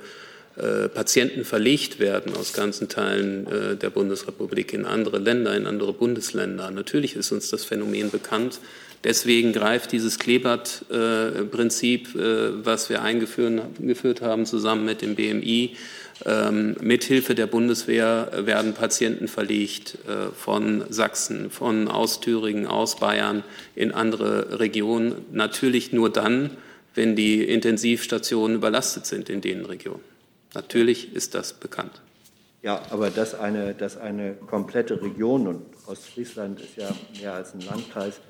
Patienten 0.88 1.44
verlegt 1.44 1.98
werden 1.98 2.34
aus 2.36 2.52
ganzen 2.52 2.88
Teilen 2.88 3.46
äh, 3.46 3.76
der 3.76 3.88
Bundesrepublik 3.88 4.74
in 4.74 4.84
andere 4.84 5.18
Länder, 5.18 5.56
in 5.56 5.66
andere 5.66 5.94
Bundesländer. 5.94 6.70
Natürlich 6.70 7.16
ist 7.16 7.32
uns 7.32 7.48
das 7.48 7.64
Phänomen 7.64 8.10
bekannt. 8.10 8.60
Deswegen 9.02 9.52
greift 9.52 9.92
dieses 9.92 10.18
Kleeblatt-Prinzip, 10.18 12.14
äh, 12.14 12.64
was 12.64 12.90
wir 12.90 13.02
eingeführt 13.02 14.20
haben, 14.20 14.44
zusammen 14.44 14.84
mit 14.84 15.00
dem 15.00 15.14
BMI. 15.14 15.76
Ähm, 16.24 16.76
mithilfe 16.80 17.34
der 17.34 17.46
Bundeswehr 17.46 18.30
werden 18.36 18.74
Patienten 18.74 19.26
verlegt 19.28 19.98
von 20.36 20.84
Sachsen, 20.88 21.50
von 21.50 21.88
aus 21.88 22.20
Thüringen, 22.20 22.66
aus 22.66 22.96
Bayern 22.96 23.42
in 23.74 23.90
andere 23.90 24.60
Regionen. 24.60 25.14
Natürlich 25.32 25.92
nur 25.92 26.10
dann, 26.10 26.50
wenn 26.94 27.16
die 27.16 27.42
Intensivstationen 27.42 28.56
überlastet 28.56 29.06
sind 29.06 29.30
in 29.30 29.40
den 29.40 29.64
Regionen. 29.64 30.11
Natürlich 30.54 31.14
ist 31.14 31.34
das 31.34 31.54
bekannt. 31.54 32.02
Ja, 32.62 32.82
aber 32.90 33.10
dass 33.10 33.34
eine, 33.34 33.74
dass 33.74 33.96
eine 33.96 34.34
komplette 34.34 35.02
Region, 35.02 35.46
und 35.48 35.66
Ostfriesland 35.86 36.60
ist 36.60 36.76
ja 36.76 36.90
mehr 37.20 37.34
als 37.34 37.54
ein 37.54 37.60
Landkreis, 37.60 38.20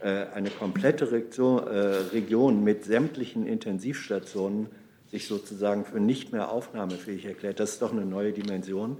äh, 0.00 0.26
eine 0.34 0.50
komplette 0.50 1.06
äh, 1.06 2.12
Region 2.12 2.62
mit 2.62 2.84
sämtlichen 2.84 3.46
Intensivstationen 3.46 4.66
sich 5.10 5.26
sozusagen 5.26 5.86
für 5.86 6.00
nicht 6.00 6.32
mehr 6.32 6.50
aufnahmefähig 6.50 7.24
erklärt, 7.24 7.60
das 7.60 7.72
ist 7.72 7.82
doch 7.82 7.92
eine 7.92 8.04
neue 8.04 8.32
Dimension. 8.32 8.98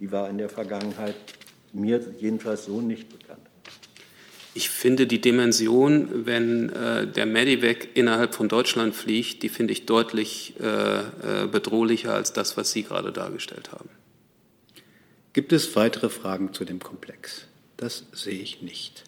Die 0.00 0.10
war 0.10 0.30
in 0.30 0.38
der 0.38 0.48
Vergangenheit 0.48 1.14
mir 1.74 2.00
jedenfalls 2.18 2.64
so 2.64 2.80
nicht 2.80 3.10
bekannt. 3.10 3.51
Ich 4.54 4.68
finde 4.68 5.06
die 5.06 5.20
Dimension, 5.20 6.26
wenn 6.26 6.68
äh, 6.68 7.06
der 7.06 7.24
Medivac 7.24 7.88
innerhalb 7.94 8.34
von 8.34 8.48
Deutschland 8.48 8.94
fliegt, 8.94 9.42
die 9.42 9.48
finde 9.48 9.72
ich 9.72 9.86
deutlich 9.86 10.54
äh, 10.60 10.64
äh, 10.66 11.46
bedrohlicher 11.50 12.12
als 12.12 12.34
das, 12.34 12.56
was 12.58 12.70
Sie 12.70 12.82
gerade 12.82 13.12
dargestellt 13.12 13.72
haben. 13.72 13.88
Gibt 15.32 15.54
es 15.54 15.74
weitere 15.74 16.10
Fragen 16.10 16.52
zu 16.52 16.66
dem 16.66 16.80
Komplex? 16.80 17.46
Das 17.78 18.04
sehe 18.12 18.38
ich 18.40 18.60
nicht. 18.60 19.04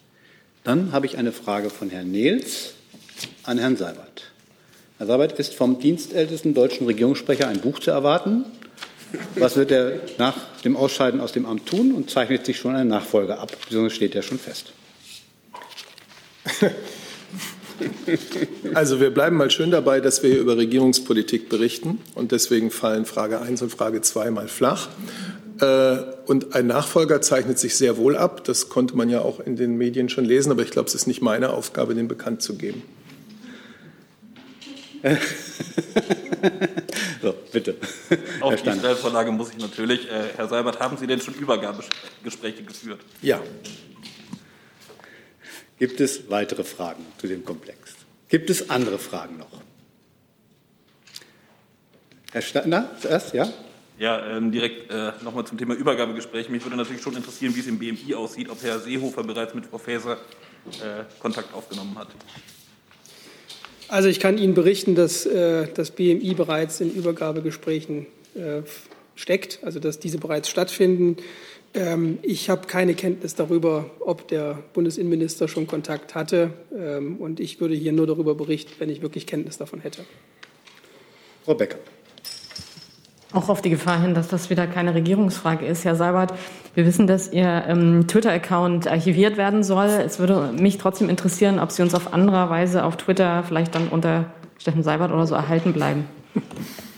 Dann 0.63 0.91
habe 0.91 1.05
ich 1.05 1.17
eine 1.19 1.31
Frage 1.31 1.69
von 1.69 1.91
Herrn 1.91 2.09
Nehls 2.09 2.73
an 3.43 3.59
Herrn 3.59 3.77
Seibert. 3.77 4.31
Herr 4.97 5.05
Seibert, 5.05 5.33
ist 5.37 5.53
vom 5.53 5.79
dienstältesten 5.79 6.55
deutschen 6.55 6.87
Regierungssprecher 6.87 7.47
ein 7.47 7.61
Buch 7.61 7.77
zu 7.77 7.91
erwarten? 7.91 8.45
Was 9.35 9.55
wird 9.55 9.69
er 9.69 9.99
nach 10.17 10.35
dem 10.63 10.75
Ausscheiden 10.75 11.21
aus 11.21 11.33
dem 11.33 11.45
Amt 11.45 11.67
tun 11.67 11.91
und 11.91 12.09
zeichnet 12.09 12.47
sich 12.47 12.57
schon 12.57 12.75
eine 12.75 12.89
Nachfolge 12.89 13.37
ab? 13.37 13.51
Beziehungsweise 13.61 13.95
steht 13.95 14.15
er 14.15 14.23
schon 14.23 14.39
fest? 14.39 14.73
Also 18.73 19.01
wir 19.01 19.09
bleiben 19.09 19.35
mal 19.35 19.51
schön 19.51 19.69
dabei, 19.69 19.99
dass 19.99 20.23
wir 20.23 20.29
hier 20.29 20.39
über 20.39 20.55
Regierungspolitik 20.55 21.49
berichten 21.49 21.99
und 22.13 22.31
deswegen 22.31 22.71
fallen 22.71 23.05
Frage 23.05 23.41
1 23.41 23.63
und 23.63 23.69
Frage 23.69 24.01
2 24.01 24.31
mal 24.31 24.47
flach. 24.47 24.87
Äh, 25.59 25.97
und 26.25 26.55
ein 26.55 26.67
Nachfolger 26.67 27.21
zeichnet 27.21 27.59
sich 27.59 27.75
sehr 27.75 27.97
wohl 27.97 28.17
ab. 28.17 28.43
Das 28.45 28.69
konnte 28.69 28.95
man 28.95 29.09
ja 29.09 29.21
auch 29.21 29.39
in 29.39 29.55
den 29.55 29.77
Medien 29.77 30.09
schon 30.09 30.25
lesen, 30.25 30.51
aber 30.51 30.63
ich 30.63 30.71
glaube, 30.71 30.87
es 30.87 30.95
ist 30.95 31.07
nicht 31.07 31.21
meine 31.21 31.51
Aufgabe, 31.51 31.95
den 31.95 32.07
bekannt 32.07 32.41
zu 32.41 32.57
geben. 32.57 32.81
so, 37.21 37.35
bitte. 37.51 37.75
Auf 38.41 38.61
die 38.61 38.71
Stellvorlage 38.71 39.31
muss 39.31 39.51
ich 39.51 39.59
natürlich. 39.59 40.09
Äh, 40.09 40.29
Herr 40.35 40.47
Seibert, 40.47 40.79
haben 40.79 40.97
Sie 40.97 41.05
denn 41.05 41.21
schon 41.21 41.35
Übergabegespräche 41.35 42.63
geführt? 42.63 43.01
Ja. 43.21 43.39
Gibt 45.77 45.99
es 45.99 46.29
weitere 46.29 46.63
Fragen 46.63 47.05
zu 47.17 47.27
dem 47.27 47.43
Komplex? 47.43 47.95
Gibt 48.29 48.49
es 48.49 48.69
andere 48.69 48.97
Fragen 48.97 49.37
noch? 49.37 49.61
Herr 52.31 52.41
Steiner, 52.41 52.89
zuerst, 52.99 53.33
ja? 53.33 53.51
Ja, 53.97 54.37
ähm, 54.37 54.51
direkt 54.51 54.91
äh, 54.91 55.13
nochmal 55.23 55.45
zum 55.45 55.57
Thema 55.57 55.73
Übergabegespräch. 55.73 56.49
Mich 56.49 56.63
würde 56.63 56.75
natürlich 56.75 57.01
schon 57.01 57.15
interessieren, 57.15 57.55
wie 57.55 57.61
es 57.61 57.67
im 57.67 57.79
BMI 57.79 58.13
aussieht, 58.15 58.49
ob 58.49 58.61
Herr 58.61 58.79
Seehofer 58.79 59.23
bereits 59.23 59.53
mit 59.53 59.65
Frau 59.65 59.77
Faeser 59.77 60.17
äh, 60.81 61.03
Kontakt 61.19 61.53
aufgenommen 61.53 61.97
hat. 61.97 62.09
Also 63.87 64.09
ich 64.09 64.19
kann 64.19 64.37
Ihnen 64.37 64.53
berichten, 64.53 64.95
dass 64.95 65.25
äh, 65.25 65.67
das 65.73 65.91
BMI 65.91 66.33
bereits 66.33 66.81
in 66.81 66.93
Übergabegesprächen 66.93 68.07
äh, 68.33 68.63
steckt, 69.15 69.59
also 69.63 69.79
dass 69.79 69.99
diese 69.99 70.17
bereits 70.17 70.49
stattfinden. 70.49 71.17
Ähm, 71.75 72.19
ich 72.21 72.49
habe 72.49 72.67
keine 72.67 72.93
Kenntnis 72.93 73.35
darüber, 73.35 73.91
ob 73.99 74.27
der 74.29 74.59
Bundesinnenminister 74.73 75.47
schon 75.47 75.67
Kontakt 75.67 76.15
hatte. 76.15 76.53
Ähm, 76.75 77.17
und 77.17 77.39
ich 77.39 77.59
würde 77.59 77.75
hier 77.75 77.91
nur 77.91 78.07
darüber 78.07 78.33
berichten, 78.33 78.71
wenn 78.79 78.89
ich 78.89 79.01
wirklich 79.01 79.27
Kenntnis 79.27 79.57
davon 79.57 79.81
hätte. 79.81 80.05
Frau 81.43 81.53
Becker. 81.53 81.77
Auch 83.33 83.49
auf 83.49 83.61
die 83.61 83.69
Gefahr 83.69 84.01
hin, 84.01 84.13
dass 84.13 84.29
das 84.29 84.49
wieder 84.49 84.65
keine 84.65 84.95
Regierungsfrage 84.95 85.65
ist. 85.65 85.83
Herr 85.83 85.95
Seibert, 85.95 86.33
wir 86.73 86.85
wissen, 86.85 87.05
dass 87.05 87.33
Ihr 87.33 87.65
ähm, 87.67 88.07
Twitter-Account 88.07 88.87
archiviert 88.87 89.35
werden 89.35 89.61
soll. 89.61 89.87
Es 89.87 90.19
würde 90.19 90.53
mich 90.57 90.77
trotzdem 90.77 91.09
interessieren, 91.09 91.59
ob 91.59 91.71
Sie 91.71 91.81
uns 91.81 91.93
auf 91.93 92.13
anderer 92.13 92.49
Weise 92.49 92.85
auf 92.85 92.95
Twitter 92.95 93.43
vielleicht 93.43 93.75
dann 93.75 93.89
unter 93.89 94.31
Steffen 94.57 94.83
Seibert 94.83 95.11
oder 95.11 95.27
so 95.27 95.35
erhalten 95.35 95.73
bleiben. 95.73 96.05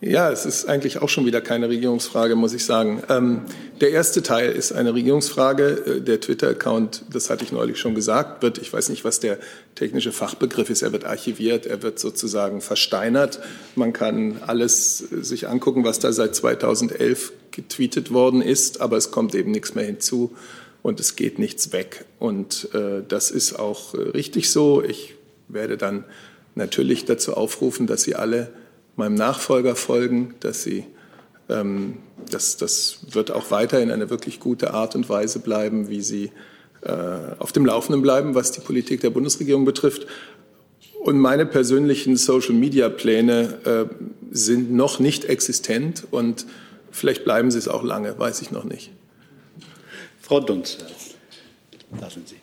Ja, 0.00 0.30
es 0.30 0.46
ist 0.46 0.68
eigentlich 0.68 1.02
auch 1.02 1.08
schon 1.08 1.26
wieder 1.26 1.40
keine 1.40 1.68
Regierungsfrage, 1.68 2.36
muss 2.36 2.52
ich 2.52 2.64
sagen. 2.64 3.02
Ähm, 3.08 3.42
der 3.80 3.90
erste 3.90 4.22
Teil 4.22 4.52
ist 4.52 4.70
eine 4.70 4.94
Regierungsfrage. 4.94 5.96
Äh, 5.96 6.00
der 6.00 6.20
Twitter-Account, 6.20 7.02
das 7.12 7.30
hatte 7.30 7.42
ich 7.42 7.50
neulich 7.50 7.80
schon 7.80 7.96
gesagt, 7.96 8.42
wird, 8.42 8.58
ich 8.58 8.72
weiß 8.72 8.90
nicht, 8.90 9.04
was 9.04 9.18
der 9.18 9.38
technische 9.74 10.12
Fachbegriff 10.12 10.70
ist, 10.70 10.82
er 10.82 10.92
wird 10.92 11.04
archiviert, 11.04 11.66
er 11.66 11.82
wird 11.82 11.98
sozusagen 11.98 12.60
versteinert. 12.60 13.40
Man 13.74 13.92
kann 13.92 14.40
alles 14.46 15.04
äh, 15.10 15.24
sich 15.24 15.48
angucken, 15.48 15.82
was 15.82 15.98
da 15.98 16.12
seit 16.12 16.32
2011 16.36 17.32
getweetet 17.50 18.12
worden 18.12 18.40
ist, 18.40 18.80
aber 18.80 18.96
es 18.96 19.10
kommt 19.10 19.34
eben 19.34 19.50
nichts 19.50 19.74
mehr 19.74 19.84
hinzu 19.84 20.36
und 20.82 21.00
es 21.00 21.16
geht 21.16 21.40
nichts 21.40 21.72
weg. 21.72 22.04
Und 22.20 22.68
äh, 22.72 23.02
das 23.08 23.32
ist 23.32 23.58
auch 23.58 23.94
äh, 23.94 24.10
richtig 24.10 24.50
so. 24.50 24.80
Ich 24.80 25.16
werde 25.48 25.76
dann 25.76 26.04
natürlich 26.54 27.04
dazu 27.04 27.34
aufrufen, 27.34 27.88
dass 27.88 28.02
Sie 28.02 28.14
alle 28.14 28.52
meinem 28.98 29.14
Nachfolger 29.14 29.76
folgen, 29.76 30.34
dass 30.40 30.62
sie 30.62 30.84
ähm, 31.48 31.98
das, 32.30 32.56
das 32.56 32.98
wird 33.10 33.30
auch 33.30 33.50
weiterhin 33.50 33.90
eine 33.90 34.10
wirklich 34.10 34.40
gute 34.40 34.74
Art 34.74 34.94
und 34.94 35.08
Weise 35.08 35.38
bleiben, 35.38 35.88
wie 35.88 36.02
sie 36.02 36.32
äh, 36.82 36.92
auf 37.38 37.52
dem 37.52 37.64
Laufenden 37.64 38.02
bleiben, 38.02 38.34
was 38.34 38.52
die 38.52 38.60
Politik 38.60 39.00
der 39.00 39.10
Bundesregierung 39.10 39.64
betrifft. 39.64 40.06
Und 41.00 41.18
meine 41.18 41.46
persönlichen 41.46 42.16
Social-Media-Pläne 42.16 43.58
äh, 43.64 43.94
sind 44.30 44.72
noch 44.72 44.98
nicht 44.98 45.24
existent 45.24 46.06
und 46.10 46.44
vielleicht 46.90 47.24
bleiben 47.24 47.50
sie 47.50 47.58
es 47.58 47.68
auch 47.68 47.82
lange, 47.82 48.18
weiß 48.18 48.42
ich 48.42 48.50
noch 48.50 48.64
nicht. 48.64 48.90
Frau 50.20 50.40
Dunz, 50.40 50.78
lassen 51.98 52.24
Sie. 52.26 52.36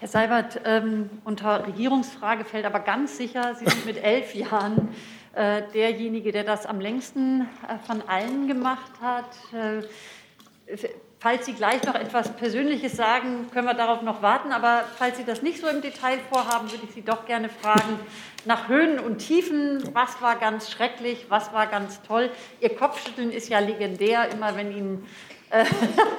Herr 0.00 0.08
Seibert, 0.08 0.60
ähm, 0.64 1.08
unter 1.24 1.66
Regierungsfrage 1.66 2.44
fällt 2.44 2.66
aber 2.66 2.80
ganz 2.80 3.16
sicher, 3.16 3.54
Sie 3.58 3.64
sind 3.64 3.86
mit 3.86 4.02
elf 4.02 4.34
Jahren 4.34 4.88
derjenige, 5.34 6.30
der 6.30 6.44
das 6.44 6.66
am 6.66 6.80
längsten 6.80 7.42
äh, 7.42 7.78
von 7.86 8.02
allen 8.06 8.48
gemacht 8.48 8.92
hat. 9.00 9.30
Äh, 9.52 9.82
falls 11.18 11.46
Sie 11.46 11.54
gleich 11.54 11.82
noch 11.84 11.94
etwas 11.94 12.36
Persönliches 12.36 12.96
sagen, 12.96 13.50
können 13.52 13.66
wir 13.66 13.74
darauf 13.74 14.02
noch 14.02 14.20
warten. 14.20 14.52
Aber 14.52 14.84
falls 14.96 15.16
Sie 15.16 15.24
das 15.24 15.40
nicht 15.40 15.60
so 15.60 15.68
im 15.68 15.80
Detail 15.80 16.18
vorhaben, 16.30 16.70
würde 16.70 16.84
ich 16.84 16.92
Sie 16.92 17.02
doch 17.02 17.24
gerne 17.24 17.48
fragen 17.48 17.98
nach 18.44 18.68
Höhen 18.68 18.98
und 18.98 19.18
Tiefen. 19.18 19.82
Was 19.94 20.20
war 20.20 20.36
ganz 20.36 20.70
schrecklich? 20.70 21.26
Was 21.28 21.52
war 21.52 21.66
ganz 21.66 22.02
toll? 22.02 22.30
Ihr 22.60 22.76
Kopfschütteln 22.76 23.30
ist 23.30 23.48
ja 23.48 23.60
legendär, 23.60 24.28
immer 24.30 24.54
wenn 24.56 24.76
Ihnen 24.76 25.06
äh, 25.48 25.64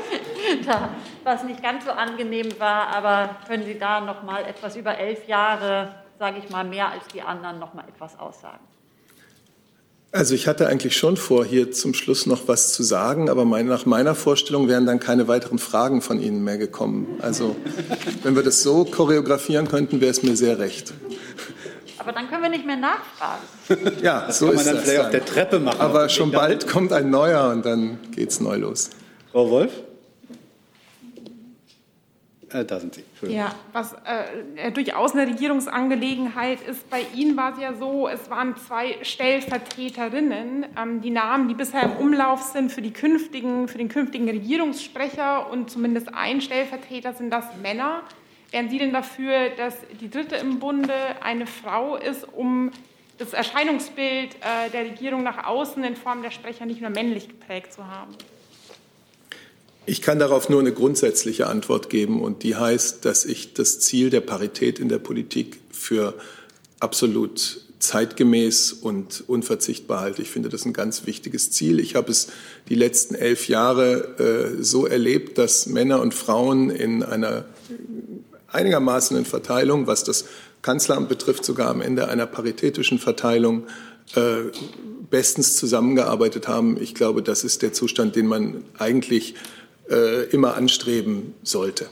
da 0.65 0.89
was 1.23 1.43
nicht 1.43 1.61
ganz 1.61 1.85
so 1.85 1.91
angenehm 1.91 2.59
war. 2.59 2.87
Aber 2.87 3.35
können 3.45 3.63
Sie 3.63 3.77
da 3.77 4.01
noch 4.01 4.23
mal 4.23 4.43
etwas 4.45 4.75
über 4.75 4.97
elf 4.97 5.27
Jahre, 5.27 5.93
sage 6.17 6.39
ich 6.39 6.49
mal, 6.49 6.63
mehr 6.63 6.89
als 6.89 7.05
die 7.09 7.21
anderen, 7.21 7.59
noch 7.59 7.73
mal 7.73 7.87
etwas 7.87 8.17
aussagen? 8.17 8.72
Also 10.15 10.35
ich 10.35 10.47
hatte 10.47 10.67
eigentlich 10.67 10.95
schon 10.95 11.17
vor, 11.17 11.43
hier 11.43 11.71
zum 11.71 11.95
Schluss 11.95 12.27
noch 12.27 12.47
was 12.47 12.71
zu 12.71 12.83
sagen, 12.83 13.31
aber 13.31 13.45
mein, 13.45 13.65
nach 13.65 13.87
meiner 13.87 14.13
Vorstellung 14.13 14.67
wären 14.67 14.85
dann 14.85 14.99
keine 14.99 15.27
weiteren 15.27 15.57
Fragen 15.57 16.03
von 16.03 16.21
Ihnen 16.21 16.43
mehr 16.43 16.59
gekommen. 16.59 17.17
Also 17.19 17.55
wenn 18.21 18.35
wir 18.35 18.43
das 18.43 18.61
so 18.61 18.85
choreografieren 18.85 19.67
könnten, 19.67 20.01
wäre 20.01 20.11
es 20.11 20.21
mir 20.21 20.35
sehr 20.35 20.59
recht. 20.59 20.93
Aber 21.97 22.11
dann 22.11 22.29
können 22.29 22.43
wir 22.43 22.49
nicht 22.49 22.65
mehr 22.65 22.77
nachfragen. 22.77 23.41
Ja, 24.03 24.27
das 24.27 24.37
so 24.37 24.47
kann 24.47 24.55
man 24.57 24.65
dann 24.65 24.77
vielleicht 24.77 24.97
dann. 24.99 25.05
auf 25.05 25.11
der 25.11 25.25
Treppe 25.25 25.59
machen. 25.59 25.81
Aber 25.81 26.07
schon 26.09 26.31
bald 26.31 26.67
kommt 26.67 26.93
ein 26.93 27.09
neuer 27.09 27.49
und 27.49 27.65
dann 27.65 27.97
geht 28.11 28.29
es 28.29 28.39
neu 28.39 28.57
los. 28.57 28.91
Frau 29.31 29.49
Wolf? 29.49 29.71
Äh, 32.53 32.65
da 32.65 32.79
sind 32.79 32.95
Sie. 32.95 33.03
Ja, 33.27 33.53
was 33.71 33.93
äh, 34.55 34.71
durchaus 34.71 35.13
eine 35.13 35.27
Regierungsangelegenheit 35.27 36.61
ist. 36.61 36.89
Bei 36.89 37.05
Ihnen 37.15 37.35
war 37.35 37.53
es 37.53 37.61
ja 37.61 37.73
so, 37.73 38.07
es 38.07 38.29
waren 38.29 38.55
zwei 38.57 38.97
Stellvertreterinnen. 39.01 40.65
Ähm, 40.77 41.01
die 41.01 41.09
Namen, 41.09 41.47
die 41.47 41.55
bisher 41.55 41.83
im 41.83 41.93
Umlauf 41.93 42.41
sind 42.41 42.71
für, 42.71 42.81
die 42.81 42.91
künftigen, 42.91 43.67
für 43.67 43.77
den 43.77 43.89
künftigen 43.89 44.29
Regierungssprecher 44.29 45.49
und 45.49 45.69
zumindest 45.69 46.13
ein 46.13 46.41
Stellvertreter 46.41 47.13
sind 47.13 47.31
das 47.31 47.45
Männer. 47.61 48.03
Wären 48.51 48.69
Sie 48.69 48.77
denn 48.77 48.93
dafür, 48.93 49.49
dass 49.57 49.75
die 49.99 50.09
dritte 50.11 50.35
im 50.35 50.59
Bunde 50.59 50.93
eine 51.23 51.47
Frau 51.47 51.95
ist, 51.95 52.27
um 52.31 52.69
das 53.17 53.33
Erscheinungsbild 53.33 54.35
äh, 54.35 54.69
der 54.71 54.81
Regierung 54.81 55.23
nach 55.23 55.45
außen 55.45 55.83
in 55.83 55.95
Form 55.95 56.21
der 56.21 56.31
Sprecher 56.31 56.65
nicht 56.65 56.81
nur 56.81 56.91
männlich 56.91 57.27
geprägt 57.27 57.73
zu 57.73 57.87
haben? 57.87 58.15
Ich 59.85 60.01
kann 60.01 60.17
darauf 60.17 60.47
nur 60.47 60.61
eine 60.61 60.71
grundsätzliche 60.71 61.47
Antwort 61.47 61.89
geben 61.89 62.21
und 62.21 62.43
die 62.43 62.55
heißt, 62.55 63.03
dass 63.03 63.25
ich 63.25 63.53
das 63.53 63.79
Ziel 63.79 64.09
der 64.09 64.21
Parität 64.21 64.79
in 64.79 64.87
der 64.87 64.99
Politik 64.99 65.59
für 65.71 66.13
absolut 66.79 67.59
zeitgemäß 67.79 68.71
und 68.71 69.25
unverzichtbar 69.27 69.99
halte. 69.99 70.21
Ich 70.21 70.29
finde 70.29 70.47
das 70.47 70.65
ein 70.65 70.71
ganz 70.71 71.05
wichtiges 71.05 71.51
Ziel. 71.51 71.81
Ich 71.81 71.95
habe 71.95 72.11
es 72.11 72.27
die 72.69 72.75
letzten 72.75 73.13
elf 73.13 73.49
Jahre 73.49 74.55
äh, 74.59 74.63
so 74.63 74.87
erlebt, 74.87 75.37
dass 75.37 75.67
Männer 75.67 76.01
und 76.01 76.13
Frauen 76.13 76.69
in 76.69 77.03
einer 77.03 77.43
einigermaßen 78.47 79.25
Verteilung, 79.25 79.85
was 79.85 80.05
das 80.05 80.25
Kanzleramt 80.61 81.09
betrifft, 81.09 81.43
sogar 81.43 81.67
am 81.67 81.81
Ende 81.81 82.07
einer 82.07 82.25
paritätischen 82.25 82.99
Verteilung 82.99 83.63
äh, 84.15 84.43
bestens 85.09 85.57
zusammengearbeitet 85.57 86.47
haben. 86.47 86.81
Ich 86.81 86.95
glaube, 86.95 87.21
das 87.21 87.43
ist 87.43 87.61
der 87.61 87.73
Zustand, 87.73 88.15
den 88.15 88.27
man 88.27 88.63
eigentlich 88.77 89.35
äh, 89.89 90.23
immer 90.29 90.55
anstreben 90.55 91.33
sollte. 91.43 91.87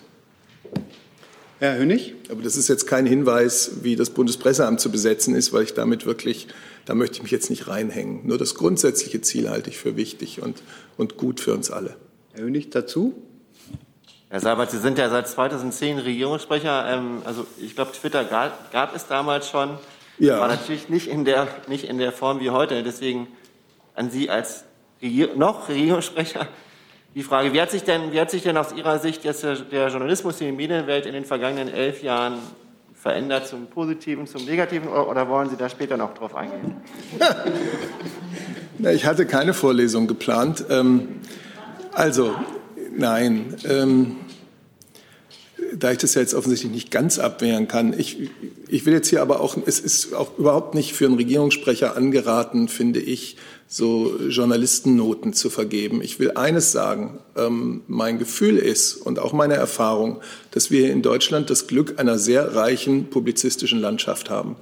Herr 1.59 1.77
Hönig? 1.77 2.15
Aber 2.29 2.41
das 2.41 2.57
ist 2.57 2.69
jetzt 2.69 2.87
kein 2.87 3.05
Hinweis, 3.05 3.83
wie 3.83 3.95
das 3.95 4.09
Bundespresseamt 4.09 4.79
zu 4.79 4.91
besetzen 4.91 5.35
ist, 5.35 5.53
weil 5.53 5.63
ich 5.63 5.75
damit 5.75 6.07
wirklich, 6.07 6.47
da 6.85 6.95
möchte 6.95 7.17
ich 7.17 7.21
mich 7.21 7.31
jetzt 7.31 7.51
nicht 7.51 7.67
reinhängen. 7.67 8.25
Nur 8.25 8.39
das 8.39 8.55
grundsätzliche 8.55 9.21
Ziel 9.21 9.47
halte 9.47 9.69
ich 9.69 9.77
für 9.77 9.95
wichtig 9.95 10.41
und, 10.41 10.63
und 10.97 11.17
gut 11.17 11.39
für 11.39 11.53
uns 11.53 11.69
alle. 11.69 11.95
Herr 12.33 12.45
Hönig 12.45 12.71
dazu? 12.71 13.13
Herr 14.29 14.39
Seibert, 14.39 14.71
Sie 14.71 14.79
sind 14.79 14.97
ja 14.97 15.09
seit 15.09 15.27
2010 15.27 15.99
Regierungssprecher. 15.99 16.85
Ähm, 16.87 17.21
also 17.25 17.45
ich 17.61 17.75
glaube, 17.75 17.91
Twitter 17.91 18.23
gab, 18.23 18.71
gab, 18.71 18.95
es 18.95 19.05
damals 19.05 19.47
schon. 19.47 19.77
Ja. 20.17 20.39
War 20.39 20.47
natürlich 20.47 20.89
nicht 20.89 21.07
in, 21.07 21.25
der, 21.25 21.47
nicht 21.67 21.83
in 21.83 21.97
der 21.97 22.11
Form 22.11 22.39
wie 22.39 22.49
heute. 22.49 22.81
Deswegen 22.81 23.27
an 23.93 24.09
Sie 24.09 24.29
als 24.29 24.63
Regier 25.01 25.35
noch 25.35 25.69
Regierungssprecher 25.69 26.47
die 27.15 27.23
Frage, 27.23 27.51
wie 27.53 27.61
hat 27.61 27.71
sich 27.71 27.83
denn, 27.83 28.11
wie 28.11 28.19
hat 28.19 28.31
sich 28.31 28.43
denn 28.43 28.55
aus 28.57 28.73
Ihrer 28.73 28.99
Sicht 28.99 29.23
jetzt 29.23 29.43
der, 29.43 29.55
der 29.55 29.89
Journalismus 29.89 30.39
in 30.39 30.47
der 30.47 30.55
Medienwelt 30.55 31.05
in 31.05 31.13
den 31.13 31.25
vergangenen 31.25 31.73
elf 31.73 32.01
Jahren 32.03 32.39
verändert 32.93 33.47
zum 33.47 33.67
Positiven, 33.67 34.27
zum 34.27 34.45
Negativen 34.45 34.87
oder 34.87 35.27
wollen 35.27 35.49
Sie 35.49 35.57
da 35.57 35.67
später 35.69 35.97
noch 35.97 36.13
drauf 36.13 36.35
eingehen? 36.35 36.75
ich 38.79 39.05
hatte 39.05 39.25
keine 39.25 39.53
Vorlesung 39.53 40.07
geplant. 40.07 40.63
Ähm, 40.69 41.19
also, 41.91 42.35
nein. 42.95 43.55
Ähm, 43.67 44.17
da 45.73 45.91
ich 45.91 45.97
das 45.97 46.13
ja 46.15 46.21
jetzt 46.21 46.33
offensichtlich 46.33 46.71
nicht 46.71 46.91
ganz 46.91 47.17
abwehren 47.17 47.67
kann, 47.67 47.97
ich, 47.97 48.29
ich 48.67 48.85
will 48.85 48.93
jetzt 48.93 49.07
hier 49.07 49.21
aber 49.21 49.39
auch, 49.39 49.57
es 49.65 49.79
ist 49.79 50.13
auch 50.13 50.37
überhaupt 50.37 50.75
nicht 50.75 50.93
für 50.93 51.05
einen 51.05 51.15
Regierungssprecher 51.15 51.95
angeraten, 51.95 52.67
finde 52.67 52.99
ich, 52.99 53.37
so 53.73 54.17
Journalistennoten 54.27 55.31
zu 55.31 55.49
vergeben. 55.49 56.01
Ich 56.01 56.19
will 56.19 56.31
eines 56.31 56.73
sagen, 56.73 57.19
ähm, 57.37 57.83
mein 57.87 58.19
Gefühl 58.19 58.57
ist 58.57 58.95
und 58.95 59.17
auch 59.17 59.31
meine 59.31 59.53
Erfahrung, 59.53 60.19
dass 60.51 60.71
wir 60.71 60.91
in 60.91 61.01
Deutschland 61.01 61.49
das 61.49 61.67
Glück 61.67 61.97
einer 61.97 62.19
sehr 62.19 62.53
reichen 62.53 63.05
publizistischen 63.09 63.79
Landschaft 63.79 64.29
haben. 64.29 64.57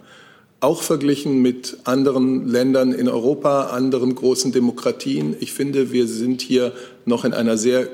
Auch 0.59 0.83
verglichen 0.83 1.41
mit 1.41 1.77
anderen 1.85 2.47
Ländern 2.47 2.91
in 2.91 3.09
Europa, 3.09 3.69
anderen 3.71 4.13
großen 4.13 4.51
Demokratien. 4.51 5.35
Ich 5.39 5.53
finde, 5.53 5.91
wir 5.91 6.05
sind 6.05 6.43
hier 6.43 6.71
noch 7.05 7.25
in 7.25 7.33
einer 7.33 7.57
sehr 7.57 7.87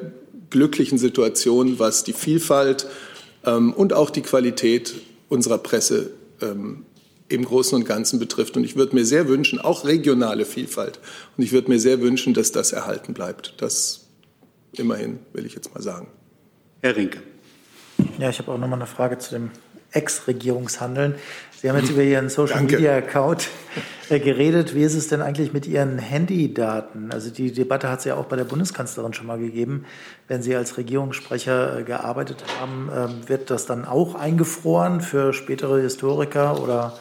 glücklichen 0.49 0.97
Situation, 0.97 1.79
was 1.79 2.03
die 2.03 2.11
Vielfalt 2.11 2.87
ähm, 3.45 3.71
und 3.71 3.93
auch 3.93 4.09
die 4.09 4.21
Qualität 4.21 4.95
unserer 5.29 5.59
Presse 5.59 6.09
ähm, 6.41 6.83
im 7.27 7.43
Großen 7.45 7.75
und 7.75 7.85
Ganzen 7.85 8.19
betrifft. 8.19 8.55
Und 8.57 8.63
ich 8.63 8.75
würde 8.75 8.95
mir 8.95 9.05
sehr 9.05 9.27
wünschen, 9.27 9.59
auch 9.59 9.85
regionale 9.85 10.45
Vielfalt, 10.45 10.99
und 11.37 11.43
ich 11.43 11.51
würde 11.51 11.69
mir 11.69 11.79
sehr 11.79 12.01
wünschen, 12.01 12.33
dass 12.33 12.51
das 12.51 12.71
erhalten 12.71 13.13
bleibt. 13.13 13.55
Das 13.57 14.07
immerhin, 14.73 15.19
will 15.33 15.45
ich 15.45 15.55
jetzt 15.55 15.73
mal 15.73 15.81
sagen. 15.81 16.07
Herr 16.81 16.95
Rinke. 16.95 17.19
Ja, 18.19 18.29
ich 18.29 18.39
habe 18.39 18.51
auch 18.51 18.57
noch 18.57 18.67
mal 18.67 18.75
eine 18.75 18.85
Frage 18.85 19.17
zu 19.17 19.31
dem 19.31 19.51
Ex-Regierungshandeln. 19.91 21.15
Sie 21.61 21.69
haben 21.69 21.77
jetzt 21.77 21.89
über 21.89 22.03
Ihren 22.03 22.29
Social-Media-Account 22.29 23.47
äh, 24.09 24.19
geredet. 24.19 24.75
Wie 24.75 24.83
ist 24.83 24.93
es 24.93 25.07
denn 25.07 25.21
eigentlich 25.21 25.53
mit 25.53 25.65
Ihren 25.65 25.97
Handydaten? 25.97 27.11
Also 27.11 27.29
die 27.29 27.51
Debatte 27.51 27.89
hat 27.89 27.99
es 27.99 28.05
ja 28.05 28.15
auch 28.15 28.25
bei 28.25 28.35
der 28.35 28.43
Bundeskanzlerin 28.43 29.13
schon 29.13 29.25
mal 29.25 29.39
gegeben. 29.39 29.85
Wenn 30.27 30.43
Sie 30.43 30.55
als 30.55 30.77
Regierungssprecher 30.77 31.79
äh, 31.79 31.83
gearbeitet 31.83 32.43
haben, 32.59 32.89
ähm, 32.93 33.29
wird 33.29 33.49
das 33.49 33.65
dann 33.65 33.85
auch 33.85 34.15
eingefroren 34.15 35.01
für 35.01 35.33
spätere 35.33 35.81
Historiker 35.81 36.61
oder 36.61 36.99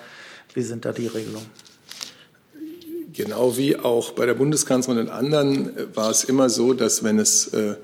wie 0.55 0.63
sind 0.63 0.85
da 0.85 0.93
die 0.93 1.07
Regelungen? 1.07 1.47
Genau 3.13 3.57
wie 3.57 3.77
auch 3.77 4.13
bei 4.13 4.27
der 4.27 4.35
Bundeskanzlerin 4.35 5.03
und 5.03 5.11
anderen 5.11 5.77
äh, 5.77 5.97
war 5.97 6.11
es 6.11 6.25
immer 6.25 6.51
so, 6.51 6.73
dass 6.73 7.05
wenn 7.05 7.19
es 7.19 7.49
äh, 7.49 7.77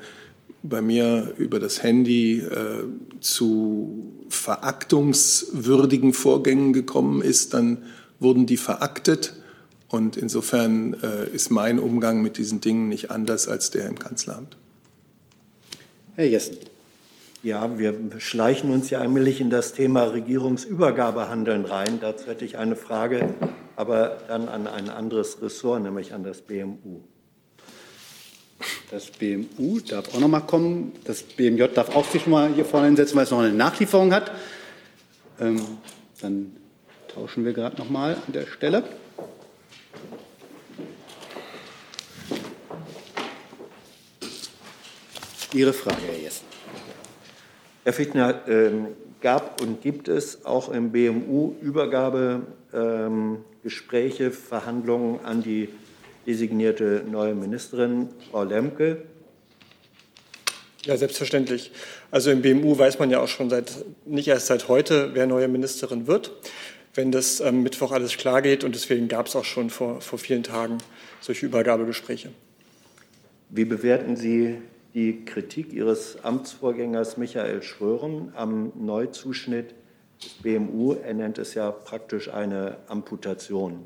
bei 0.62 0.82
mir 0.82 1.34
über 1.38 1.58
das 1.58 1.82
Handy 1.82 2.38
äh, 2.40 2.84
zu 3.20 4.12
veraktungswürdigen 4.28 6.12
Vorgängen 6.12 6.72
gekommen 6.72 7.22
ist, 7.22 7.54
dann 7.54 7.78
wurden 8.18 8.46
die 8.46 8.56
veraktet. 8.56 9.34
Und 9.88 10.16
insofern 10.16 10.94
äh, 11.02 11.28
ist 11.30 11.50
mein 11.50 11.78
Umgang 11.78 12.22
mit 12.22 12.38
diesen 12.38 12.60
Dingen 12.60 12.88
nicht 12.88 13.10
anders 13.10 13.48
als 13.48 13.70
der 13.70 13.88
im 13.88 13.98
Kanzleramt. 13.98 14.56
Herr 16.14 16.26
Jessen. 16.26 16.69
Ja, 17.42 17.78
wir 17.78 17.94
schleichen 18.18 18.70
uns 18.70 18.90
ja 18.90 18.98
allmählich 18.98 19.40
in 19.40 19.48
das 19.48 19.72
Thema 19.72 20.02
Regierungsübergabehandeln 20.04 21.64
rein. 21.64 21.98
Dazu 21.98 22.26
hätte 22.26 22.44
ich 22.44 22.58
eine 22.58 22.76
Frage, 22.76 23.32
aber 23.76 24.18
dann 24.28 24.46
an 24.50 24.66
ein 24.66 24.90
anderes 24.90 25.40
Ressort, 25.40 25.82
nämlich 25.82 26.12
an 26.12 26.22
das 26.22 26.42
BMU. 26.42 27.00
Das 28.90 29.06
BMU 29.06 29.80
darf 29.80 30.14
auch 30.14 30.20
noch 30.20 30.28
mal 30.28 30.40
kommen. 30.40 30.92
Das 31.04 31.22
BMJ 31.22 31.68
darf 31.74 31.96
auch 31.96 32.04
sich 32.04 32.26
mal 32.26 32.52
hier 32.52 32.66
vorne 32.66 32.88
hinsetzen, 32.88 33.16
weil 33.16 33.24
es 33.24 33.30
noch 33.30 33.38
eine 33.38 33.54
Nachlieferung 33.54 34.12
hat. 34.12 34.32
Ähm, 35.40 35.64
dann 36.20 36.54
tauschen 37.08 37.46
wir 37.46 37.54
gerade 37.54 37.78
noch 37.78 37.88
mal 37.88 38.16
an 38.26 38.34
der 38.34 38.46
Stelle. 38.48 38.84
Ihre 45.54 45.72
Frage, 45.72 46.02
Herr 46.06 46.18
Jessen. 46.18 46.49
Herr 47.82 47.94
Fichtner, 47.94 48.42
ähm, 48.46 48.88
gab 49.22 49.62
und 49.62 49.80
gibt 49.80 50.08
es 50.08 50.44
auch 50.44 50.70
im 50.70 50.92
BMU 50.92 51.54
Übergabegespräche, 51.62 54.24
ähm, 54.24 54.32
Verhandlungen 54.32 55.24
an 55.24 55.42
die 55.42 55.70
designierte 56.26 57.02
neue 57.10 57.34
Ministerin, 57.34 58.10
Frau 58.30 58.44
Lemke. 58.44 58.98
Ja, 60.84 60.96
selbstverständlich. 60.96 61.72
Also 62.10 62.30
im 62.30 62.42
BMU 62.42 62.78
weiß 62.78 62.98
man 62.98 63.10
ja 63.10 63.20
auch 63.20 63.28
schon 63.28 63.48
seit, 63.48 63.72
nicht 64.04 64.28
erst 64.28 64.46
seit 64.46 64.68
heute, 64.68 65.10
wer 65.14 65.26
neue 65.26 65.48
Ministerin 65.48 66.06
wird, 66.06 66.32
wenn 66.94 67.12
das 67.12 67.40
am 67.40 67.62
Mittwoch 67.62 67.92
alles 67.92 68.16
klar 68.16 68.42
geht. 68.42 68.62
Und 68.62 68.74
deswegen 68.74 69.08
gab 69.08 69.26
es 69.26 69.36
auch 69.36 69.44
schon 69.44 69.70
vor, 69.70 70.02
vor 70.02 70.18
vielen 70.18 70.42
Tagen 70.42 70.78
solche 71.20 71.46
Übergabegespräche. 71.46 72.30
Wie 73.50 73.64
bewerten 73.64 74.16
Sie 74.16 74.58
die 74.94 75.24
Kritik 75.24 75.72
Ihres 75.72 76.24
Amtsvorgängers 76.24 77.16
Michael 77.16 77.62
Schrören 77.62 78.32
am 78.34 78.72
Neuzuschnitt 78.74 79.74
des 80.22 80.32
BMU? 80.42 80.94
Er 80.94 81.14
nennt 81.14 81.38
es 81.38 81.54
ja 81.54 81.70
praktisch 81.70 82.28
eine 82.32 82.76
Amputation. 82.88 83.84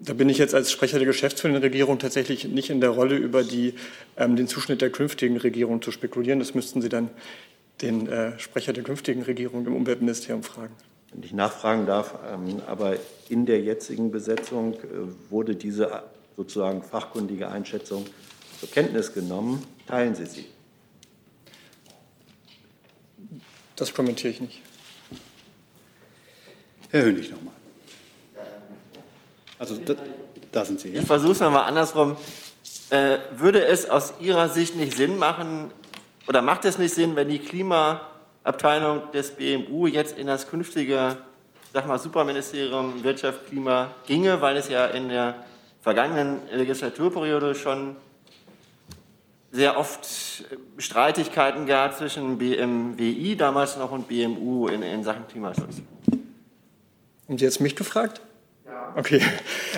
Da 0.00 0.12
bin 0.12 0.28
ich 0.28 0.38
jetzt 0.38 0.54
als 0.54 0.70
Sprecher 0.70 0.98
der 0.98 1.06
geschäftsführenden 1.06 1.62
Regierung 1.62 1.98
tatsächlich 1.98 2.46
nicht 2.46 2.68
in 2.68 2.80
der 2.80 2.90
Rolle, 2.90 3.16
über 3.16 3.42
die, 3.42 3.74
ähm, 4.16 4.36
den 4.36 4.48
Zuschnitt 4.48 4.82
der 4.82 4.90
künftigen 4.90 5.36
Regierung 5.38 5.80
zu 5.80 5.92
spekulieren. 5.92 6.40
Das 6.40 6.54
müssten 6.54 6.82
Sie 6.82 6.90
dann 6.90 7.08
den 7.80 8.08
äh, 8.08 8.38
Sprecher 8.38 8.72
der 8.72 8.84
künftigen 8.84 9.22
Regierung 9.22 9.66
im 9.66 9.74
Umweltministerium 9.74 10.42
fragen. 10.42 10.74
Wenn 11.12 11.22
ich 11.22 11.32
nachfragen 11.32 11.86
darf, 11.86 12.18
ähm, 12.30 12.60
aber 12.66 12.96
in 13.28 13.46
der 13.46 13.60
jetzigen 13.60 14.10
Besetzung 14.10 14.74
äh, 14.74 14.76
wurde 15.30 15.56
diese 15.56 15.86
äh, 15.86 16.00
sozusagen 16.36 16.82
fachkundige 16.82 17.48
Einschätzung 17.48 18.04
zur 18.60 18.70
Kenntnis 18.70 19.12
genommen. 19.12 19.66
Teilen 19.86 20.14
Sie 20.14 20.26
sie? 20.26 20.46
Das 23.76 23.92
kommentiere 23.92 24.32
ich 24.32 24.40
nicht. 24.40 24.62
Herr 26.90 27.02
Hönig 27.02 27.30
nochmal. 27.30 27.54
Also 29.58 29.76
da, 29.76 29.94
da 30.52 30.64
sind 30.64 30.80
Sie. 30.80 30.90
Ja? 30.90 31.00
Ich 31.00 31.06
versuche 31.06 31.32
es 31.32 31.40
nochmal 31.40 31.64
andersrum. 31.64 32.16
Äh, 32.90 33.18
würde 33.36 33.64
es 33.64 33.88
aus 33.88 34.14
Ihrer 34.20 34.48
Sicht 34.48 34.76
nicht 34.76 34.96
Sinn 34.96 35.18
machen, 35.18 35.70
oder 36.26 36.40
macht 36.40 36.64
es 36.64 36.78
nicht 36.78 36.94
Sinn, 36.94 37.16
wenn 37.16 37.28
die 37.28 37.38
Klimaabteilung 37.38 39.10
des 39.12 39.32
BMU 39.32 39.86
jetzt 39.86 40.16
in 40.16 40.26
das 40.26 40.48
künftige, 40.48 41.16
sag 41.72 41.86
mal, 41.86 41.98
Superministerium 41.98 43.02
Wirtschaft, 43.04 43.46
Klima 43.48 43.94
ginge, 44.06 44.40
weil 44.40 44.56
es 44.56 44.68
ja 44.68 44.86
in 44.86 45.08
der 45.08 45.44
vergangenen 45.82 46.40
Legislaturperiode 46.50 47.54
schon 47.54 47.96
sehr 49.54 49.78
oft 49.78 50.06
Streitigkeiten 50.78 51.66
gab 51.66 51.96
zwischen 51.96 52.38
BMWI 52.38 53.36
damals 53.36 53.76
noch 53.76 53.92
und 53.92 54.08
BMU 54.08 54.66
in, 54.66 54.82
in 54.82 55.04
Sachen 55.04 55.28
Klimaschutz. 55.28 55.76
Und 57.28 57.40
jetzt 57.40 57.60
mich 57.60 57.76
gefragt? 57.76 58.20
Ja. 58.66 58.92
Okay. 58.96 59.22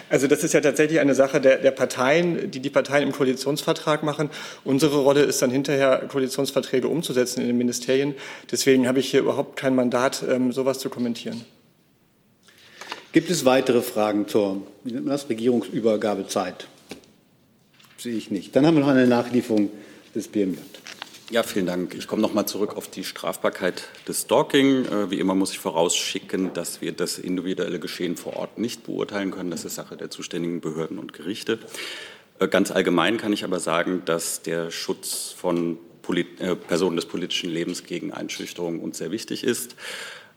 Also 0.08 0.28
das 0.28 0.42
ist 0.42 0.54
ja 0.54 0.62
tatsächlich 0.62 0.98
eine 0.98 1.14
Sache 1.14 1.42
der, 1.42 1.58
der, 1.58 1.72
Parteien, 1.72 2.50
die 2.50 2.60
die 2.60 2.70
Parteien 2.70 3.02
im 3.02 3.12
Koalitionsvertrag 3.12 4.02
machen. 4.02 4.30
Unsere 4.64 4.96
Rolle 4.96 5.22
ist 5.22 5.42
dann 5.42 5.50
hinterher, 5.50 6.06
Koalitionsverträge 6.08 6.88
umzusetzen 6.88 7.42
in 7.42 7.48
den 7.48 7.58
Ministerien. 7.58 8.14
Deswegen 8.50 8.88
habe 8.88 9.00
ich 9.00 9.10
hier 9.10 9.20
überhaupt 9.20 9.56
kein 9.56 9.74
Mandat, 9.74 10.24
ähm, 10.26 10.52
sowas 10.52 10.78
zu 10.78 10.88
kommentieren. 10.88 11.44
Gibt 13.12 13.28
es 13.28 13.44
weitere 13.44 13.82
Fragen 13.82 14.26
zur 14.26 14.62
wie 14.84 14.92
nennt 14.92 15.04
man 15.04 15.12
das, 15.12 15.28
Regierungsübergabezeit? 15.28 16.66
Sehe 17.98 18.16
ich 18.16 18.30
nicht. 18.30 18.54
Dann 18.54 18.66
haben 18.66 18.74
wir 18.74 18.82
noch 18.82 18.88
eine 18.88 19.06
Nachlieferung 19.06 19.70
des 20.14 20.28
BMJ. 20.28 20.58
Ja, 21.30 21.42
vielen 21.42 21.66
Dank. 21.66 21.94
Ich 21.94 22.06
komme 22.06 22.22
noch 22.22 22.34
mal 22.34 22.46
zurück 22.46 22.76
auf 22.76 22.88
die 22.88 23.02
Strafbarkeit 23.02 23.84
des 24.06 24.22
Stalking. 24.22 24.84
Äh, 24.84 25.10
wie 25.10 25.18
immer 25.18 25.34
muss 25.34 25.50
ich 25.50 25.58
vorausschicken, 25.58 26.52
dass 26.52 26.80
wir 26.80 26.92
das 26.92 27.18
individuelle 27.18 27.80
Geschehen 27.80 28.16
vor 28.16 28.36
Ort 28.36 28.58
nicht 28.58 28.84
beurteilen 28.84 29.32
können. 29.32 29.50
Das 29.50 29.64
ist 29.64 29.74
Sache 29.74 29.96
der 29.96 30.10
zuständigen 30.10 30.60
Behörden 30.60 30.98
und 30.98 31.12
Gerichte. 31.12 31.58
Äh, 32.38 32.48
ganz 32.48 32.70
allgemein 32.70 33.16
kann 33.16 33.32
ich 33.32 33.44
aber 33.44 33.58
sagen, 33.58 34.02
dass 34.04 34.42
der 34.42 34.70
Schutz 34.70 35.34
von 35.36 35.78
Polit 36.02 36.40
äh, 36.40 36.54
Personen 36.54 36.94
des 36.94 37.06
politischen 37.06 37.50
Lebens 37.50 37.82
gegen 37.82 38.12
Einschüchterung 38.12 38.78
uns 38.78 38.98
sehr 38.98 39.10
wichtig 39.10 39.42
ist. 39.42 39.74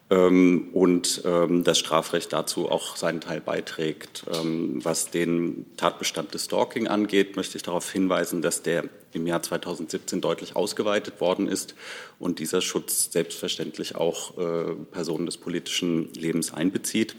Ähm, 0.10 0.70
und 0.74 1.22
ähm, 1.26 1.64
das 1.64 1.78
Strafrecht 1.78 2.34
dazu 2.34 2.70
auch 2.70 2.96
seinen 2.96 3.22
Teil 3.22 3.42
beiträgt. 3.42 4.26
Ähm, 4.34 4.84
was 4.84 5.12
den 5.12 5.66
Tatbestand 5.78 6.34
des 6.34 6.46
Stalking 6.46 6.88
angeht, 6.88 7.36
möchte 7.36 7.58
ich 7.58 7.64
darauf 7.64 7.92
hinweisen, 7.92 8.42
dass 8.42 8.64
der 8.64 8.86
im 9.14 9.28
Jahr 9.28 9.42
2017 9.42 10.22
deutlich 10.22 10.56
ausgeweitet 10.56 11.22
worden 11.22 11.48
ist 11.48 11.76
und 12.20 12.40
dieser 12.40 12.62
Schutz 12.62 13.12
selbstverständlich 13.12 13.96
auch 13.96 14.38
äh, 14.38 14.76
Personen 14.92 15.26
des 15.26 15.38
politischen 15.38 16.12
Lebens 16.14 16.54
einbezieht. 16.54 17.16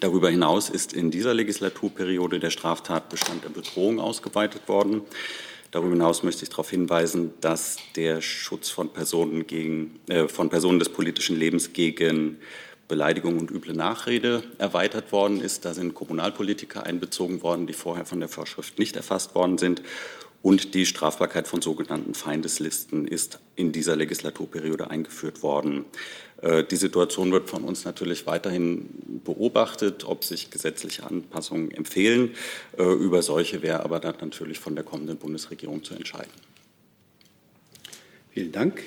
Darüber 0.00 0.30
hinaus 0.30 0.70
ist 0.70 0.92
in 0.92 1.10
dieser 1.10 1.34
Legislaturperiode 1.34 2.40
der 2.40 2.50
Straftatbestand 2.50 3.44
der 3.44 3.50
Bedrohung 3.50 4.00
ausgeweitet 4.00 4.66
worden. 4.66 5.02
Darüber 5.70 5.92
hinaus 5.92 6.22
möchte 6.22 6.42
ich 6.42 6.50
darauf 6.50 6.70
hinweisen, 6.70 7.32
dass 7.40 7.76
der 7.94 8.20
Schutz 8.20 8.70
von 8.70 8.92
Personen, 8.92 9.46
gegen, 9.46 10.00
äh, 10.08 10.26
von 10.26 10.50
Personen 10.50 10.78
des 10.80 10.88
politischen 10.88 11.36
Lebens 11.36 11.72
gegen 11.72 12.38
Beleidigung 12.88 13.38
und 13.38 13.52
üble 13.52 13.72
Nachrede 13.72 14.42
erweitert 14.58 15.12
worden 15.12 15.40
ist. 15.40 15.64
Da 15.64 15.74
sind 15.74 15.94
Kommunalpolitiker 15.94 16.84
einbezogen 16.84 17.40
worden, 17.42 17.68
die 17.68 17.72
vorher 17.72 18.04
von 18.04 18.18
der 18.18 18.28
Vorschrift 18.28 18.80
nicht 18.80 18.96
erfasst 18.96 19.36
worden 19.36 19.58
sind. 19.58 19.82
Und 20.42 20.74
die 20.74 20.86
Strafbarkeit 20.86 21.46
von 21.46 21.62
sogenannten 21.62 22.14
Feindeslisten 22.14 23.06
ist 23.06 23.38
in 23.56 23.72
dieser 23.72 23.94
Legislaturperiode 23.94 24.90
eingeführt 24.90 25.42
worden. 25.42 25.84
Äh, 26.42 26.64
die 26.64 26.76
Situation 26.76 27.32
wird 27.32 27.48
von 27.48 27.64
uns 27.64 27.84
natürlich 27.84 28.26
weiterhin 28.26 28.88
beobachtet, 29.24 30.04
ob 30.04 30.24
sich 30.24 30.50
gesetzliche 30.50 31.04
Anpassungen 31.04 31.70
empfehlen. 31.70 32.34
Äh, 32.78 32.82
über 32.82 33.22
solche 33.22 33.62
wäre 33.62 33.84
aber 33.84 34.00
dann 34.00 34.16
natürlich 34.20 34.58
von 34.58 34.74
der 34.74 34.84
kommenden 34.84 35.16
Bundesregierung 35.16 35.84
zu 35.84 35.94
entscheiden. 35.94 36.32
Vielen 38.30 38.52
Dank. 38.52 38.82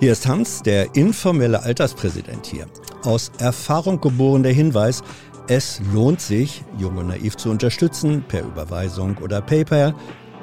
Hier 0.00 0.12
ist 0.12 0.26
Hans, 0.26 0.62
der 0.62 0.94
informelle 0.94 1.62
Alterspräsident 1.62 2.46
hier. 2.46 2.66
Aus 3.02 3.30
Erfahrung 3.38 4.00
geboren 4.00 4.42
der 4.42 4.52
Hinweis, 4.52 5.02
es 5.46 5.80
lohnt 5.92 6.20
sich, 6.20 6.62
Jung 6.78 6.96
und 6.96 7.08
Naiv 7.08 7.36
zu 7.36 7.50
unterstützen, 7.50 8.24
per 8.26 8.42
Überweisung 8.42 9.18
oder 9.18 9.40
PayPal. 9.40 9.94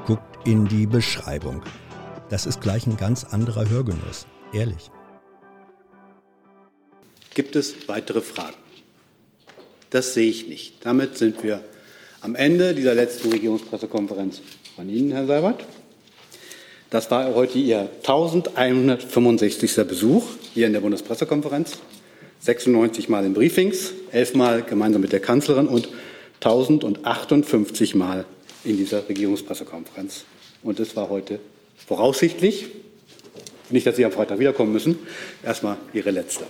Guckt 0.05 0.45
in 0.45 0.67
die 0.67 0.85
Beschreibung. 0.85 1.61
Das 2.29 2.45
ist 2.45 2.61
gleich 2.61 2.85
ein 2.87 2.97
ganz 2.97 3.23
anderer 3.23 3.69
Hörgenuss. 3.69 4.27
Ehrlich. 4.53 4.89
Gibt 7.33 7.55
es 7.55 7.87
weitere 7.87 8.21
Fragen? 8.21 8.55
Das 9.89 10.13
sehe 10.13 10.29
ich 10.29 10.47
nicht. 10.47 10.85
Damit 10.85 11.17
sind 11.17 11.43
wir 11.43 11.63
am 12.21 12.35
Ende 12.35 12.73
dieser 12.73 12.95
letzten 12.95 13.29
Regierungspressekonferenz 13.31 14.41
von 14.75 14.89
Ihnen, 14.89 15.11
Herr 15.11 15.27
Seibert. 15.27 15.65
Das 16.89 17.11
war 17.11 17.35
heute 17.35 17.59
Ihr 17.59 17.89
1165. 17.97 19.75
Besuch 19.87 20.23
hier 20.53 20.67
in 20.67 20.73
der 20.73 20.79
Bundespressekonferenz. 20.79 21.77
96 22.39 23.09
Mal 23.09 23.25
in 23.25 23.33
Briefings, 23.33 23.93
11 24.11 24.35
Mal 24.35 24.63
gemeinsam 24.63 25.01
mit 25.01 25.11
der 25.11 25.19
Kanzlerin 25.19 25.67
und 25.67 25.89
1058 26.35 27.95
Mal 27.95 28.25
in 28.63 28.77
dieser 28.77 29.07
Regierungspressekonferenz. 29.07 30.23
Und 30.63 30.79
es 30.79 30.95
war 30.95 31.09
heute 31.09 31.39
voraussichtlich, 31.75 32.67
nicht, 33.69 33.85
dass 33.85 33.95
Sie 33.95 34.05
am 34.05 34.11
Freitag 34.11 34.39
wiederkommen 34.39 34.71
müssen, 34.71 34.99
erstmal 35.43 35.77
Ihre 35.93 36.11
letzte. 36.11 36.45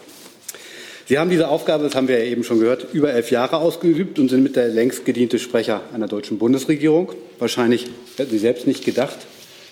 Sie 1.08 1.18
haben 1.18 1.30
diese 1.30 1.48
Aufgabe, 1.48 1.86
das 1.86 1.96
haben 1.96 2.10
wir 2.10 2.20
ja 2.20 2.26
eben 2.26 2.44
schon 2.44 2.60
gehört, 2.60 2.88
über 2.92 3.14
elf 3.14 3.32
Jahre 3.32 3.58
ausgeübt 3.58 4.20
und 4.20 4.28
sind 4.28 4.44
mit 4.44 4.58
der 4.58 4.68
längst 4.68 5.06
gediente 5.06 5.40
Sprecher 5.40 5.82
einer 5.94 6.08
deutschen 6.08 6.38
Bundesregierung. 6.38 7.14
Wahrscheinlich 7.40 7.88
hätten 8.18 8.32
Sie 8.32 8.40
selbst 8.40 8.68
nicht 8.68 8.84
gedacht, 8.84 9.18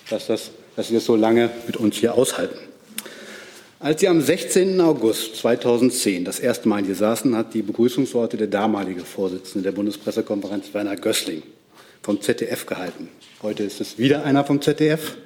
dass, 0.08 0.28
das, 0.28 0.50
dass 0.76 0.88
Sie 0.88 0.94
das 0.94 1.04
so 1.04 1.14
lange 1.14 1.50
mit 1.66 1.76
uns 1.76 1.96
hier 1.96 2.14
aushalten. 2.14 2.56
Als 3.78 4.00
Sie 4.00 4.08
am 4.08 4.22
16. 4.22 4.80
August 4.80 5.36
2010 5.36 6.24
das 6.24 6.40
erste 6.40 6.66
Mal 6.66 6.82
hier 6.82 6.94
saßen, 6.94 7.36
hat 7.36 7.52
die 7.52 7.60
Begrüßungsworte 7.60 8.38
der 8.38 8.46
damalige 8.46 9.02
Vorsitzende 9.02 9.64
der 9.64 9.72
Bundespressekonferenz, 9.72 10.72
Werner 10.72 10.96
Gößling, 10.96 11.42
vom 12.02 12.18
ZDF 12.22 12.64
gehalten. 12.64 13.10
Heute 13.42 13.64
ist 13.64 13.82
es 13.82 13.98
wieder 13.98 14.24
einer 14.24 14.42
vom 14.44 14.62
ZDF. 14.62 15.16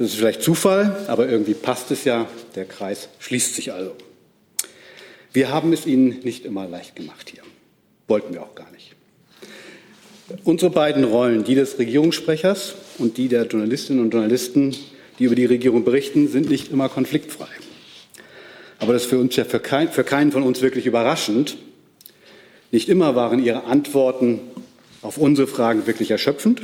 Das 0.00 0.12
ist 0.12 0.16
vielleicht 0.16 0.42
Zufall, 0.42 0.96
aber 1.08 1.28
irgendwie 1.28 1.52
passt 1.52 1.90
es 1.90 2.04
ja. 2.04 2.26
Der 2.54 2.64
Kreis 2.64 3.10
schließt 3.18 3.54
sich 3.54 3.74
also. 3.74 3.92
Wir 5.34 5.50
haben 5.50 5.74
es 5.74 5.84
Ihnen 5.84 6.20
nicht 6.20 6.46
immer 6.46 6.66
leicht 6.66 6.96
gemacht 6.96 7.28
hier. 7.30 7.42
Wollten 8.08 8.32
wir 8.32 8.40
auch 8.42 8.54
gar 8.54 8.70
nicht. 8.70 8.94
Unsere 10.42 10.70
beiden 10.70 11.04
Rollen, 11.04 11.44
die 11.44 11.54
des 11.54 11.78
Regierungssprechers 11.78 12.76
und 12.96 13.18
die 13.18 13.28
der 13.28 13.44
Journalistinnen 13.44 14.02
und 14.02 14.10
Journalisten, 14.10 14.74
die 15.18 15.24
über 15.24 15.34
die 15.34 15.44
Regierung 15.44 15.84
berichten, 15.84 16.28
sind 16.28 16.48
nicht 16.48 16.72
immer 16.72 16.88
konfliktfrei. 16.88 17.48
Aber 18.78 18.94
das 18.94 19.02
ist 19.02 19.10
für 19.10 19.18
uns 19.18 19.36
ja 19.36 19.44
für, 19.44 19.60
kein, 19.60 19.90
für 19.90 20.02
keinen 20.02 20.32
von 20.32 20.44
uns 20.44 20.62
wirklich 20.62 20.86
überraschend. 20.86 21.58
Nicht 22.70 22.88
immer 22.88 23.16
waren 23.16 23.44
Ihre 23.44 23.64
Antworten 23.64 24.40
auf 25.02 25.18
unsere 25.18 25.46
Fragen 25.46 25.86
wirklich 25.86 26.10
erschöpfend. 26.10 26.62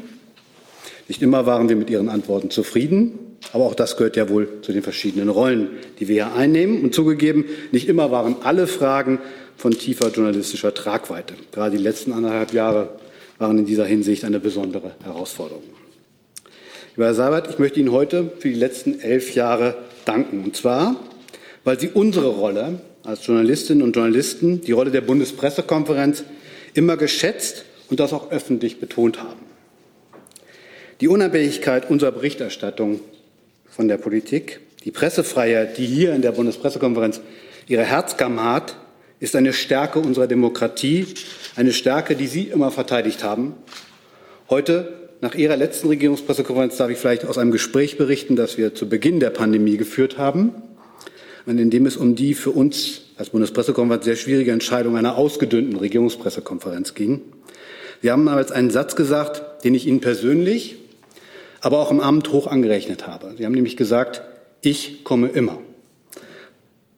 Nicht 1.09 1.23
immer 1.23 1.47
waren 1.47 1.69
wir 1.69 1.77
mit 1.77 1.91
Ihren 1.91 2.09
Antworten 2.09 2.51
zufrieden. 2.51 3.19
Aber 3.53 3.65
auch 3.65 3.75
das 3.75 3.97
gehört 3.97 4.17
ja 4.17 4.29
wohl 4.29 4.61
zu 4.63 4.73
den 4.73 4.83
verschiedenen 4.83 5.29
Rollen, 5.29 5.69
die 5.99 6.09
wir 6.09 6.15
hier 6.15 6.35
einnehmen. 6.35 6.83
Und 6.83 6.95
zugegeben, 6.95 7.45
nicht 7.71 7.89
immer 7.89 8.11
waren 8.11 8.37
alle 8.43 8.67
Fragen 8.67 9.21
von 9.57 9.73
tiefer 9.73 10.11
journalistischer 10.11 10.75
Tragweite. 10.75 11.35
Gerade 11.53 11.77
die 11.77 11.83
letzten 11.83 12.13
anderthalb 12.13 12.53
Jahre 12.53 12.91
waren 13.39 13.59
in 13.59 13.67
dieser 13.67 13.85
Hinsicht 13.85 14.25
eine 14.25 14.41
besondere 14.41 14.93
Herausforderung. 15.05 15.63
Lieber 16.97 17.07
Herr 17.07 17.15
Seibert, 17.15 17.51
ich 17.51 17.59
möchte 17.59 17.79
Ihnen 17.79 17.93
heute 17.93 18.33
für 18.39 18.49
die 18.49 18.55
letzten 18.55 19.01
elf 19.01 19.35
Jahre 19.35 19.77
danken. 20.07 20.43
Und 20.43 20.57
zwar, 20.57 20.97
weil 21.63 21.79
Sie 21.79 21.89
unsere 21.89 22.29
Rolle 22.29 22.81
als 23.05 23.25
Journalistinnen 23.27 23.83
und 23.83 23.95
Journalisten, 23.95 24.63
die 24.63 24.73
Rolle 24.73 24.91
der 24.91 25.03
Bundespressekonferenz 25.03 26.25
immer 26.75 26.97
geschätzt 26.97 27.65
und 27.91 28.01
das 28.01 28.13
auch 28.13 28.31
öffentlich 28.31 28.81
betont 28.81 29.23
haben. 29.23 29.46
Die 31.03 31.09
Unabhängigkeit 31.09 31.91
unserer 31.91 32.13
Berichterstattung 32.13 33.01
von 33.69 33.87
der 33.87 33.99
Politik, 33.99 34.61
die 34.85 34.91
Pressefreiheit, 34.91 35.77
die 35.77 35.85
hier 35.85 36.15
in 36.15 36.23
der 36.23 36.33
Bundespressekonferenz 36.33 37.21
ihre 37.69 37.85
Herzkammer 37.85 38.55
hat, 38.55 38.77
ist 39.21 39.37
eine 39.37 39.53
Stärke 39.53 39.99
unserer 39.99 40.27
Demokratie, 40.27 41.07
eine 41.55 41.75
Stärke, 41.75 42.17
die 42.17 42.27
Sie 42.27 42.45
immer 42.45 42.71
verteidigt 42.71 43.23
haben. 43.23 43.55
Heute 44.49 45.11
nach 45.21 45.35
Ihrer 45.35 45.59
letzten 45.59 45.89
Regierungspressekonferenz 45.89 46.79
darf 46.79 46.89
ich 46.89 46.97
vielleicht 46.97 47.27
aus 47.27 47.37
einem 47.37 47.51
Gespräch 47.51 47.99
berichten, 47.99 48.35
das 48.35 48.57
wir 48.57 48.75
zu 48.75 48.89
Beginn 48.89 49.21
der 49.21 49.31
Pandemie 49.31 49.77
geführt 49.77 50.17
haben, 50.17 50.55
und 51.45 51.59
in 51.59 51.69
dem 51.69 51.85
es 51.85 51.99
um 51.99 52.15
die 52.17 52.33
für 52.33 52.51
uns 52.53 53.03
als 53.19 53.31
Bundespressekonferenz 53.31 54.05
sehr 54.07 54.17
schwierige 54.17 54.53
Entscheidung 54.53 54.97
einer 54.97 55.17
ausgedünnten 55.17 55.77
Regierungspressekonferenz 55.77 56.95
ging. 56.95 57.21
Sie 58.01 58.11
haben 58.11 58.25
damals 58.25 58.51
einen 58.51 58.71
Satz 58.71 58.97
gesagt, 58.97 59.63
den 59.65 59.75
ich 59.75 59.87
Ihnen 59.87 60.01
persönlich, 60.01 60.77
aber 61.67 61.81
auch 61.81 61.91
im 61.91 61.99
Amt 61.99 62.31
hoch 62.31 62.47
angerechnet 62.47 63.09
habe. 63.09 63.35
Sie 63.37 63.45
haben 63.45 63.53
nämlich 63.53 63.77
gesagt, 63.77 64.23
ich 64.61 65.03
komme 65.03 65.27
immer. 65.27 65.59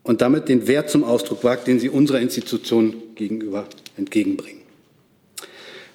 Und 0.02 0.20
damit 0.20 0.50
den 0.50 0.68
Wert 0.68 0.90
zum 0.90 1.04
Ausdruck 1.04 1.42
wagt, 1.42 1.66
den 1.66 1.80
Sie 1.80 1.88
unserer 1.88 2.20
Institution 2.20 2.94
gegenüber 3.14 3.64
entgegenbringen. 3.96 4.60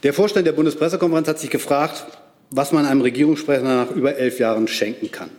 Der 0.02 0.12
Vorstand 0.12 0.48
der 0.48 0.54
Bundespressekonferenz 0.54 1.28
hat 1.28 1.38
sich 1.38 1.52
gefragt, 1.52 2.04
was 2.50 2.72
man 2.72 2.88
einem 2.88 3.02
Regierungssprecher 3.02 3.62
nach 3.62 3.92
über 3.92 4.16
elf 4.16 4.40
Jahren 4.40 4.68
schenken 4.68 5.12
kann. 5.12 5.30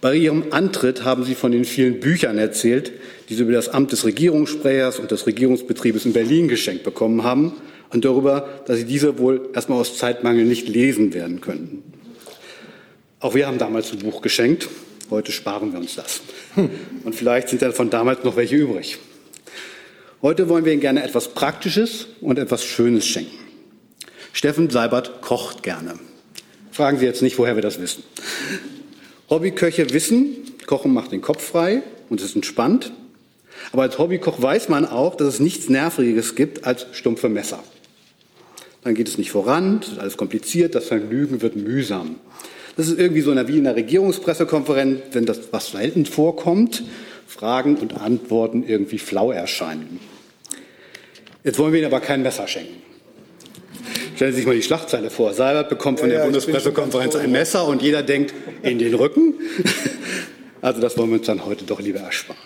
Bei 0.00 0.16
Ihrem 0.16 0.46
Antritt 0.50 1.04
haben 1.04 1.22
Sie 1.22 1.36
von 1.36 1.52
den 1.52 1.64
vielen 1.64 2.00
Büchern 2.00 2.38
erzählt, 2.38 2.90
die 3.28 3.34
Sie 3.34 3.44
über 3.44 3.52
das 3.52 3.68
Amt 3.68 3.92
des 3.92 4.04
Regierungssprechers 4.04 4.98
und 4.98 5.12
des 5.12 5.28
Regierungsbetriebes 5.28 6.06
in 6.06 6.12
Berlin 6.12 6.48
geschenkt 6.48 6.82
bekommen 6.82 7.22
haben 7.22 7.52
und 7.90 8.04
darüber, 8.04 8.48
dass 8.66 8.78
Sie 8.78 8.84
diese 8.84 9.20
wohl 9.20 9.50
erstmal 9.54 9.78
aus 9.78 9.96
Zeitmangel 9.96 10.44
nicht 10.44 10.68
lesen 10.68 11.14
werden 11.14 11.40
könnten. 11.40 11.89
Auch 13.20 13.34
wir 13.34 13.46
haben 13.46 13.58
damals 13.58 13.92
ein 13.92 13.98
Buch 13.98 14.22
geschenkt. 14.22 14.68
Heute 15.10 15.30
sparen 15.30 15.72
wir 15.72 15.78
uns 15.78 15.94
das. 15.94 16.22
Und 17.04 17.14
vielleicht 17.14 17.50
sind 17.50 17.60
ja 17.60 17.70
von 17.70 17.90
damals 17.90 18.24
noch 18.24 18.36
welche 18.36 18.56
übrig. 18.56 18.98
Heute 20.22 20.48
wollen 20.48 20.64
wir 20.64 20.72
Ihnen 20.72 20.80
gerne 20.80 21.02
etwas 21.02 21.34
Praktisches 21.34 22.06
und 22.22 22.38
etwas 22.38 22.64
Schönes 22.64 23.06
schenken. 23.06 23.38
Steffen 24.32 24.70
Seibert 24.70 25.20
kocht 25.20 25.62
gerne. 25.62 25.98
Fragen 26.72 26.98
Sie 26.98 27.04
jetzt 27.04 27.20
nicht, 27.20 27.38
woher 27.38 27.56
wir 27.56 27.62
das 27.62 27.78
wissen. 27.80 28.04
Hobbyköche 29.28 29.92
wissen, 29.92 30.36
Kochen 30.66 30.94
macht 30.94 31.12
den 31.12 31.20
Kopf 31.20 31.44
frei 31.44 31.82
und 32.08 32.22
ist 32.22 32.34
entspannt. 32.36 32.92
Aber 33.72 33.82
als 33.82 33.98
Hobbykoch 33.98 34.40
weiß 34.40 34.70
man 34.70 34.86
auch, 34.86 35.14
dass 35.14 35.28
es 35.28 35.40
nichts 35.40 35.68
Nerviges 35.68 36.36
gibt 36.36 36.64
als 36.64 36.86
stumpfe 36.92 37.28
Messer. 37.28 37.62
Dann 38.82 38.94
geht 38.94 39.08
es 39.08 39.18
nicht 39.18 39.30
voran, 39.30 39.80
es 39.82 39.88
ist 39.88 39.98
alles 39.98 40.16
kompliziert, 40.16 40.74
das 40.74 40.86
Vergnügen 40.86 41.42
wird 41.42 41.56
mühsam. 41.56 42.16
Das 42.76 42.88
ist 42.88 42.98
irgendwie 42.98 43.20
so 43.20 43.34
wie 43.48 43.58
in 43.58 43.64
der 43.64 43.76
Regierungspressekonferenz, 43.76 45.00
wenn 45.12 45.26
das 45.26 45.52
was 45.52 45.72
selten 45.72 46.06
vorkommt, 46.06 46.84
Fragen 47.26 47.76
und 47.76 48.00
Antworten 48.00 48.64
irgendwie 48.66 48.98
flau 48.98 49.32
erscheinen. 49.32 50.00
Jetzt 51.44 51.58
wollen 51.58 51.72
wir 51.72 51.80
Ihnen 51.80 51.92
aber 51.92 52.00
kein 52.00 52.22
Messer 52.22 52.46
schenken. 52.46 52.82
Stellen 54.16 54.32
Sie 54.32 54.38
sich 54.38 54.46
mal 54.46 54.54
die 54.54 54.62
Schlagzeile 54.62 55.08
vor. 55.08 55.32
Seibert 55.32 55.68
bekommt 55.70 56.00
von 56.00 56.08
ja, 56.08 56.16
der 56.16 56.18
ja, 56.20 56.24
Bundespressekonferenz 56.26 57.16
ein 57.16 57.32
Messer 57.32 57.66
und 57.66 57.80
jeder 57.80 58.02
denkt 58.02 58.34
in 58.62 58.78
den 58.78 58.94
Rücken. 58.94 59.34
Also 60.62 60.78
das 60.82 60.98
wollen 60.98 61.08
wir 61.08 61.16
uns 61.16 61.26
dann 61.26 61.46
heute 61.46 61.64
doch 61.64 61.80
lieber 61.80 62.00
ersparen. 62.00 62.38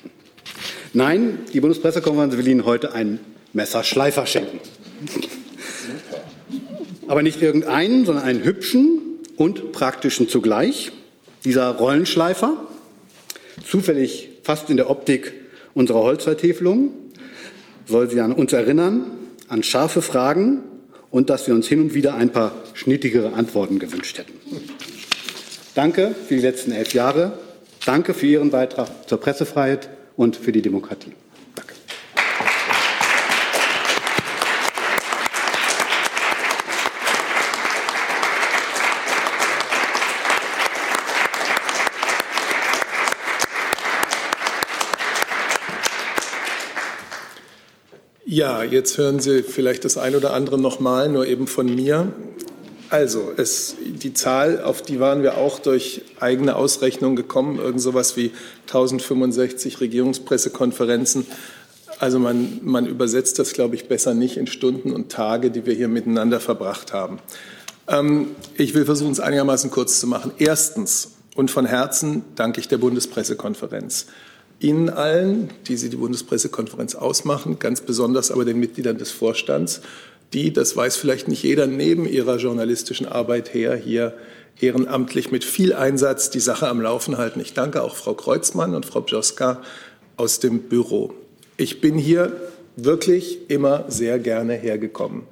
Nein, 0.92 1.40
die 1.52 1.58
Bundespressekonferenz 1.58 2.36
will 2.36 2.46
Ihnen 2.46 2.64
heute 2.64 2.92
einen 2.92 3.18
Messerschleifer 3.52 4.24
schenken. 4.24 4.60
Aber 7.08 7.22
nicht 7.22 7.42
irgendeinen, 7.42 8.06
sondern 8.06 8.24
einen 8.24 8.44
hübschen 8.44 9.03
und 9.36 9.72
praktischen 9.72 10.28
zugleich. 10.28 10.92
Dieser 11.44 11.70
Rollenschleifer, 11.70 12.56
zufällig 13.66 14.30
fast 14.42 14.70
in 14.70 14.76
der 14.76 14.90
Optik 14.90 15.32
unserer 15.74 16.00
Holzvertäfelung, 16.00 16.90
soll 17.86 18.10
Sie 18.10 18.20
an 18.20 18.32
uns 18.32 18.52
erinnern, 18.52 19.04
an 19.48 19.62
scharfe 19.62 20.02
Fragen 20.02 20.62
und 21.10 21.30
dass 21.30 21.46
wir 21.46 21.54
uns 21.54 21.68
hin 21.68 21.80
und 21.80 21.94
wieder 21.94 22.14
ein 22.14 22.30
paar 22.30 22.52
schnittigere 22.72 23.34
Antworten 23.34 23.78
gewünscht 23.78 24.18
hätten. 24.18 24.32
Danke 25.74 26.14
für 26.26 26.36
die 26.36 26.40
letzten 26.40 26.72
elf 26.72 26.94
Jahre. 26.94 27.38
Danke 27.84 28.14
für 28.14 28.26
Ihren 28.26 28.50
Beitrag 28.50 29.08
zur 29.08 29.20
Pressefreiheit 29.20 29.90
und 30.16 30.36
für 30.36 30.52
die 30.52 30.62
Demokratie. 30.62 31.12
Ja, 48.34 48.64
jetzt 48.64 48.98
hören 48.98 49.20
Sie 49.20 49.44
vielleicht 49.44 49.84
das 49.84 49.96
ein 49.96 50.16
oder 50.16 50.32
andere 50.32 50.58
nochmal, 50.58 51.08
nur 51.08 51.24
eben 51.24 51.46
von 51.46 51.72
mir. 51.72 52.12
Also, 52.90 53.30
es, 53.36 53.76
die 53.80 54.12
Zahl, 54.12 54.60
auf 54.60 54.82
die 54.82 54.98
waren 54.98 55.22
wir 55.22 55.36
auch 55.36 55.60
durch 55.60 56.02
eigene 56.18 56.56
Ausrechnungen 56.56 57.14
gekommen, 57.14 57.60
irgend 57.60 57.80
sowas 57.80 58.16
wie 58.16 58.32
1065 58.62 59.80
Regierungspressekonferenzen. 59.80 61.28
Also 62.00 62.18
man, 62.18 62.58
man 62.64 62.86
übersetzt 62.86 63.38
das, 63.38 63.52
glaube 63.52 63.76
ich, 63.76 63.86
besser 63.86 64.14
nicht 64.14 64.36
in 64.36 64.48
Stunden 64.48 64.90
und 64.90 65.12
Tage, 65.12 65.52
die 65.52 65.64
wir 65.64 65.74
hier 65.74 65.86
miteinander 65.86 66.40
verbracht 66.40 66.92
haben. 66.92 67.20
Ähm, 67.86 68.34
ich 68.56 68.74
will 68.74 68.84
versuchen, 68.84 69.12
es 69.12 69.20
einigermaßen 69.20 69.70
kurz 69.70 70.00
zu 70.00 70.08
machen. 70.08 70.32
Erstens 70.38 71.12
und 71.36 71.52
von 71.52 71.66
Herzen 71.66 72.24
danke 72.34 72.58
ich 72.58 72.66
der 72.66 72.78
Bundespressekonferenz. 72.78 74.06
Ihnen 74.60 74.88
allen, 74.88 75.50
die 75.66 75.76
Sie 75.76 75.90
die 75.90 75.96
Bundespressekonferenz 75.96 76.94
ausmachen, 76.94 77.58
ganz 77.58 77.80
besonders 77.80 78.30
aber 78.30 78.44
den 78.44 78.58
Mitgliedern 78.58 78.98
des 78.98 79.10
Vorstands, 79.10 79.80
die, 80.32 80.52
das 80.52 80.76
weiß 80.76 80.96
vielleicht 80.96 81.28
nicht 81.28 81.42
jeder, 81.42 81.66
neben 81.66 82.06
ihrer 82.06 82.38
journalistischen 82.38 83.06
Arbeit 83.06 83.54
her 83.54 83.76
hier 83.76 84.14
ehrenamtlich 84.60 85.30
mit 85.30 85.44
viel 85.44 85.72
Einsatz 85.74 86.30
die 86.30 86.40
Sache 86.40 86.68
am 86.68 86.80
Laufen 86.80 87.18
halten. 87.18 87.40
Ich 87.40 87.54
danke 87.54 87.82
auch 87.82 87.96
Frau 87.96 88.14
Kreuzmann 88.14 88.74
und 88.74 88.86
Frau 88.86 89.00
Bjoska 89.00 89.62
aus 90.16 90.40
dem 90.40 90.62
Büro. 90.62 91.12
Ich 91.56 91.80
bin 91.80 91.98
hier 91.98 92.32
wirklich 92.76 93.50
immer 93.50 93.84
sehr 93.88 94.18
gerne 94.18 94.54
hergekommen. 94.54 95.22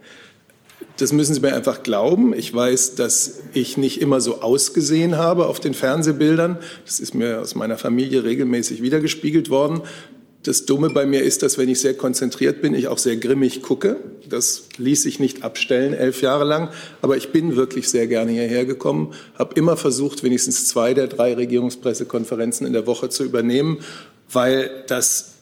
Das 0.96 1.12
müssen 1.12 1.34
Sie 1.34 1.40
mir 1.40 1.54
einfach 1.54 1.82
glauben. 1.82 2.34
Ich 2.34 2.52
weiß, 2.52 2.94
dass 2.94 3.40
ich 3.54 3.76
nicht 3.76 4.00
immer 4.00 4.20
so 4.20 4.40
ausgesehen 4.40 5.16
habe 5.16 5.46
auf 5.46 5.60
den 5.60 5.74
Fernsehbildern. 5.74 6.58
Das 6.84 7.00
ist 7.00 7.14
mir 7.14 7.40
aus 7.40 7.54
meiner 7.54 7.78
Familie 7.78 8.24
regelmäßig 8.24 8.82
wiedergespiegelt 8.82 9.50
worden. 9.50 9.82
Das 10.42 10.66
Dumme 10.66 10.90
bei 10.90 11.06
mir 11.06 11.22
ist, 11.22 11.44
dass 11.44 11.56
wenn 11.56 11.68
ich 11.68 11.80
sehr 11.80 11.94
konzentriert 11.94 12.62
bin, 12.62 12.74
ich 12.74 12.88
auch 12.88 12.98
sehr 12.98 13.16
grimmig 13.16 13.62
gucke. 13.62 13.96
Das 14.28 14.64
ließ 14.76 15.02
sich 15.02 15.20
nicht 15.20 15.44
abstellen, 15.44 15.94
elf 15.94 16.20
Jahre 16.20 16.44
lang. 16.44 16.70
Aber 17.00 17.16
ich 17.16 17.30
bin 17.30 17.54
wirklich 17.54 17.88
sehr 17.88 18.08
gerne 18.08 18.32
hierher 18.32 18.64
gekommen, 18.64 19.14
habe 19.38 19.54
immer 19.54 19.76
versucht, 19.76 20.24
wenigstens 20.24 20.66
zwei 20.66 20.94
der 20.94 21.06
drei 21.06 21.34
Regierungspressekonferenzen 21.34 22.66
in 22.66 22.72
der 22.72 22.88
Woche 22.88 23.08
zu 23.08 23.22
übernehmen, 23.22 23.78
weil 24.32 24.84
das 24.88 25.34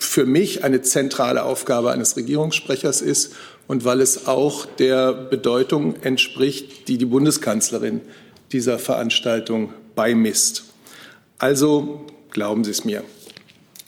für 0.00 0.26
mich 0.26 0.64
eine 0.64 0.82
zentrale 0.82 1.44
Aufgabe 1.44 1.92
eines 1.92 2.16
Regierungssprechers 2.16 3.02
ist 3.02 3.34
und 3.68 3.84
weil 3.84 4.00
es 4.00 4.26
auch 4.26 4.66
der 4.66 5.12
Bedeutung 5.12 5.94
entspricht, 6.02 6.88
die 6.88 6.98
die 6.98 7.04
Bundeskanzlerin 7.04 8.00
dieser 8.50 8.78
Veranstaltung 8.78 9.72
beimisst. 9.94 10.64
Also 11.38 12.06
glauben 12.30 12.64
Sie 12.64 12.72
es 12.72 12.84
mir. 12.84 13.04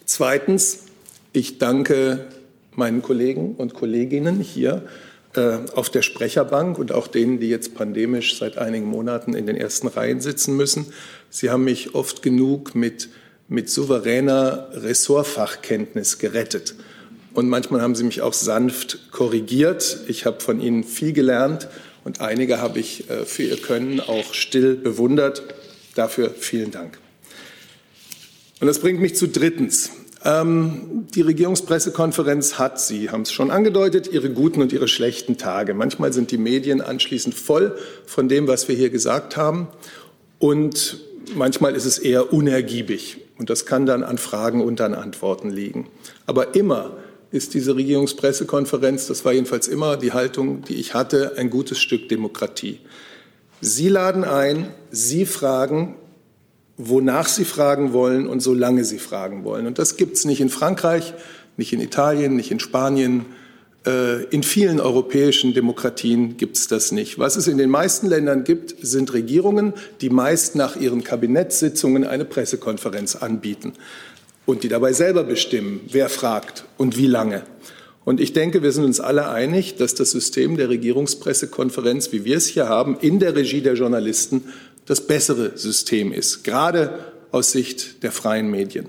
Zweitens, 0.05 0.85
ich 1.33 1.59
danke 1.59 2.27
meinen 2.75 3.03
Kollegen 3.03 3.55
und 3.57 3.75
Kolleginnen 3.75 4.41
hier 4.41 4.83
äh, 5.35 5.59
auf 5.75 5.89
der 5.89 6.03
Sprecherbank 6.03 6.79
und 6.79 6.93
auch 6.93 7.07
denen, 7.07 7.41
die 7.41 7.49
jetzt 7.49 7.75
pandemisch 7.75 8.39
seit 8.39 8.59
einigen 8.59 8.87
Monaten 8.87 9.35
in 9.35 9.47
den 9.47 9.57
ersten 9.57 9.89
Reihen 9.89 10.21
sitzen 10.21 10.57
müssen. 10.57 10.93
Sie 11.31 11.51
haben 11.51 11.65
mich 11.65 11.95
oft 11.95 12.23
genug 12.23 12.75
mit, 12.75 13.09
mit 13.53 13.69
souveräner 13.69 14.69
Ressortfachkenntnis 14.73 16.19
gerettet. 16.19 16.75
Und 17.35 17.49
manchmal 17.49 17.83
haben 17.83 17.95
Sie 17.95 18.03
mich 18.03 18.23
auch 18.23 18.33
sanft 18.33 19.11
korrigiert. 19.13 20.01
Ich 20.09 20.25
habe 20.25 20.41
von 20.41 20.61
Ihnen 20.61 20.85
viel 20.85 21.13
gelernt 21.13 21.69
und 22.03 22.21
einige 22.21 22.61
habe 22.61 22.79
ich 22.79 23.11
äh, 23.11 23.27
für 23.27 23.43
Ihr 23.43 23.59
Können 23.59 24.01
auch 24.01 24.33
still 24.33 24.75
bewundert. 24.75 25.43
Dafür 25.95 26.31
vielen 26.31 26.71
Dank. 26.71 26.99
Und 28.61 28.67
das 28.69 28.79
bringt 28.79 29.01
mich 29.01 29.17
zu 29.17 29.29
drittens. 29.29 29.91
Ähm, 30.25 31.07
die 31.15 31.21
Regierungspressekonferenz 31.21 32.59
hat, 32.59 32.81
Sie 32.81 33.11
haben 33.11 33.23
es 33.23 33.33
schon 33.33 33.51
angedeutet, 33.51 34.09
ihre 34.11 34.31
guten 34.31 34.63
und 34.63 34.73
ihre 34.73 34.89
schlechten 34.89 35.37
Tage. 35.37 35.75
Manchmal 35.75 36.15
sind 36.15 36.31
die 36.31 36.39
Medien 36.39 36.81
anschließend 36.81 37.35
voll 37.35 37.77
von 38.07 38.31
dem, 38.31 38.47
was 38.47 38.69
wir 38.69 38.77
hier 38.77 38.89
gesagt 38.89 39.37
haben. 39.37 39.69
Und 40.39 41.01
manchmal 41.35 41.75
ist 41.75 41.85
es 41.85 41.99
eher 41.99 42.33
unergiebig. 42.33 43.19
Und 43.39 43.51
das 43.51 43.67
kann 43.67 43.87
dann 43.87 44.03
an 44.03 44.19
Fragen 44.19 44.63
und 44.63 44.81
an 44.81 44.95
Antworten 44.95 45.51
liegen. 45.51 45.89
Aber 46.27 46.55
immer 46.55 46.97
ist 47.31 47.55
diese 47.55 47.75
Regierungspressekonferenz, 47.75 49.07
das 49.07 49.25
war 49.25 49.33
jedenfalls 49.33 49.67
immer 49.67 49.97
die 49.97 50.13
Haltung, 50.13 50.63
die 50.63 50.75
ich 50.75 50.95
hatte, 50.95 51.33
ein 51.39 51.49
gutes 51.49 51.81
Stück 51.81 52.09
Demokratie. 52.09 52.81
Sie 53.61 53.89
laden 53.89 54.25
ein, 54.25 54.69
Sie 54.91 55.25
fragen, 55.25 55.97
wonach 56.77 57.29
sie 57.29 57.45
fragen 57.45 57.93
wollen 57.93 58.27
und 58.27 58.41
solange 58.41 58.85
sie 58.85 58.99
fragen 58.99 59.45
wollen. 59.45 59.67
Und 59.67 59.79
das 59.79 59.97
gibt 59.97 60.17
es 60.17 60.25
nicht 60.25 60.41
in 60.41 60.49
Frankreich, 60.49 61.15
nicht 61.57 61.73
in 61.73 61.81
Italien, 61.81 62.37
nicht 62.37 62.51
in 62.51 62.61
Spanien. 62.61 63.27
Äh, 63.85 64.25
in 64.25 64.43
vielen 64.43 64.81
europäischen 64.81 65.55
Demokratien 65.55 66.37
gibt 66.37 66.57
es 66.57 66.69
das 66.69 66.93
nicht. 66.93 67.19
Was 67.19 67.37
es 67.37 67.49
in 67.49 67.59
den 67.59 67.71
meisten 67.71 68.07
Ländern 68.07 68.45
gibt, 68.45 68.75
sind 68.81 69.13
Regierungen, 69.13 69.73
die 70.01 70.11
meist 70.11 70.55
nach 70.55 70.77
ihren 70.77 71.03
Kabinettssitzungen 71.03 72.05
eine 72.05 72.25
Pressekonferenz 72.25 73.17
anbieten 73.17 73.73
und 74.47 74.63
die 74.63 74.69
dabei 74.69 74.93
selber 74.93 75.25
bestimmen, 75.25 75.81
wer 75.91 76.09
fragt 76.09 76.65
und 76.79 76.97
wie 76.97 77.07
lange. 77.07 77.43
Und 78.05 78.21
ich 78.21 78.33
denke, 78.33 78.63
wir 78.63 78.73
sind 78.73 78.85
uns 78.85 79.01
alle 79.01 79.29
einig, 79.29 79.77
dass 79.77 79.95
das 79.95 80.11
System 80.11 80.57
der 80.57 80.69
Regierungspressekonferenz, 80.69 82.13
wie 82.13 82.25
wir 82.25 82.37
es 82.37 82.47
hier 82.47 82.69
haben, 82.69 82.97
in 83.01 83.21
der 83.21 83.37
Regie 83.37 83.63
der 83.63 83.75
Journalisten 83.75 84.45
das 84.87 85.07
bessere 85.07 85.57
System 85.57 86.13
ist, 86.13 86.43
gerade 86.43 86.99
aus 87.31 87.53
Sicht 87.53 88.03
der 88.03 88.11
freien 88.11 88.51
Medien. 88.51 88.87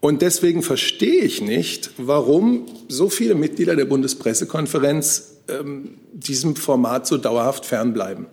Und 0.00 0.22
deswegen 0.22 0.62
verstehe 0.62 1.22
ich 1.22 1.40
nicht, 1.42 1.90
warum 1.96 2.66
so 2.88 3.08
viele 3.08 3.34
Mitglieder 3.34 3.74
der 3.74 3.84
Bundespressekonferenz 3.84 5.38
ähm, 5.48 5.98
diesem 6.12 6.54
Format 6.56 7.06
so 7.06 7.16
dauerhaft 7.16 7.66
fernbleiben. 7.66 8.26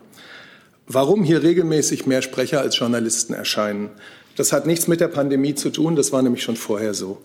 warum 0.87 1.23
hier 1.23 1.41
regelmäßig 1.41 2.05
mehr 2.05 2.21
Sprecher 2.21 2.61
als 2.61 2.77
Journalisten 2.77 3.33
erscheinen. 3.33 3.89
Das 4.35 4.51
hat 4.51 4.67
nichts 4.67 4.87
mit 4.87 4.99
der 5.01 5.07
Pandemie 5.07 5.55
zu 5.55 5.69
tun, 5.69 5.95
das 5.95 6.11
war 6.11 6.21
nämlich 6.21 6.43
schon 6.43 6.57
vorher 6.57 6.93
so. 6.93 7.21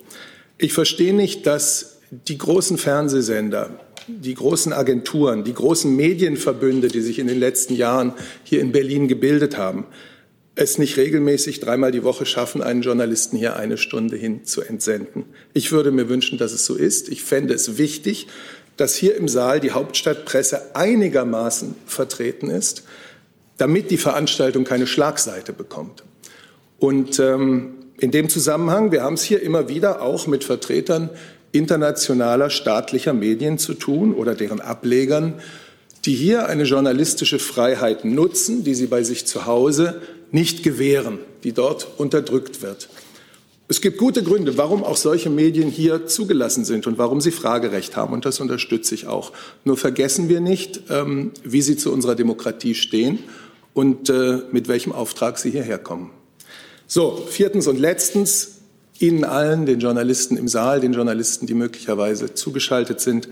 Ich 0.58 0.72
verstehe 0.72 1.14
nicht, 1.14 1.46
dass 1.46 1.98
die 2.10 2.38
großen 2.38 2.78
Fernsehsender, 2.78 3.70
die 4.06 4.34
großen 4.34 4.72
Agenturen, 4.72 5.44
die 5.44 5.54
großen 5.54 5.94
Medienverbünde, 5.94 6.88
die 6.88 7.00
sich 7.00 7.18
in 7.18 7.26
den 7.26 7.38
letzten 7.38 7.74
Jahren 7.74 8.14
hier 8.44 8.60
in 8.60 8.72
Berlin 8.72 9.08
gebildet 9.08 9.56
haben, 9.56 9.84
es 10.60 10.78
nicht 10.78 10.96
regelmäßig 10.96 11.60
dreimal 11.60 11.90
die 11.90 12.04
Woche 12.04 12.26
schaffen, 12.26 12.62
einen 12.62 12.82
Journalisten 12.82 13.36
hier 13.36 13.56
eine 13.56 13.78
Stunde 13.78 14.16
hin 14.16 14.44
zu 14.44 14.60
entsenden. 14.62 15.24
Ich 15.54 15.72
würde 15.72 15.90
mir 15.90 16.08
wünschen, 16.08 16.38
dass 16.38 16.52
es 16.52 16.66
so 16.66 16.74
ist. 16.74 17.08
Ich 17.08 17.24
fände 17.24 17.54
es 17.54 17.78
wichtig, 17.78 18.26
dass 18.76 18.94
hier 18.94 19.16
im 19.16 19.28
Saal 19.28 19.60
die 19.60 19.72
Hauptstadtpresse 19.72 20.74
einigermaßen 20.74 21.74
vertreten 21.86 22.50
ist, 22.50 22.84
damit 23.56 23.90
die 23.90 23.96
Veranstaltung 23.96 24.64
keine 24.64 24.86
Schlagseite 24.86 25.52
bekommt. 25.52 26.04
Und 26.78 27.18
ähm, 27.18 27.74
in 27.98 28.10
dem 28.10 28.28
Zusammenhang, 28.28 28.92
wir 28.92 29.02
haben 29.02 29.14
es 29.14 29.22
hier 29.22 29.42
immer 29.42 29.68
wieder 29.68 30.02
auch 30.02 30.26
mit 30.26 30.44
Vertretern 30.44 31.10
internationaler 31.52 32.48
staatlicher 32.48 33.12
Medien 33.12 33.58
zu 33.58 33.74
tun 33.74 34.14
oder 34.14 34.34
deren 34.34 34.60
Ablegern, 34.60 35.34
die 36.04 36.14
hier 36.14 36.46
eine 36.46 36.62
journalistische 36.64 37.38
Freiheit 37.38 38.04
nutzen, 38.04 38.64
die 38.64 38.74
sie 38.74 38.86
bei 38.86 39.02
sich 39.02 39.26
zu 39.26 39.46
Hause 39.46 40.00
nicht 40.32 40.62
gewähren, 40.62 41.18
die 41.44 41.52
dort 41.52 41.88
unterdrückt 41.98 42.62
wird. 42.62 42.88
Es 43.68 43.80
gibt 43.80 43.98
gute 43.98 44.24
Gründe, 44.24 44.58
warum 44.58 44.82
auch 44.82 44.96
solche 44.96 45.30
Medien 45.30 45.68
hier 45.68 46.06
zugelassen 46.06 46.64
sind 46.64 46.88
und 46.88 46.98
warum 46.98 47.20
sie 47.20 47.30
Fragerecht 47.30 47.96
haben. 47.96 48.12
Und 48.12 48.24
das 48.24 48.40
unterstütze 48.40 48.96
ich 48.96 49.06
auch. 49.06 49.32
Nur 49.64 49.76
vergessen 49.76 50.28
wir 50.28 50.40
nicht, 50.40 50.82
ähm, 50.90 51.30
wie 51.44 51.62
sie 51.62 51.76
zu 51.76 51.92
unserer 51.92 52.16
Demokratie 52.16 52.74
stehen 52.74 53.20
und 53.72 54.10
äh, 54.10 54.40
mit 54.50 54.66
welchem 54.66 54.90
Auftrag 54.90 55.38
sie 55.38 55.52
hierher 55.52 55.78
kommen. 55.78 56.10
So, 56.88 57.24
viertens 57.28 57.68
und 57.68 57.78
letztens, 57.78 58.56
Ihnen 58.98 59.24
allen, 59.24 59.64
den 59.64 59.80
Journalisten 59.80 60.36
im 60.36 60.46
Saal, 60.46 60.80
den 60.80 60.92
Journalisten, 60.92 61.46
die 61.46 61.54
möglicherweise 61.54 62.34
zugeschaltet 62.34 63.00
sind, 63.00 63.28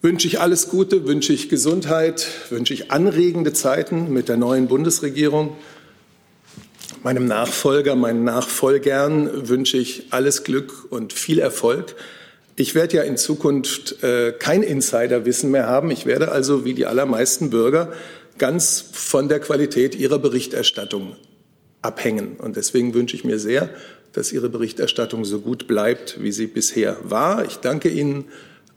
wünsche 0.00 0.28
ich 0.28 0.38
alles 0.38 0.68
Gute, 0.68 1.06
wünsche 1.06 1.32
ich 1.32 1.48
Gesundheit, 1.48 2.28
wünsche 2.50 2.74
ich 2.74 2.92
anregende 2.92 3.52
Zeiten 3.52 4.12
mit 4.12 4.28
der 4.28 4.36
neuen 4.36 4.68
Bundesregierung. 4.68 5.56
Meinem 7.04 7.26
Nachfolger, 7.26 7.96
meinen 7.96 8.24
Nachfolgern 8.24 9.46
wünsche 9.46 9.76
ich 9.76 10.06
alles 10.08 10.42
Glück 10.42 10.86
und 10.88 11.12
viel 11.12 11.38
Erfolg. 11.38 11.94
Ich 12.56 12.74
werde 12.74 12.96
ja 12.96 13.02
in 13.02 13.18
Zukunft 13.18 14.02
äh, 14.02 14.32
kein 14.32 14.62
Insiderwissen 14.62 15.50
mehr 15.50 15.66
haben. 15.66 15.90
Ich 15.90 16.06
werde 16.06 16.32
also 16.32 16.64
wie 16.64 16.72
die 16.72 16.86
allermeisten 16.86 17.50
Bürger 17.50 17.92
ganz 18.38 18.82
von 18.90 19.28
der 19.28 19.38
Qualität 19.40 19.94
ihrer 19.94 20.18
Berichterstattung 20.18 21.14
abhängen. 21.82 22.36
Und 22.38 22.56
deswegen 22.56 22.94
wünsche 22.94 23.16
ich 23.16 23.24
mir 23.24 23.38
sehr, 23.38 23.68
dass 24.14 24.32
Ihre 24.32 24.48
Berichterstattung 24.48 25.26
so 25.26 25.40
gut 25.40 25.66
bleibt, 25.66 26.22
wie 26.22 26.32
sie 26.32 26.46
bisher 26.46 26.96
war. 27.02 27.44
Ich 27.44 27.56
danke 27.56 27.90
Ihnen. 27.90 28.24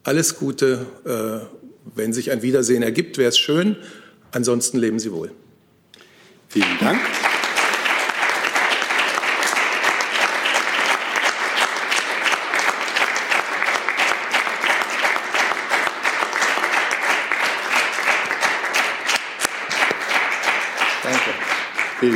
Alles 0.03 0.35
Gute. 0.35 0.85
Äh, 1.05 1.47
wenn 1.95 2.11
sich 2.11 2.29
ein 2.31 2.41
Wiedersehen 2.41 2.83
ergibt, 2.83 3.17
wäre 3.17 3.29
es 3.29 3.37
schön. 3.37 3.77
Ansonsten 4.31 4.79
leben 4.79 4.99
Sie 4.99 5.13
wohl. 5.13 5.31
Vielen 6.49 6.77
Dank. 6.81 6.99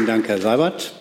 Vielen 0.02 0.10
Dank, 0.10 0.28
Herr 0.30 0.42
Seibert. 0.42 0.94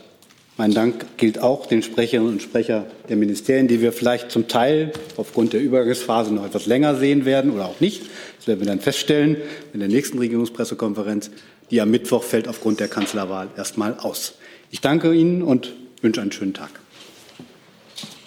Mein 0.59 0.75
Dank 0.75 1.17
gilt 1.17 1.39
auch 1.39 1.65
den 1.65 1.83
Sprecherinnen 1.83 2.35
und 2.35 2.43
Sprechern 2.43 2.85
der 3.09 3.17
Ministerien, 3.17 3.67
die 3.67 3.81
wir 3.81 3.95
vielleicht 3.95 4.31
zum 4.31 4.47
Teil 4.47 4.93
aufgrund 5.17 5.55
der 5.55 5.63
Übergangsphase 5.63 6.35
noch 6.35 6.45
etwas 6.45 6.67
länger 6.67 6.95
sehen 6.97 7.25
werden 7.25 7.51
oder 7.51 7.65
auch 7.65 7.81
nicht. 7.81 8.03
Das 8.37 8.47
werden 8.47 8.61
wir 8.61 8.67
dann 8.67 8.79
feststellen 8.79 9.39
in 9.73 9.81
der 9.81 9.89
nächsten 9.89 10.19
Regierungspressekonferenz. 10.19 11.31
Die 11.71 11.81
am 11.81 11.91
Mittwoch 11.91 12.23
fällt 12.23 12.47
aufgrund 12.47 12.79
der 12.79 12.89
Kanzlerwahl 12.89 13.49
erstmal 13.57 13.95
aus. 13.99 14.35
Ich 14.71 14.83
danke 14.83 15.15
Ihnen 15.15 15.41
und 15.41 15.73
wünsche 16.03 16.21
einen 16.21 16.33
schönen 16.33 16.53
Tag. 16.53 16.69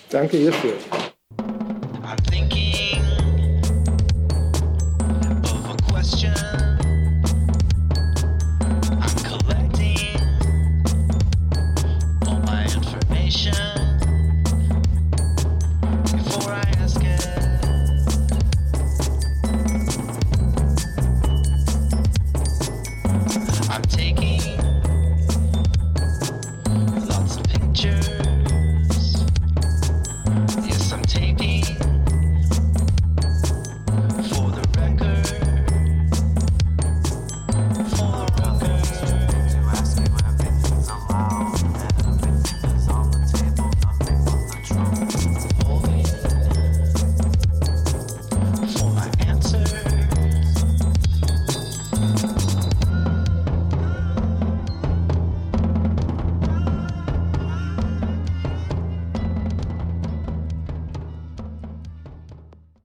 Danke 0.09 0.37
hierfür. 0.37 0.73